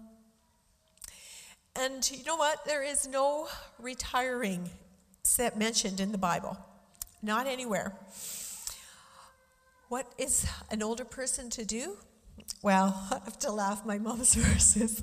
and 1.75 2.09
you 2.09 2.23
know 2.23 2.35
what? 2.35 2.65
There 2.65 2.83
is 2.83 3.07
no 3.07 3.47
retiring 3.79 4.69
mentioned 5.55 5.99
in 5.99 6.11
the 6.11 6.17
Bible, 6.17 6.57
not 7.21 7.47
anywhere. 7.47 7.93
What 9.89 10.11
is 10.17 10.45
an 10.69 10.83
older 10.83 11.05
person 11.05 11.49
to 11.51 11.63
do? 11.63 11.97
Well, 12.61 13.07
I 13.11 13.19
have 13.23 13.39
to 13.39 13.51
laugh. 13.51 13.85
My 13.85 13.97
mom's 13.97 14.33
verses. 14.47 15.01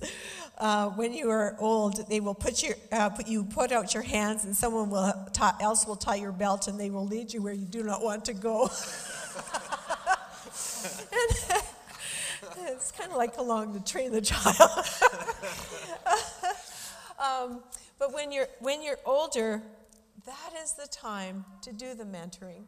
Uh, 0.58 0.90
when 0.90 1.12
you 1.14 1.30
are 1.30 1.56
old, 1.58 2.08
they 2.08 2.20
will 2.20 2.34
put 2.34 2.62
your 2.62 2.76
uh, 2.92 3.10
put, 3.10 3.26
you 3.26 3.44
put 3.44 3.72
out 3.72 3.94
your 3.94 4.02
hands, 4.02 4.44
and 4.44 4.54
someone 4.56 4.90
will 4.90 5.12
else 5.60 5.86
will 5.86 5.96
tie 5.96 6.16
your 6.16 6.32
belt, 6.32 6.68
and 6.68 6.78
they 6.78 6.90
will 6.90 7.06
lead 7.06 7.32
you 7.32 7.42
where 7.42 7.52
you 7.52 7.66
do 7.66 7.82
not 7.82 8.02
want 8.02 8.24
to 8.26 8.34
go. 8.34 8.64
it's 12.66 12.92
kind 12.92 13.10
of 13.10 13.16
like 13.16 13.36
along 13.38 13.72
the 13.72 13.80
train 13.80 14.12
the 14.12 14.20
child. 14.20 14.86
um, 17.18 17.62
but 17.98 18.12
when 18.12 18.30
you're 18.30 18.48
when 18.60 18.82
you're 18.82 19.00
older, 19.04 19.62
that 20.26 20.52
is 20.62 20.72
the 20.72 20.86
time 20.86 21.44
to 21.62 21.72
do 21.72 21.94
the 21.94 22.04
mentoring. 22.04 22.64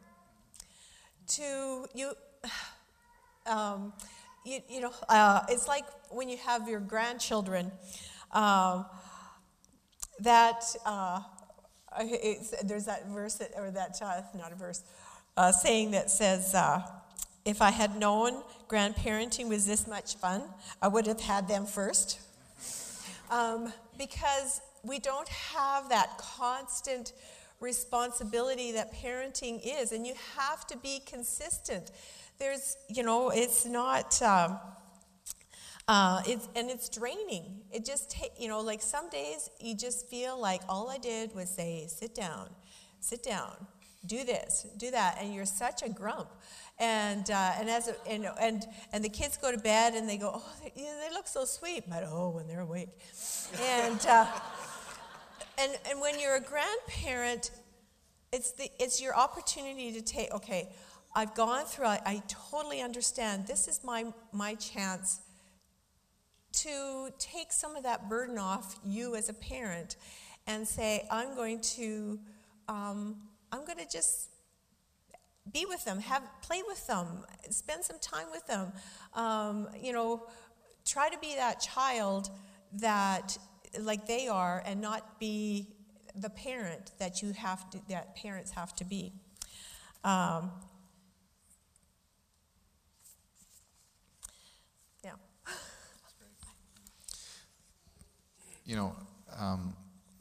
To 1.28 1.86
you, 1.94 2.12
um, 3.46 3.92
you, 4.44 4.60
you 4.68 4.80
know, 4.80 4.92
uh, 5.08 5.42
it's 5.48 5.68
like 5.68 5.84
when 6.10 6.28
you 6.28 6.36
have 6.38 6.68
your 6.68 6.80
grandchildren. 6.80 7.72
Um, 8.32 8.86
that 10.20 10.64
uh, 10.84 11.20
there's 12.64 12.86
that 12.86 13.06
verse 13.08 13.34
that, 13.34 13.50
or 13.56 13.70
that 13.70 13.98
uh, 14.02 14.22
not 14.36 14.52
a 14.52 14.54
verse, 14.54 14.82
uh, 15.36 15.52
saying 15.52 15.90
that 15.92 16.10
says, 16.10 16.54
uh, 16.54 16.82
"If 17.44 17.60
I 17.60 17.70
had 17.70 17.96
known 17.96 18.42
grandparenting 18.68 19.48
was 19.48 19.66
this 19.66 19.86
much 19.86 20.16
fun, 20.16 20.42
I 20.80 20.88
would 20.88 21.06
have 21.06 21.20
had 21.20 21.48
them 21.48 21.66
first. 21.66 22.20
Um, 23.30 23.72
because 23.98 24.60
we 24.84 24.98
don't 24.98 25.28
have 25.28 25.88
that 25.88 26.16
constant 26.18 27.12
responsibility 27.60 28.72
that 28.72 28.92
parenting 28.94 29.60
is, 29.64 29.92
and 29.92 30.06
you 30.06 30.14
have 30.36 30.66
to 30.68 30.76
be 30.76 31.00
consistent. 31.06 31.90
there's, 32.38 32.76
you 32.88 33.02
know, 33.02 33.30
it's 33.30 33.64
not. 33.64 34.20
Um, 34.22 34.58
uh, 35.88 36.20
it's, 36.26 36.48
and 36.56 36.68
it's 36.68 36.88
draining. 36.88 37.60
It 37.72 37.84
just, 37.84 38.10
ta- 38.10 38.34
you 38.36 38.48
know, 38.48 38.60
like 38.60 38.82
some 38.82 39.08
days 39.08 39.50
you 39.60 39.76
just 39.76 40.08
feel 40.08 40.38
like 40.38 40.60
all 40.68 40.90
I 40.90 40.98
did 40.98 41.32
was 41.32 41.48
say, 41.48 41.86
sit 41.88 42.12
down, 42.12 42.50
sit 42.98 43.22
down, 43.22 43.68
do 44.04 44.24
this, 44.24 44.66
do 44.78 44.90
that, 44.90 45.18
and 45.20 45.32
you're 45.32 45.46
such 45.46 45.82
a 45.82 45.88
grump. 45.88 46.28
And, 46.78 47.30
uh, 47.30 47.52
and, 47.58 47.70
as 47.70 47.88
a, 47.88 47.94
and, 48.08 48.26
and, 48.40 48.66
and 48.92 49.04
the 49.04 49.08
kids 49.08 49.36
go 49.36 49.52
to 49.52 49.58
bed 49.58 49.94
and 49.94 50.08
they 50.08 50.16
go, 50.16 50.32
oh, 50.34 50.52
they, 50.62 50.72
they 50.74 51.14
look 51.14 51.28
so 51.28 51.44
sweet. 51.44 51.84
But 51.88 52.02
oh, 52.04 52.30
when 52.30 52.48
they're 52.48 52.60
awake. 52.60 52.88
and, 53.62 54.04
uh, 54.06 54.26
and, 55.58 55.72
and 55.88 56.00
when 56.00 56.18
you're 56.20 56.36
a 56.36 56.40
grandparent, 56.40 57.50
it's, 58.32 58.52
the, 58.52 58.70
it's 58.78 59.00
your 59.00 59.14
opportunity 59.14 59.92
to 59.92 60.02
take, 60.02 60.32
okay, 60.32 60.70
I've 61.14 61.34
gone 61.34 61.64
through, 61.64 61.86
I, 61.86 62.00
I 62.04 62.22
totally 62.28 62.82
understand. 62.82 63.46
This 63.46 63.68
is 63.68 63.82
my, 63.82 64.04
my 64.32 64.54
chance 64.54 65.20
to 66.52 67.08
take 67.18 67.52
some 67.52 67.76
of 67.76 67.82
that 67.84 68.08
burden 68.08 68.38
off 68.38 68.76
you 68.84 69.14
as 69.14 69.28
a 69.28 69.34
parent 69.34 69.96
and 70.46 70.66
say, 70.66 71.06
I'm 71.10 71.34
going 71.34 71.60
to, 71.60 72.18
um, 72.68 73.16
I'm 73.52 73.64
going 73.64 73.78
to 73.78 73.88
just 73.90 74.30
be 75.52 75.64
with 75.66 75.84
them, 75.84 76.00
have 76.00 76.22
play 76.42 76.62
with 76.66 76.86
them, 76.86 77.24
spend 77.50 77.84
some 77.84 77.98
time 78.00 78.26
with 78.30 78.46
them. 78.46 78.72
Um, 79.14 79.68
you 79.80 79.92
know, 79.92 80.26
try 80.84 81.08
to 81.08 81.18
be 81.18 81.34
that 81.36 81.60
child 81.60 82.30
that 82.74 83.38
like 83.80 84.06
they 84.06 84.28
are, 84.28 84.62
and 84.66 84.80
not 84.80 85.18
be 85.20 85.68
the 86.14 86.30
parent 86.30 86.92
that 86.98 87.22
you 87.22 87.32
have 87.32 87.68
to 87.70 87.80
that 87.88 88.16
parents 88.16 88.50
have 88.52 88.74
to 88.76 88.84
be. 88.84 89.12
Um, 90.04 90.50
yeah. 95.04 95.10
You 98.64 98.76
know. 98.76 98.96
Um, 99.38 99.74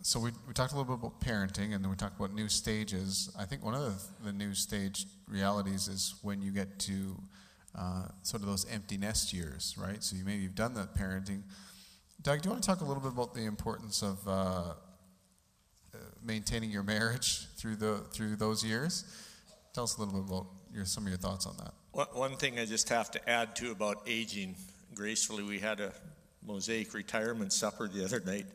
so 0.06 0.20
we, 0.20 0.30
we 0.48 0.54
talked 0.54 0.72
a 0.72 0.78
little 0.78 0.96
bit 0.96 1.04
about 1.04 1.20
parenting 1.20 1.74
and 1.74 1.84
then 1.84 1.90
we 1.90 1.96
talked 1.96 2.16
about 2.16 2.32
new 2.32 2.48
stages 2.48 3.32
i 3.40 3.44
think 3.44 3.64
one 3.66 3.74
of 3.74 3.82
the, 3.82 4.26
the 4.26 4.32
new 4.32 4.54
stage 4.54 5.08
realities 5.28 5.88
is 5.88 6.14
when 6.22 6.44
you 6.44 6.52
get 6.52 6.78
to 6.78 7.20
uh, 7.74 8.06
sort 8.22 8.44
of 8.44 8.48
those 8.48 8.68
empty 8.72 8.98
nest 8.98 9.34
years 9.34 9.76
right 9.80 10.04
so 10.04 10.16
you 10.16 10.24
maybe 10.24 10.44
you've 10.44 10.54
done 10.54 10.76
that 10.76 10.96
parenting 10.96 11.42
doug 12.22 12.42
do 12.42 12.48
you 12.48 12.52
want 12.52 12.64
to 12.64 12.70
talk 12.70 12.82
a 12.82 12.86
little 12.86 13.02
bit 13.02 13.12
about 13.12 13.34
the 13.34 13.46
importance 13.46 14.02
of 14.02 14.28
uh, 14.28 14.32
uh 14.32 14.74
maintaining 16.24 16.72
your 16.72 16.84
marriage 16.84 17.48
through 17.58 17.76
the 17.76 17.98
through 18.12 18.36
those 18.36 18.64
years 18.64 19.06
tell 19.74 19.84
us 19.84 19.98
a 19.98 20.02
little 20.02 20.22
bit 20.22 20.30
about 20.30 20.48
your, 20.74 20.86
some 20.86 21.04
of 21.04 21.10
your 21.10 21.18
thoughts 21.18 21.46
on 21.46 21.56
that 21.58 21.74
one 22.14 22.36
thing 22.36 22.60
i 22.60 22.66
just 22.66 22.90
have 22.90 23.12
to 23.12 23.30
add 23.30 23.56
to 23.56 23.72
about 23.72 24.02
aging 24.08 24.56
gracefully 24.94 25.44
we 25.44 25.60
had 25.60 25.80
a 25.80 25.92
mosaic 26.46 26.94
retirement 26.94 27.52
supper 27.52 27.88
the 27.88 28.04
other 28.04 28.20
night 28.22 28.46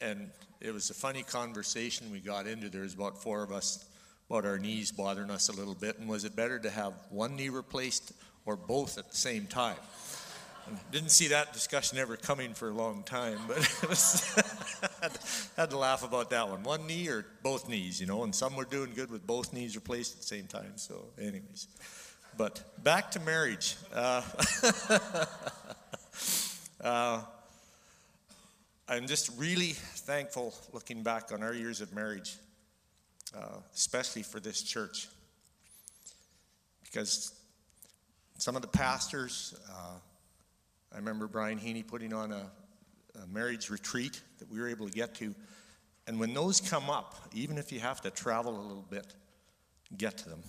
and 0.00 0.30
it 0.60 0.72
was 0.72 0.90
a 0.90 0.94
funny 0.94 1.22
conversation 1.22 2.10
we 2.10 2.20
got 2.20 2.46
into. 2.46 2.68
There 2.68 2.82
was 2.82 2.94
about 2.94 3.22
four 3.22 3.42
of 3.42 3.52
us 3.52 3.86
about 4.28 4.44
our 4.44 4.58
knees 4.58 4.92
bothering 4.92 5.30
us 5.30 5.48
a 5.48 5.52
little 5.52 5.74
bit, 5.74 5.98
and 5.98 6.08
was 6.08 6.24
it 6.24 6.36
better 6.36 6.58
to 6.58 6.70
have 6.70 6.92
one 7.08 7.36
knee 7.36 7.48
replaced 7.48 8.12
or 8.46 8.56
both 8.56 8.98
at 8.98 9.10
the 9.10 9.16
same 9.16 9.46
time? 9.46 9.76
Didn't 10.92 11.10
see 11.10 11.28
that 11.28 11.52
discussion 11.52 11.98
ever 11.98 12.16
coming 12.16 12.54
for 12.54 12.68
a 12.68 12.72
long 12.72 13.02
time, 13.02 13.38
but 13.48 13.58
was 13.88 14.22
had, 15.00 15.18
had 15.56 15.70
to 15.70 15.78
laugh 15.78 16.04
about 16.04 16.30
that 16.30 16.48
one. 16.48 16.62
One 16.62 16.86
knee 16.86 17.08
or 17.08 17.26
both 17.42 17.68
knees, 17.68 18.00
you 18.00 18.06
know, 18.06 18.22
and 18.24 18.34
some 18.34 18.56
were 18.56 18.64
doing 18.64 18.92
good 18.94 19.10
with 19.10 19.26
both 19.26 19.52
knees 19.52 19.74
replaced 19.74 20.14
at 20.14 20.20
the 20.20 20.26
same 20.26 20.46
time. 20.46 20.72
So, 20.76 21.04
anyways, 21.18 21.68
but 22.36 22.62
back 22.82 23.10
to 23.12 23.20
marriage. 23.20 23.76
Uh, 23.94 24.22
uh, 26.80 27.22
I'm 28.88 29.06
just 29.06 29.30
really 29.38 29.72
thankful 29.72 30.54
looking 30.72 31.02
back 31.02 31.32
on 31.32 31.42
our 31.42 31.54
years 31.54 31.80
of 31.80 31.94
marriage, 31.94 32.36
uh, 33.36 33.58
especially 33.74 34.22
for 34.22 34.40
this 34.40 34.62
church. 34.62 35.08
Because 36.82 37.32
some 38.38 38.56
of 38.56 38.62
the 38.62 38.68
pastors, 38.68 39.54
uh, 39.70 39.98
I 40.92 40.96
remember 40.96 41.26
Brian 41.26 41.58
Heaney 41.58 41.86
putting 41.86 42.12
on 42.12 42.32
a, 42.32 42.50
a 43.22 43.26
marriage 43.26 43.70
retreat 43.70 44.20
that 44.38 44.50
we 44.50 44.58
were 44.60 44.68
able 44.68 44.86
to 44.88 44.92
get 44.92 45.14
to. 45.16 45.34
And 46.06 46.18
when 46.18 46.34
those 46.34 46.60
come 46.60 46.90
up, 46.90 47.14
even 47.32 47.58
if 47.58 47.70
you 47.70 47.80
have 47.80 48.00
to 48.02 48.10
travel 48.10 48.58
a 48.58 48.62
little 48.62 48.86
bit, 48.88 49.14
get 49.96 50.18
to 50.18 50.28
them. 50.28 50.42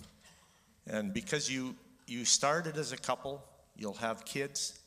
And 0.86 1.14
because 1.14 1.50
you, 1.50 1.76
you 2.06 2.24
started 2.24 2.76
as 2.76 2.92
a 2.92 2.96
couple, 2.96 3.42
you'll 3.76 3.94
have 3.94 4.24
kids, 4.24 4.78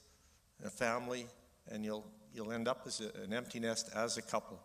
a 0.66 0.70
family, 0.70 1.28
and 1.72 1.84
you'll 1.84 2.06
you'll 2.36 2.52
end 2.52 2.68
up 2.68 2.82
as 2.86 3.02
a, 3.02 3.24
an 3.24 3.34
empty 3.34 3.60
nest 3.60 3.90
as 3.96 4.18
a 4.18 4.22
couple. 4.22 4.60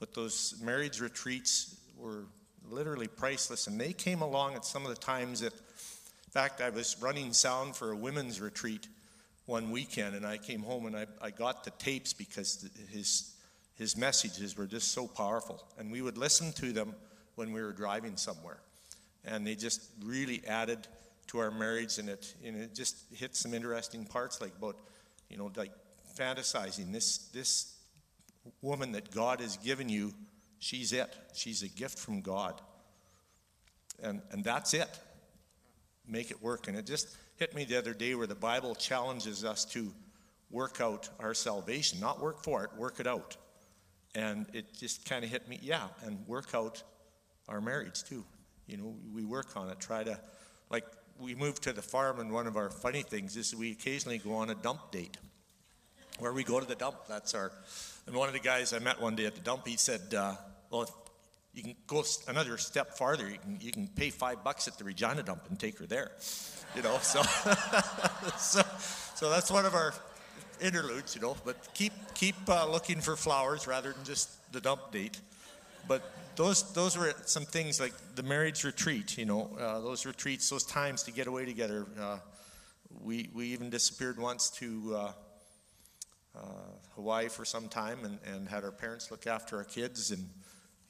But 0.00 0.12
those 0.12 0.60
marriage 0.60 1.00
retreats 1.00 1.76
were 1.96 2.24
literally 2.68 3.06
priceless, 3.06 3.68
and 3.68 3.80
they 3.80 3.92
came 3.92 4.22
along 4.22 4.54
at 4.54 4.64
some 4.64 4.84
of 4.84 4.88
the 4.88 5.00
times 5.00 5.40
that, 5.40 5.52
in 5.52 6.30
fact, 6.32 6.60
I 6.60 6.70
was 6.70 6.96
running 7.00 7.32
sound 7.32 7.76
for 7.76 7.92
a 7.92 7.96
women's 7.96 8.40
retreat 8.40 8.88
one 9.46 9.70
weekend, 9.70 10.14
and 10.14 10.26
I 10.26 10.38
came 10.38 10.62
home 10.62 10.86
and 10.86 10.96
I, 10.96 11.06
I 11.20 11.30
got 11.30 11.64
the 11.64 11.70
tapes 11.72 12.12
because 12.12 12.68
his, 12.90 13.34
his 13.74 13.96
messages 13.96 14.56
were 14.56 14.66
just 14.66 14.92
so 14.92 15.06
powerful. 15.06 15.64
And 15.78 15.90
we 15.90 16.00
would 16.02 16.16
listen 16.16 16.52
to 16.54 16.72
them 16.72 16.94
when 17.34 17.52
we 17.52 17.60
were 17.60 17.72
driving 17.72 18.16
somewhere. 18.16 18.60
And 19.24 19.46
they 19.46 19.54
just 19.54 19.82
really 20.04 20.42
added 20.46 20.86
to 21.28 21.38
our 21.38 21.50
marriage, 21.50 21.98
and 21.98 22.08
it, 22.08 22.34
and 22.44 22.56
it 22.60 22.74
just 22.74 22.96
hit 23.14 23.36
some 23.36 23.54
interesting 23.54 24.04
parts, 24.04 24.40
like 24.40 24.52
about, 24.56 24.76
you 25.28 25.36
know, 25.36 25.50
like 25.56 25.72
fantasizing. 26.16 26.92
This, 26.92 27.18
this 27.28 27.76
woman 28.60 28.92
that 28.92 29.10
God 29.10 29.40
has 29.40 29.56
given 29.56 29.88
you, 29.88 30.12
she's 30.58 30.92
it. 30.92 31.14
She's 31.34 31.62
a 31.62 31.68
gift 31.68 31.98
from 31.98 32.20
God. 32.20 32.60
And, 34.02 34.20
and 34.30 34.44
that's 34.44 34.74
it. 34.74 34.88
Make 36.06 36.30
it 36.30 36.42
work. 36.42 36.68
And 36.68 36.76
it 36.76 36.86
just 36.86 37.08
hit 37.36 37.54
me 37.54 37.64
the 37.64 37.78
other 37.78 37.94
day 37.94 38.14
where 38.14 38.26
the 38.26 38.34
Bible 38.34 38.74
challenges 38.74 39.44
us 39.44 39.64
to 39.66 39.92
work 40.50 40.80
out 40.80 41.08
our 41.18 41.34
salvation, 41.34 41.98
not 42.00 42.20
work 42.20 42.42
for 42.42 42.64
it, 42.64 42.70
work 42.76 43.00
it 43.00 43.06
out. 43.06 43.36
And 44.14 44.46
it 44.52 44.74
just 44.74 45.08
kind 45.08 45.24
of 45.24 45.30
hit 45.30 45.48
me, 45.48 45.58
yeah, 45.62 45.88
and 46.04 46.26
work 46.26 46.54
out 46.54 46.82
our 47.48 47.60
marriage 47.60 48.04
too. 48.04 48.24
You 48.66 48.76
know, 48.76 48.94
we 49.14 49.24
work 49.24 49.56
on 49.56 49.70
it, 49.70 49.80
try 49.80 50.04
to, 50.04 50.20
like, 50.70 50.84
we 51.18 51.34
moved 51.34 51.62
to 51.64 51.72
the 51.72 51.82
farm, 51.82 52.20
and 52.20 52.32
one 52.32 52.46
of 52.46 52.56
our 52.56 52.70
funny 52.70 53.02
things 53.02 53.36
is 53.36 53.54
we 53.54 53.72
occasionally 53.72 54.18
go 54.18 54.34
on 54.34 54.50
a 54.50 54.54
dump 54.54 54.90
date 54.90 55.16
where 56.18 56.32
we 56.32 56.44
go 56.44 56.60
to 56.60 56.66
the 56.66 56.74
dump. 56.74 56.96
That's 57.08 57.34
our. 57.34 57.52
And 58.06 58.14
one 58.14 58.28
of 58.28 58.34
the 58.34 58.40
guys 58.40 58.72
I 58.72 58.78
met 58.78 59.00
one 59.00 59.16
day 59.16 59.26
at 59.26 59.34
the 59.34 59.40
dump, 59.40 59.66
he 59.66 59.76
said, 59.76 60.14
uh, 60.14 60.36
"Well, 60.70 60.88
you 61.54 61.62
can 61.62 61.74
go 61.86 62.02
another 62.28 62.56
step 62.56 62.96
farther. 62.96 63.28
You 63.28 63.38
can 63.38 63.58
you 63.60 63.72
can 63.72 63.88
pay 63.88 64.10
five 64.10 64.42
bucks 64.42 64.68
at 64.68 64.78
the 64.78 64.84
Regina 64.84 65.22
dump 65.22 65.42
and 65.48 65.58
take 65.58 65.78
her 65.78 65.86
there." 65.86 66.12
You 66.74 66.82
know, 66.82 66.98
so 66.98 67.22
so, 68.38 68.62
so 69.14 69.30
that's 69.30 69.50
one 69.50 69.66
of 69.66 69.74
our 69.74 69.92
interludes. 70.60 71.14
You 71.14 71.20
know, 71.20 71.36
but 71.44 71.56
keep 71.74 71.92
keep 72.14 72.36
uh, 72.48 72.70
looking 72.70 73.00
for 73.00 73.16
flowers 73.16 73.66
rather 73.66 73.92
than 73.92 74.04
just 74.04 74.30
the 74.52 74.60
dump 74.60 74.92
date. 74.92 75.20
But 75.86 76.02
those 76.36 76.72
those 76.72 76.96
were 76.96 77.12
some 77.26 77.44
things 77.44 77.80
like 77.80 77.92
the 78.14 78.22
marriage 78.22 78.64
retreat. 78.64 79.18
You 79.18 79.26
know, 79.26 79.50
uh, 79.58 79.80
those 79.80 80.06
retreats, 80.06 80.48
those 80.48 80.64
times 80.64 81.02
to 81.04 81.12
get 81.12 81.26
away 81.26 81.44
together. 81.44 81.86
Uh, 82.00 82.18
we 83.02 83.28
we 83.34 83.46
even 83.48 83.70
disappeared 83.70 84.18
once 84.18 84.50
to 84.50 84.94
uh, 84.96 85.12
uh, 86.36 86.40
Hawaii 86.94 87.28
for 87.28 87.44
some 87.44 87.68
time 87.68 88.04
and, 88.04 88.18
and 88.32 88.48
had 88.48 88.64
our 88.64 88.72
parents 88.72 89.10
look 89.10 89.26
after 89.26 89.56
our 89.56 89.64
kids, 89.64 90.10
and 90.10 90.28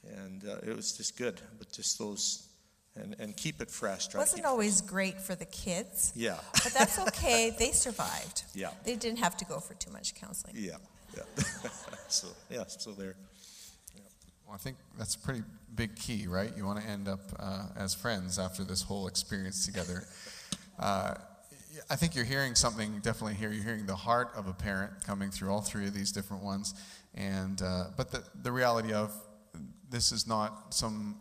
and 0.07 0.43
uh, 0.47 0.57
it 0.63 0.75
was 0.75 0.93
just 0.93 1.17
good. 1.17 1.39
But 1.57 1.71
just 1.71 1.97
those 1.97 2.47
and, 2.95 3.15
and 3.19 3.35
keep 3.35 3.61
it 3.61 3.71
fresh. 3.71 4.07
It 4.07 4.15
wasn't 4.15 4.45
always 4.45 4.81
fresh. 4.81 4.89
great 4.89 5.21
for 5.21 5.35
the 5.35 5.45
kids. 5.45 6.13
Yeah. 6.15 6.37
but 6.51 6.73
that's 6.73 6.99
okay. 6.99 7.51
They 7.59 7.71
survived. 7.71 8.43
Yeah. 8.53 8.69
They 8.83 8.95
didn't 8.95 9.19
have 9.19 9.37
to 9.37 9.45
go 9.45 9.59
for 9.59 9.73
too 9.75 9.91
much 9.91 10.15
counseling. 10.15 10.55
Yeah. 10.57 10.77
Yeah. 11.15 11.23
so 12.07 12.27
yeah. 12.49 12.63
So 12.67 12.91
there. 12.91 13.15
Yeah. 13.95 14.01
Well, 14.45 14.55
I 14.55 14.57
think 14.57 14.77
that's 14.97 15.15
a 15.15 15.19
pretty 15.19 15.43
big 15.75 15.95
key, 15.95 16.27
right? 16.27 16.51
You 16.55 16.65
want 16.65 16.81
to 16.81 16.87
end 16.87 17.07
up 17.07 17.21
uh, 17.39 17.65
as 17.75 17.93
friends 17.93 18.37
after 18.37 18.63
this 18.63 18.81
whole 18.81 19.07
experience 19.07 19.65
together. 19.65 20.03
Uh, 20.79 21.13
I 21.87 21.95
think 21.95 22.15
you're 22.15 22.25
hearing 22.25 22.55
something 22.55 22.99
definitely 23.03 23.35
here. 23.35 23.51
You're 23.51 23.63
hearing 23.63 23.85
the 23.85 23.95
heart 23.95 24.31
of 24.35 24.47
a 24.47 24.53
parent 24.53 24.91
coming 25.05 25.29
through 25.29 25.51
all 25.51 25.61
three 25.61 25.85
of 25.85 25.93
these 25.93 26.11
different 26.11 26.43
ones. 26.43 26.73
And, 27.13 27.61
uh, 27.61 27.85
but 27.95 28.11
the, 28.11 28.23
the 28.41 28.51
reality 28.51 28.91
of 28.91 29.13
this 29.93 30.11
is 30.11 30.25
not 30.25 30.73
some 30.73 31.15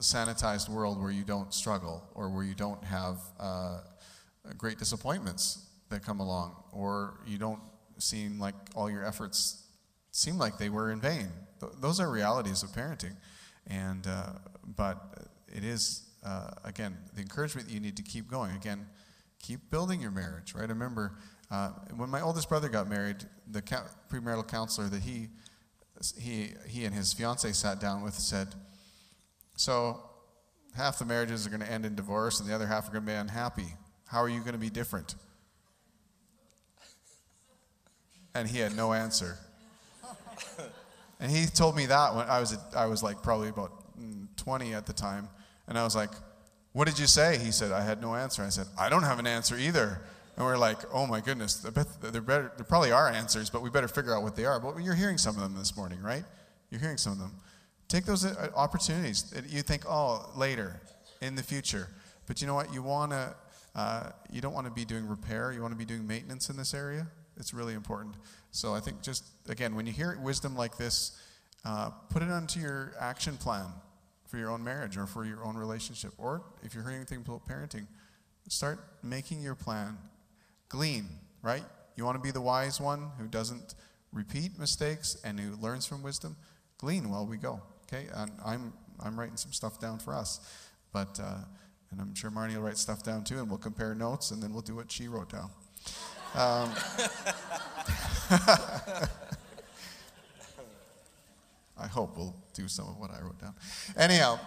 sanitized 0.00 0.68
world 0.68 1.02
where 1.02 1.10
you 1.10 1.24
don't 1.24 1.52
struggle 1.52 2.00
or 2.14 2.30
where 2.30 2.44
you 2.44 2.54
don't 2.54 2.82
have 2.84 3.18
uh, 3.40 3.80
great 4.56 4.78
disappointments 4.78 5.66
that 5.88 6.04
come 6.04 6.20
along 6.20 6.54
or 6.72 7.18
you 7.26 7.38
don't 7.38 7.58
seem 7.98 8.38
like 8.38 8.54
all 8.76 8.88
your 8.88 9.04
efforts 9.04 9.64
seem 10.12 10.38
like 10.38 10.58
they 10.58 10.68
were 10.68 10.92
in 10.92 11.00
vain. 11.00 11.28
Th- 11.58 11.72
those 11.80 11.98
are 11.98 12.08
realities 12.08 12.62
of 12.62 12.70
parenting. 12.70 13.16
And, 13.66 14.06
uh, 14.06 14.34
but 14.76 15.26
it 15.52 15.64
is, 15.64 16.04
uh, 16.24 16.50
again, 16.62 16.96
the 17.16 17.20
encouragement 17.20 17.66
that 17.66 17.74
you 17.74 17.80
need 17.80 17.96
to 17.96 18.02
keep 18.04 18.30
going. 18.30 18.54
Again, 18.54 18.86
keep 19.40 19.70
building 19.72 20.00
your 20.00 20.12
marriage, 20.12 20.54
right? 20.54 20.66
I 20.66 20.72
remember 20.72 21.16
uh, 21.50 21.70
when 21.96 22.10
my 22.10 22.20
oldest 22.20 22.48
brother 22.48 22.68
got 22.68 22.88
married, 22.88 23.16
the 23.50 23.60
premarital 23.60 24.46
counselor 24.46 24.88
that 24.88 25.02
he, 25.02 25.30
he, 26.18 26.50
he 26.66 26.84
and 26.84 26.94
his 26.94 27.12
fiance 27.12 27.50
sat 27.52 27.80
down 27.80 28.02
with 28.02 28.14
said, 28.14 28.48
So 29.56 30.00
half 30.76 30.98
the 30.98 31.04
marriages 31.04 31.46
are 31.46 31.50
going 31.50 31.60
to 31.60 31.70
end 31.70 31.86
in 31.86 31.94
divorce 31.94 32.40
and 32.40 32.48
the 32.48 32.54
other 32.54 32.66
half 32.66 32.88
are 32.88 32.92
going 32.92 33.04
to 33.04 33.10
be 33.10 33.16
unhappy. 33.16 33.74
How 34.06 34.20
are 34.20 34.28
you 34.28 34.40
going 34.40 34.52
to 34.52 34.58
be 34.58 34.70
different? 34.70 35.14
And 38.34 38.48
he 38.48 38.58
had 38.58 38.76
no 38.76 38.92
answer. 38.92 39.38
And 41.20 41.30
he 41.30 41.46
told 41.46 41.76
me 41.76 41.86
that 41.86 42.14
when 42.14 42.26
I 42.26 42.40
was, 42.40 42.56
I 42.76 42.86
was 42.86 43.02
like 43.02 43.22
probably 43.22 43.48
about 43.48 43.72
mm, 43.98 44.26
20 44.36 44.74
at 44.74 44.84
the 44.84 44.92
time. 44.92 45.28
And 45.66 45.78
I 45.78 45.84
was 45.84 45.96
like, 45.96 46.10
What 46.72 46.86
did 46.86 46.98
you 46.98 47.06
say? 47.06 47.38
He 47.38 47.50
said, 47.50 47.72
I 47.72 47.82
had 47.82 48.02
no 48.02 48.14
answer. 48.14 48.42
I 48.42 48.50
said, 48.50 48.66
I 48.78 48.88
don't 48.88 49.04
have 49.04 49.18
an 49.18 49.26
answer 49.26 49.56
either. 49.56 50.02
And 50.36 50.44
we're 50.44 50.58
like, 50.58 50.78
Oh 50.92 51.06
my 51.06 51.20
goodness, 51.20 51.56
there, 51.56 51.72
better, 51.72 52.52
there 52.56 52.64
probably 52.64 52.92
are 52.92 53.08
answers, 53.08 53.50
but 53.50 53.62
we 53.62 53.70
better 53.70 53.88
figure 53.88 54.14
out 54.14 54.22
what 54.22 54.36
they 54.36 54.44
are. 54.44 54.58
But 54.60 54.82
you're 54.82 54.94
hearing 54.94 55.18
some 55.18 55.36
of 55.36 55.42
them 55.42 55.54
this 55.54 55.76
morning, 55.76 56.00
right? 56.02 56.24
You're 56.70 56.80
hearing 56.80 56.96
some 56.98 57.12
of 57.12 57.18
them. 57.18 57.32
Take 57.88 58.04
those 58.04 58.24
uh, 58.24 58.50
opportunities. 58.56 59.32
You 59.48 59.62
think, 59.62 59.84
Oh, 59.88 60.30
later, 60.36 60.80
in 61.20 61.34
the 61.34 61.42
future. 61.42 61.88
But 62.26 62.40
you 62.40 62.46
know 62.46 62.54
what? 62.54 62.72
You 62.72 62.82
want 62.82 63.12
to. 63.12 63.34
Uh, 63.74 64.10
you 64.30 64.40
don't 64.40 64.54
want 64.54 64.66
to 64.66 64.72
be 64.72 64.84
doing 64.84 65.06
repair. 65.06 65.52
You 65.52 65.60
want 65.60 65.72
to 65.72 65.78
be 65.78 65.84
doing 65.84 66.06
maintenance 66.06 66.48
in 66.48 66.56
this 66.56 66.74
area. 66.74 67.08
It's 67.36 67.52
really 67.52 67.74
important. 67.74 68.14
So 68.52 68.72
I 68.72 68.80
think 68.80 69.02
just 69.02 69.24
again, 69.48 69.74
when 69.74 69.86
you 69.86 69.92
hear 69.92 70.16
wisdom 70.22 70.54
like 70.56 70.76
this, 70.76 71.20
uh, 71.64 71.90
put 72.08 72.22
it 72.22 72.30
onto 72.30 72.60
your 72.60 72.94
action 73.00 73.36
plan 73.36 73.66
for 74.28 74.38
your 74.38 74.50
own 74.50 74.62
marriage 74.62 74.96
or 74.96 75.06
for 75.06 75.24
your 75.24 75.44
own 75.44 75.56
relationship. 75.56 76.12
Or 76.18 76.42
if 76.62 76.74
you're 76.74 76.84
hearing 76.84 76.98
anything 76.98 77.24
about 77.26 77.46
parenting, 77.48 77.86
start 78.48 78.78
making 79.02 79.40
your 79.40 79.54
plan. 79.56 79.98
Glean, 80.74 81.06
right? 81.40 81.62
You 81.94 82.04
want 82.04 82.16
to 82.16 82.20
be 82.20 82.32
the 82.32 82.40
wise 82.40 82.80
one 82.80 83.12
who 83.20 83.28
doesn't 83.28 83.76
repeat 84.12 84.58
mistakes 84.58 85.16
and 85.24 85.38
who 85.38 85.54
learns 85.62 85.86
from 85.86 86.02
wisdom. 86.02 86.34
Glean 86.78 87.08
while 87.10 87.24
we 87.24 87.36
go. 87.36 87.62
Okay, 87.86 88.08
and 88.12 88.32
I'm 88.44 88.72
I'm 88.98 89.18
writing 89.18 89.36
some 89.36 89.52
stuff 89.52 89.78
down 89.78 90.00
for 90.00 90.12
us, 90.14 90.40
but 90.92 91.20
uh, 91.22 91.44
and 91.92 92.00
I'm 92.00 92.12
sure 92.16 92.28
Marnie 92.28 92.56
will 92.56 92.62
write 92.62 92.76
stuff 92.76 93.04
down 93.04 93.22
too, 93.22 93.38
and 93.38 93.48
we'll 93.48 93.58
compare 93.58 93.94
notes, 93.94 94.32
and 94.32 94.42
then 94.42 94.52
we'll 94.52 94.62
do 94.62 94.74
what 94.74 94.90
she 94.90 95.06
wrote 95.06 95.30
down. 95.30 95.50
Um, 96.34 96.72
I 101.78 101.86
hope 101.86 102.16
we'll 102.16 102.34
do 102.52 102.66
some 102.66 102.88
of 102.88 102.98
what 102.98 103.12
I 103.12 103.20
wrote 103.20 103.40
down. 103.40 103.54
Anyhow, 103.96 104.40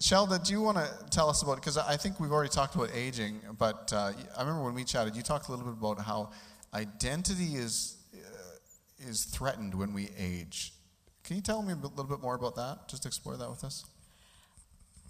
Shelda, 0.00 0.44
do 0.44 0.52
you 0.52 0.60
want 0.60 0.76
to 0.78 0.88
tell 1.10 1.30
us 1.30 1.42
about? 1.42 1.56
Because 1.56 1.78
I 1.78 1.96
think 1.96 2.20
we've 2.20 2.32
already 2.32 2.50
talked 2.50 2.74
about 2.74 2.90
aging, 2.94 3.40
but 3.58 3.92
uh, 3.94 4.12
I 4.36 4.40
remember 4.40 4.64
when 4.64 4.74
we 4.74 4.84
chatted, 4.84 5.16
you 5.16 5.22
talked 5.22 5.48
a 5.48 5.52
little 5.52 5.64
bit 5.64 5.78
about 5.78 6.00
how 6.04 6.30
identity 6.74 7.56
is 7.56 7.96
uh, 8.14 9.08
is 9.08 9.24
threatened 9.24 9.74
when 9.74 9.94
we 9.94 10.10
age. 10.18 10.72
Can 11.22 11.36
you 11.36 11.42
tell 11.42 11.62
me 11.62 11.72
a 11.72 11.76
little 11.76 12.04
bit 12.04 12.20
more 12.20 12.34
about 12.34 12.56
that? 12.56 12.88
Just 12.88 13.06
explore 13.06 13.36
that 13.36 13.48
with 13.48 13.64
us. 13.64 13.84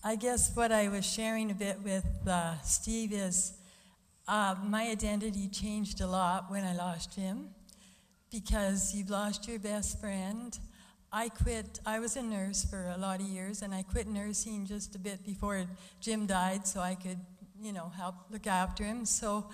I 0.04 0.16
guess 0.16 0.54
what 0.54 0.70
I 0.70 0.88
was 0.88 1.04
sharing 1.04 1.50
a 1.50 1.54
bit 1.54 1.80
with 1.82 2.06
uh, 2.28 2.60
Steve 2.60 3.12
is 3.12 3.54
uh, 4.28 4.54
my 4.62 4.88
identity 4.90 5.48
changed 5.48 6.02
a 6.02 6.06
lot 6.06 6.50
when 6.50 6.62
I 6.62 6.74
lost 6.74 7.16
Jim 7.16 7.48
because 8.30 8.94
you've 8.94 9.10
lost 9.10 9.48
your 9.48 9.58
best 9.58 9.98
friend. 10.00 10.58
I 11.16 11.28
quit, 11.28 11.78
I 11.86 12.00
was 12.00 12.16
a 12.16 12.22
nurse 12.22 12.64
for 12.64 12.92
a 12.92 12.98
lot 12.98 13.20
of 13.20 13.26
years, 13.28 13.62
and 13.62 13.72
I 13.72 13.84
quit 13.84 14.08
nursing 14.08 14.66
just 14.66 14.96
a 14.96 14.98
bit 14.98 15.24
before 15.24 15.64
Jim 16.00 16.26
died 16.26 16.66
so 16.66 16.80
I 16.80 16.96
could, 16.96 17.20
you 17.62 17.72
know, 17.72 17.92
help 17.96 18.16
look 18.32 18.48
after 18.48 18.82
him. 18.82 19.06
So 19.06 19.48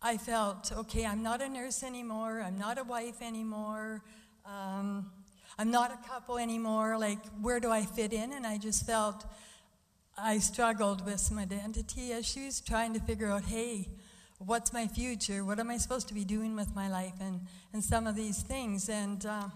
I 0.00 0.16
felt, 0.16 0.70
okay, 0.70 1.04
I'm 1.04 1.24
not 1.24 1.42
a 1.42 1.48
nurse 1.48 1.82
anymore, 1.82 2.40
I'm 2.40 2.56
not 2.56 2.78
a 2.78 2.84
wife 2.84 3.20
anymore, 3.20 4.04
um, 4.46 5.10
I'm 5.58 5.72
not 5.72 5.90
a 5.90 6.08
couple 6.08 6.38
anymore. 6.38 6.96
Like, 6.96 7.18
where 7.42 7.58
do 7.58 7.72
I 7.72 7.82
fit 7.82 8.12
in? 8.12 8.32
And 8.32 8.46
I 8.46 8.58
just 8.58 8.86
felt, 8.86 9.24
I 10.16 10.38
struggled 10.38 11.04
with 11.04 11.18
some 11.18 11.40
identity 11.40 12.12
issues, 12.12 12.60
trying 12.60 12.94
to 12.94 13.00
figure 13.00 13.26
out, 13.26 13.42
hey, 13.42 13.88
what's 14.38 14.72
my 14.72 14.86
future? 14.86 15.44
What 15.44 15.58
am 15.58 15.68
I 15.68 15.78
supposed 15.78 16.06
to 16.08 16.14
be 16.14 16.24
doing 16.24 16.54
with 16.54 16.76
my 16.76 16.88
life? 16.88 17.14
And, 17.20 17.40
and 17.72 17.82
some 17.82 18.06
of 18.06 18.14
these 18.14 18.40
things. 18.40 18.88
And 18.88 19.26
uh, 19.26 19.48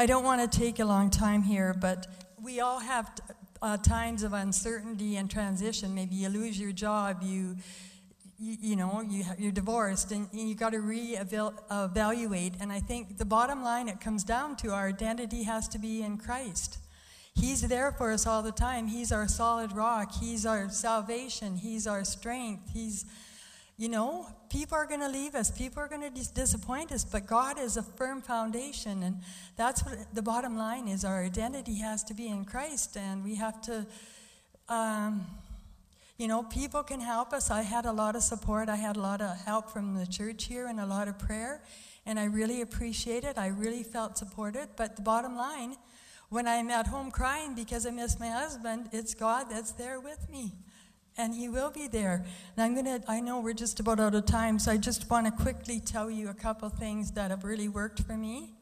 I 0.00 0.06
don't 0.06 0.22
want 0.22 0.40
to 0.40 0.58
take 0.58 0.78
a 0.78 0.84
long 0.84 1.10
time 1.10 1.42
here, 1.42 1.74
but 1.74 2.06
we 2.40 2.60
all 2.60 2.78
have 2.78 3.12
t- 3.16 3.22
uh, 3.60 3.78
times 3.78 4.22
of 4.22 4.32
uncertainty 4.32 5.16
and 5.16 5.28
transition. 5.28 5.92
Maybe 5.92 6.14
you 6.14 6.28
lose 6.28 6.56
your 6.60 6.70
job, 6.70 7.20
you, 7.20 7.56
you, 8.38 8.56
you 8.60 8.76
know, 8.76 9.00
you, 9.00 9.24
you're 9.38 9.50
divorced, 9.50 10.12
and 10.12 10.28
you 10.32 10.54
got 10.54 10.70
to 10.70 10.78
re-evaluate. 10.78 12.52
And 12.60 12.70
I 12.70 12.78
think 12.78 13.18
the 13.18 13.24
bottom 13.24 13.64
line 13.64 13.88
it 13.88 14.00
comes 14.00 14.22
down 14.22 14.54
to 14.58 14.70
our 14.72 14.86
identity 14.86 15.42
has 15.42 15.66
to 15.70 15.80
be 15.80 16.02
in 16.02 16.16
Christ. 16.16 16.78
He's 17.34 17.62
there 17.62 17.90
for 17.90 18.12
us 18.12 18.24
all 18.24 18.42
the 18.44 18.52
time. 18.52 18.86
He's 18.86 19.10
our 19.10 19.26
solid 19.26 19.72
rock. 19.72 20.12
He's 20.20 20.46
our 20.46 20.70
salvation. 20.70 21.56
He's 21.56 21.88
our 21.88 22.04
strength. 22.04 22.70
He's, 22.72 23.04
you 23.78 23.88
know, 23.88 24.26
people 24.50 24.76
are 24.76 24.86
going 24.86 25.00
to 25.00 25.08
leave 25.08 25.36
us. 25.36 25.52
People 25.52 25.80
are 25.80 25.86
going 25.86 26.00
to 26.02 26.10
dis- 26.10 26.32
disappoint 26.32 26.90
us, 26.90 27.04
but 27.04 27.28
God 27.28 27.60
is 27.60 27.76
a 27.76 27.82
firm 27.82 28.20
foundation. 28.20 29.04
And 29.04 29.22
that's 29.56 29.84
what 29.84 30.12
the 30.12 30.20
bottom 30.20 30.56
line 30.56 30.88
is 30.88 31.04
our 31.04 31.22
identity 31.22 31.76
has 31.78 32.02
to 32.04 32.14
be 32.14 32.26
in 32.26 32.44
Christ. 32.44 32.96
And 32.96 33.22
we 33.22 33.36
have 33.36 33.62
to, 33.62 33.86
um, 34.68 35.24
you 36.16 36.26
know, 36.26 36.42
people 36.42 36.82
can 36.82 37.00
help 37.00 37.32
us. 37.32 37.52
I 37.52 37.62
had 37.62 37.86
a 37.86 37.92
lot 37.92 38.16
of 38.16 38.22
support. 38.24 38.68
I 38.68 38.74
had 38.74 38.96
a 38.96 39.00
lot 39.00 39.20
of 39.20 39.38
help 39.42 39.70
from 39.70 39.94
the 39.94 40.06
church 40.06 40.46
here 40.46 40.66
and 40.66 40.80
a 40.80 40.86
lot 40.86 41.06
of 41.06 41.16
prayer. 41.16 41.62
And 42.04 42.18
I 42.18 42.24
really 42.24 42.62
appreciate 42.62 43.22
it. 43.22 43.38
I 43.38 43.46
really 43.46 43.84
felt 43.84 44.18
supported. 44.18 44.70
But 44.76 44.96
the 44.96 45.02
bottom 45.02 45.36
line, 45.36 45.76
when 46.30 46.48
I'm 46.48 46.68
at 46.70 46.88
home 46.88 47.12
crying 47.12 47.54
because 47.54 47.86
I 47.86 47.90
miss 47.90 48.18
my 48.18 48.28
husband, 48.28 48.88
it's 48.90 49.14
God 49.14 49.46
that's 49.50 49.70
there 49.70 50.00
with 50.00 50.28
me. 50.28 50.54
And 51.18 51.34
he 51.34 51.48
will 51.48 51.70
be 51.70 51.88
there. 51.88 52.24
And 52.56 52.78
I'm 52.78 52.84
to, 52.84 53.02
I 53.10 53.20
know 53.20 53.40
we're 53.40 53.52
just 53.52 53.80
about 53.80 53.98
out 53.98 54.14
of 54.14 54.24
time, 54.24 54.58
so 54.58 54.70
I 54.70 54.76
just 54.76 55.10
want 55.10 55.26
to 55.26 55.32
quickly 55.32 55.80
tell 55.80 56.08
you 56.10 56.28
a 56.28 56.34
couple 56.34 56.68
things 56.68 57.10
that 57.12 57.30
have 57.30 57.44
really 57.44 57.68
worked 57.68 58.00
for 58.02 58.16
me. 58.16 58.54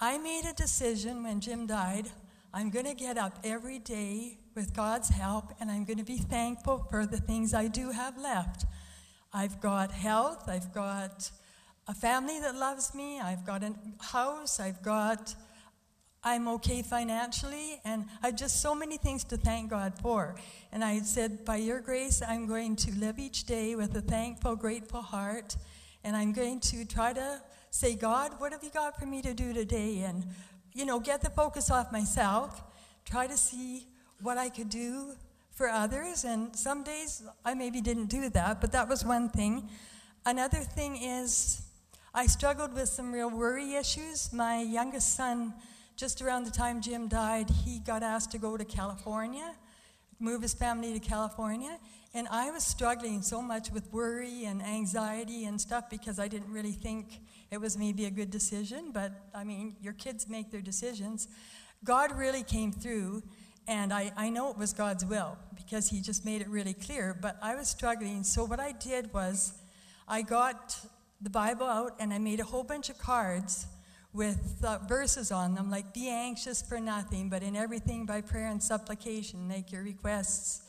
I 0.00 0.16
made 0.16 0.46
a 0.46 0.54
decision 0.54 1.22
when 1.22 1.40
Jim 1.40 1.66
died. 1.66 2.08
I'm 2.54 2.70
going 2.70 2.86
to 2.86 2.94
get 2.94 3.18
up 3.18 3.38
every 3.44 3.78
day 3.78 4.38
with 4.54 4.74
God's 4.74 5.10
help, 5.10 5.52
and 5.60 5.70
I'm 5.70 5.84
going 5.84 5.98
to 5.98 6.04
be 6.04 6.16
thankful 6.16 6.86
for 6.90 7.04
the 7.04 7.18
things 7.18 7.52
I 7.52 7.68
do 7.68 7.90
have 7.90 8.16
left. 8.16 8.64
I've 9.32 9.60
got 9.60 9.92
health, 9.92 10.48
I've 10.48 10.72
got 10.74 11.30
a 11.86 11.94
family 11.94 12.40
that 12.40 12.56
loves 12.56 12.94
me, 12.94 13.20
I've 13.20 13.44
got 13.46 13.62
a 13.62 13.74
house, 14.00 14.58
I've 14.58 14.82
got 14.82 15.34
I'm 16.22 16.48
okay 16.48 16.82
financially, 16.82 17.80
and 17.82 18.04
I've 18.22 18.36
just 18.36 18.60
so 18.60 18.74
many 18.74 18.98
things 18.98 19.24
to 19.24 19.38
thank 19.38 19.70
God 19.70 19.94
for. 20.02 20.34
And 20.70 20.84
I 20.84 21.00
said, 21.00 21.46
By 21.46 21.56
your 21.56 21.80
grace, 21.80 22.20
I'm 22.26 22.46
going 22.46 22.76
to 22.76 22.90
live 22.92 23.18
each 23.18 23.44
day 23.44 23.74
with 23.74 23.96
a 23.96 24.02
thankful, 24.02 24.54
grateful 24.54 25.00
heart, 25.00 25.56
and 26.04 26.14
I'm 26.14 26.32
going 26.32 26.60
to 26.60 26.84
try 26.84 27.14
to 27.14 27.40
say, 27.70 27.94
God, 27.94 28.32
what 28.38 28.52
have 28.52 28.62
you 28.62 28.70
got 28.70 28.98
for 28.98 29.06
me 29.06 29.22
to 29.22 29.32
do 29.32 29.54
today? 29.54 30.00
And, 30.00 30.26
you 30.74 30.84
know, 30.84 31.00
get 31.00 31.22
the 31.22 31.30
focus 31.30 31.70
off 31.70 31.90
myself, 31.90 32.62
try 33.06 33.26
to 33.26 33.36
see 33.38 33.86
what 34.20 34.36
I 34.36 34.50
could 34.50 34.68
do 34.68 35.14
for 35.52 35.68
others. 35.68 36.24
And 36.24 36.54
some 36.54 36.82
days 36.82 37.22
I 37.46 37.54
maybe 37.54 37.80
didn't 37.80 38.06
do 38.06 38.28
that, 38.28 38.60
but 38.60 38.72
that 38.72 38.88
was 38.88 39.06
one 39.06 39.30
thing. 39.30 39.70
Another 40.26 40.58
thing 40.58 40.96
is, 40.96 41.62
I 42.12 42.26
struggled 42.26 42.74
with 42.74 42.88
some 42.88 43.12
real 43.12 43.30
worry 43.30 43.74
issues. 43.74 44.32
My 44.32 44.60
youngest 44.60 45.16
son, 45.16 45.54
just 46.00 46.22
around 46.22 46.44
the 46.44 46.50
time 46.50 46.80
Jim 46.80 47.08
died, 47.08 47.50
he 47.50 47.78
got 47.80 48.02
asked 48.02 48.30
to 48.30 48.38
go 48.38 48.56
to 48.56 48.64
California, 48.64 49.54
move 50.18 50.40
his 50.40 50.54
family 50.54 50.94
to 50.94 50.98
California. 50.98 51.78
And 52.14 52.26
I 52.28 52.50
was 52.50 52.64
struggling 52.64 53.20
so 53.20 53.42
much 53.42 53.70
with 53.70 53.92
worry 53.92 54.46
and 54.46 54.62
anxiety 54.62 55.44
and 55.44 55.60
stuff 55.60 55.90
because 55.90 56.18
I 56.18 56.26
didn't 56.26 56.50
really 56.50 56.72
think 56.72 57.20
it 57.50 57.60
was 57.60 57.76
maybe 57.76 58.06
a 58.06 58.10
good 58.10 58.30
decision. 58.30 58.92
But 58.92 59.12
I 59.34 59.44
mean, 59.44 59.76
your 59.82 59.92
kids 59.92 60.26
make 60.26 60.50
their 60.50 60.62
decisions. 60.62 61.28
God 61.84 62.16
really 62.16 62.44
came 62.44 62.72
through, 62.72 63.22
and 63.68 63.92
I, 63.92 64.10
I 64.16 64.30
know 64.30 64.50
it 64.50 64.56
was 64.56 64.72
God's 64.72 65.04
will 65.04 65.36
because 65.54 65.90
He 65.90 66.00
just 66.00 66.24
made 66.24 66.40
it 66.40 66.48
really 66.48 66.72
clear. 66.72 67.14
But 67.20 67.36
I 67.42 67.54
was 67.54 67.68
struggling. 67.68 68.24
So 68.24 68.42
what 68.42 68.58
I 68.58 68.72
did 68.72 69.12
was 69.12 69.52
I 70.08 70.22
got 70.22 70.78
the 71.20 71.30
Bible 71.30 71.66
out 71.66 71.96
and 72.00 72.10
I 72.10 72.16
made 72.18 72.40
a 72.40 72.44
whole 72.44 72.64
bunch 72.64 72.88
of 72.88 72.96
cards 72.96 73.66
with 74.12 74.64
uh, 74.64 74.78
verses 74.88 75.30
on 75.30 75.54
them 75.54 75.70
like, 75.70 75.94
Be 75.94 76.08
anxious 76.08 76.62
for 76.62 76.80
nothing, 76.80 77.28
but 77.28 77.42
in 77.42 77.56
everything 77.56 78.06
by 78.06 78.20
prayer 78.20 78.48
and 78.48 78.62
supplication 78.62 79.46
make 79.46 79.70
your 79.70 79.82
requests. 79.82 80.62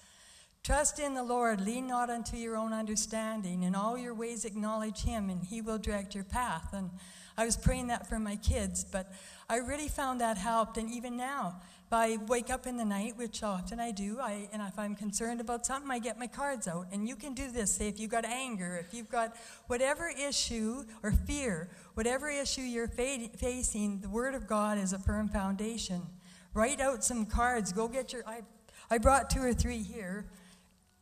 Trust 0.64 1.00
in 1.00 1.16
the 1.16 1.24
Lord, 1.24 1.60
lean 1.60 1.88
not 1.88 2.12
unto 2.12 2.38
your 2.38 2.56
own 2.56 2.72
understanding. 2.72 3.64
In 3.64 3.74
all 3.74 3.98
your 3.98 4.14
ways 4.14 4.46
acknowledge 4.46 5.02
him, 5.04 5.30
and 5.30 5.44
he 5.44 5.60
will 5.60 5.80
direct 5.80 6.14
your 6.14 6.24
path. 6.24 6.72
And 6.72 6.92
I 7.36 7.46
was 7.46 7.58
praying 7.58 7.88
that 7.88 8.08
for 8.08 8.20
my 8.20 8.36
kids, 8.36 8.84
but 8.84 9.12
I 9.50 9.58
really 9.58 9.88
found 9.88 10.22
that 10.22 10.38
helped. 10.38 10.78
And 10.78 10.92
even 10.92 11.18
now, 11.18 11.56
I 11.94 12.18
wake 12.28 12.50
up 12.50 12.68
in 12.68 12.78
the 12.78 12.86
night, 12.86 13.18
which 13.18 13.44
often 13.44 13.80
I 13.80 13.92
do, 13.92 14.20
I, 14.22 14.48
and 14.54 14.62
if 14.62 14.78
I'm 14.78 14.96
concerned 14.96 15.42
about 15.42 15.66
something, 15.66 15.92
I 15.92 16.00
get 16.00 16.18
my 16.18 16.28
cards 16.28 16.68
out. 16.68 16.88
And 16.92 17.08
you 17.08 17.16
can 17.16 17.34
do 17.34 17.52
this. 17.52 17.74
Say, 17.74 17.88
if 17.88 18.00
you've 18.00 18.12
got 18.12 18.26
anger, 18.26 18.78
if 18.78 18.94
you've 18.94 19.10
got 19.10 19.36
whatever 19.68 20.10
issue 20.10 20.86
or 21.04 21.12
fear, 21.12 21.70
whatever 21.96 22.30
issue 22.30 22.62
you're 22.62 22.88
fa- 22.88 23.30
facing, 23.36 24.00
the 24.00 24.10
Word 24.10 24.36
of 24.36 24.48
God 24.48 24.78
is 24.78 24.94
a 24.94 25.00
firm 25.00 25.28
foundation. 25.28 26.02
Write 26.54 26.82
out 26.82 27.04
some 27.04 27.26
cards. 27.26 27.72
Go 27.74 27.88
get 27.88 28.14
your. 28.14 28.24
I, 28.28 28.42
I 28.90 28.98
brought 28.98 29.30
two 29.30 29.42
or 29.42 29.54
three 29.54 29.82
here. 29.82 30.26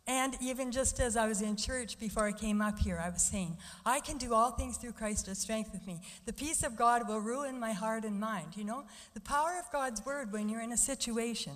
And 0.10 0.36
even 0.42 0.72
just 0.72 1.00
as 1.00 1.16
I 1.16 1.28
was 1.28 1.44
in 1.44 1.56
church 1.56 2.00
before 2.00 2.26
I 2.26 2.32
came 2.32 2.62
up 2.62 2.80
here, 2.80 3.00
I 3.00 3.12
was 3.12 3.22
saying, 3.22 3.56
I 3.86 4.00
can 4.00 4.18
do 4.18 4.34
all 4.34 4.50
things 4.50 4.76
through 4.76 4.94
Christ 4.94 5.28
who 5.28 5.36
strengthens 5.36 5.86
me. 5.86 6.02
The 6.26 6.34
peace 6.34 6.64
of 6.64 6.76
God 6.76 7.08
will 7.08 7.20
ruin 7.20 7.60
my 7.60 7.74
heart 7.74 8.04
and 8.04 8.20
mind. 8.20 8.58
You 8.58 8.64
know, 8.64 8.86
the 9.14 9.22
power 9.22 9.60
of 9.60 9.72
God's 9.72 10.04
word 10.04 10.34
when 10.34 10.50
you're 10.50 10.64
in 10.64 10.72
a 10.72 10.78
situation. 10.78 11.54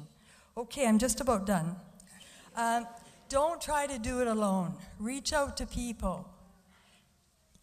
Okay, 0.55 0.85
I'm 0.87 0.99
just 0.99 1.19
about 1.19 1.47
done. 1.47 1.75
Um, 2.55 2.85
don't 3.27 3.59
try 3.59 3.87
to 3.87 3.97
do 3.97 4.21
it 4.21 4.27
alone. 4.27 4.75
Reach 4.99 5.33
out 5.33 5.57
to 5.57 5.65
people. 5.65 6.29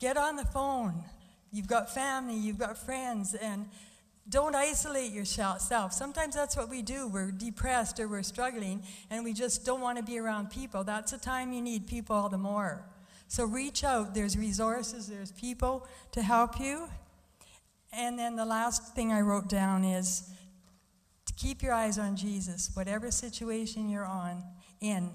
Get 0.01 0.17
on 0.17 0.35
the 0.35 0.45
phone. 0.45 1.05
You've 1.53 1.69
got 1.69 1.95
family, 1.95 2.35
you've 2.35 2.59
got 2.59 2.77
friends, 2.77 3.35
and 3.35 3.69
don't 4.29 4.55
isolate 4.55 5.13
yourself. 5.13 5.93
Sometimes 5.93 6.35
that's 6.35 6.57
what 6.57 6.69
we 6.69 6.83
do. 6.83 7.09
We're 7.09 7.33
depressed 7.33 7.99
or 7.99 8.09
we're 8.09 8.23
struggling 8.23 8.83
and 9.11 9.25
we 9.25 9.33
just 9.33 9.65
don't 9.65 9.81
want 9.81 9.99
to 9.99 10.05
be 10.05 10.19
around 10.19 10.51
people. 10.51 10.85
That's 10.85 11.13
the 11.13 11.19
time 11.19 11.53
you 11.53 11.61
need 11.61 11.87
people 11.87 12.15
all 12.15 12.29
the 12.29 12.39
more. 12.39 12.85
So 13.29 13.45
reach 13.45 13.85
out. 13.85 14.15
There's 14.15 14.37
resources, 14.37 15.07
there's 15.07 15.33
people 15.33 15.87
to 16.13 16.23
help 16.23 16.61
you. 16.61 16.89
And 17.93 18.19
then 18.19 18.37
the 18.37 18.45
last 18.45 18.95
thing 18.95 19.13
I 19.13 19.21
wrote 19.21 19.49
down 19.49 19.85
is 19.85 20.29
to 21.27 21.33
keep 21.35 21.63
your 21.63 21.73
eyes 21.73 21.99
on 21.99 22.17
Jesus, 22.17 22.71
whatever 22.75 23.11
situation 23.11 23.89
you're 23.89 24.07
on 24.07 24.43
in. 24.81 25.11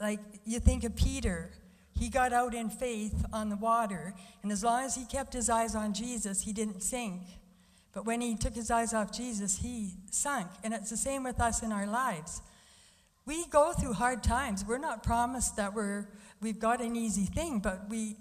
Like 0.00 0.20
you 0.44 0.60
think 0.60 0.84
of 0.84 0.94
Peter, 0.94 1.52
he 1.98 2.10
got 2.10 2.32
out 2.32 2.54
in 2.54 2.68
faith 2.68 3.24
on 3.32 3.48
the 3.48 3.56
water, 3.56 4.12
and 4.42 4.52
as 4.52 4.62
long 4.62 4.84
as 4.84 4.94
he 4.94 5.06
kept 5.06 5.32
his 5.32 5.48
eyes 5.48 5.74
on 5.74 5.94
Jesus, 5.94 6.42
he 6.42 6.52
didn't 6.52 6.82
sink. 6.82 7.22
But 7.96 8.04
when 8.04 8.20
he 8.20 8.36
took 8.36 8.54
his 8.54 8.70
eyes 8.70 8.92
off 8.92 9.10
Jesus, 9.10 9.56
he 9.56 9.94
sunk. 10.10 10.48
And 10.62 10.74
it's 10.74 10.90
the 10.90 10.98
same 10.98 11.24
with 11.24 11.40
us 11.40 11.62
in 11.62 11.72
our 11.72 11.86
lives. 11.86 12.42
We 13.24 13.46
go 13.46 13.72
through 13.72 13.94
hard 13.94 14.22
times. 14.22 14.66
We're 14.68 14.76
not 14.76 15.02
promised 15.02 15.56
that 15.56 15.72
we're, 15.72 16.06
we've 16.42 16.58
got 16.58 16.82
an 16.82 16.94
easy 16.94 17.24
thing, 17.24 17.58
but 17.58 17.88
we 17.88 18.16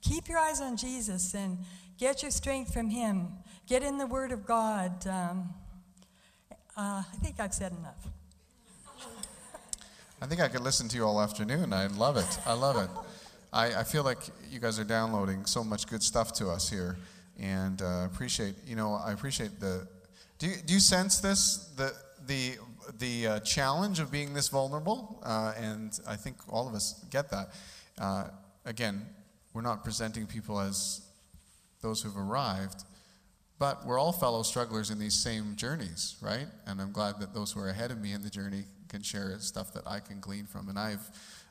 keep 0.00 0.28
your 0.28 0.38
eyes 0.38 0.60
on 0.60 0.76
Jesus 0.76 1.34
and 1.34 1.58
get 1.98 2.22
your 2.22 2.30
strength 2.30 2.72
from 2.72 2.88
him. 2.88 3.30
Get 3.66 3.82
in 3.82 3.98
the 3.98 4.06
Word 4.06 4.30
of 4.30 4.46
God. 4.46 5.04
Um, 5.08 5.52
uh, 6.76 7.02
I 7.02 7.16
think 7.20 7.40
I've 7.40 7.52
said 7.52 7.72
enough. 7.72 8.06
I 10.22 10.26
think 10.26 10.40
I 10.40 10.46
could 10.46 10.62
listen 10.62 10.86
to 10.86 10.96
you 10.96 11.04
all 11.04 11.20
afternoon. 11.20 11.72
I 11.72 11.88
love 11.88 12.16
it. 12.16 12.38
I 12.46 12.52
love 12.52 12.76
it. 12.76 12.90
I, 13.52 13.80
I 13.80 13.82
feel 13.82 14.04
like 14.04 14.18
you 14.52 14.60
guys 14.60 14.78
are 14.78 14.84
downloading 14.84 15.46
so 15.46 15.64
much 15.64 15.88
good 15.88 16.04
stuff 16.04 16.32
to 16.34 16.48
us 16.48 16.70
here 16.70 16.96
and 17.38 17.82
uh, 17.82 18.06
appreciate 18.10 18.54
you 18.66 18.76
know 18.76 18.94
I 18.94 19.12
appreciate 19.12 19.60
the. 19.60 19.86
Do 20.38 20.48
you, 20.48 20.56
do 20.66 20.74
you 20.74 20.80
sense 20.80 21.20
this 21.20 21.70
the 21.76 21.92
the 22.26 22.56
the 22.98 23.26
uh, 23.26 23.40
challenge 23.40 24.00
of 24.00 24.10
being 24.10 24.34
this 24.34 24.48
vulnerable? 24.48 25.20
Uh, 25.22 25.52
and 25.58 25.98
I 26.06 26.16
think 26.16 26.36
all 26.48 26.68
of 26.68 26.74
us 26.74 27.04
get 27.10 27.30
that. 27.30 27.48
Uh, 27.98 28.24
again, 28.64 29.06
we're 29.54 29.62
not 29.62 29.84
presenting 29.84 30.26
people 30.26 30.60
as 30.60 31.00
those 31.82 32.02
who've 32.02 32.16
arrived, 32.16 32.84
but 33.58 33.86
we're 33.86 33.98
all 33.98 34.12
fellow 34.12 34.42
strugglers 34.42 34.90
in 34.90 34.98
these 34.98 35.14
same 35.14 35.56
journeys, 35.56 36.16
right? 36.20 36.46
And 36.66 36.80
I'm 36.80 36.92
glad 36.92 37.20
that 37.20 37.32
those 37.32 37.52
who 37.52 37.60
are 37.60 37.68
ahead 37.68 37.90
of 37.90 38.00
me 38.00 38.12
in 38.12 38.22
the 38.22 38.30
journey 38.30 38.64
can 38.88 39.02
share 39.02 39.38
stuff 39.40 39.72
that 39.72 39.86
I 39.86 40.00
can 40.00 40.20
glean 40.20 40.46
from. 40.46 40.68
And 40.68 40.78
I've 40.78 41.10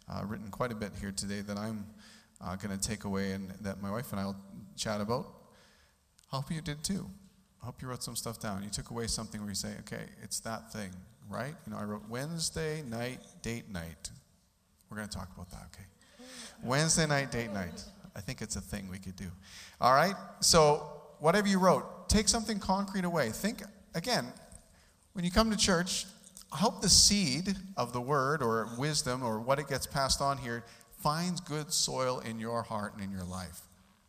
uh, 0.10 0.24
written 0.26 0.50
quite 0.50 0.72
a 0.72 0.76
bit 0.76 0.92
here 1.00 1.12
today 1.12 1.42
that 1.42 1.58
I'm 1.58 1.86
uh, 2.42 2.56
going 2.56 2.78
to 2.78 2.88
take 2.88 3.06
away 3.06 3.32
and 3.32 3.52
that 3.62 3.82
my 3.82 3.90
wife 3.90 4.12
and 4.12 4.20
I 4.20 4.26
will 4.26 4.38
chat 4.76 5.02
about 5.02 5.28
hope 6.28 6.52
you 6.52 6.62
did 6.62 6.84
too. 6.84 7.10
I 7.62 7.66
hope 7.66 7.82
you 7.82 7.88
wrote 7.88 8.04
some 8.04 8.16
stuff 8.16 8.40
down. 8.40 8.64
You 8.64 8.70
took 8.70 8.92
away 8.92 9.08
something 9.08 9.42
where 9.42 9.50
you 9.50 9.56
say, 9.56 9.72
okay, 9.80 10.04
it's 10.22 10.40
that 10.42 10.72
thing, 10.72 10.92
right? 11.30 11.56
You 11.66 11.74
know, 11.74 11.80
I 11.80 11.84
wrote 11.84 12.04
Wednesday 12.10 12.84
night, 12.84 13.20
date 13.42 13.70
night. 13.70 14.12
We're 14.90 14.98
going 14.98 15.10
to 15.10 15.18
talk 15.18 15.30
about 15.34 15.50
that, 15.52 15.64
okay? 15.74 15.86
Wednesday 16.64 17.08
night, 17.08 17.32
date 17.32 17.52
night. 17.52 17.84
I 18.16 18.22
think 18.22 18.42
it's 18.42 18.56
a 18.56 18.62
thing 18.62 18.88
we 18.90 19.00
could 19.00 19.16
do. 19.16 19.28
All 19.82 19.94
right? 19.94 20.14
So, 20.42 21.02
whatever 21.20 21.48
you 21.48 21.60
wrote, 21.60 22.08
take 22.08 22.28
something 22.28 22.60
concrete 22.60 23.04
away. 23.04 23.30
Think, 23.30 23.64
again, 23.94 24.26
when 25.14 25.26
you 25.26 25.32
come 25.32 25.50
to 25.50 25.58
church, 25.58 26.06
I 26.54 26.58
hope 26.58 26.82
the 26.82 26.90
seed 26.90 27.56
of 27.76 27.94
the 27.94 28.02
word 28.02 28.42
or 28.42 28.70
wisdom 28.78 29.24
or 29.24 29.40
what 29.40 29.60
it 29.60 29.68
gets 29.68 29.88
passed 29.88 30.22
on 30.22 30.38
here 30.38 30.64
finds 31.02 31.42
good 31.42 31.74
soil 31.74 32.20
in 32.20 32.40
your 32.40 32.64
heart 32.64 32.94
and 32.94 33.04
in 33.04 33.12
your 33.12 33.26
life. 33.26 33.62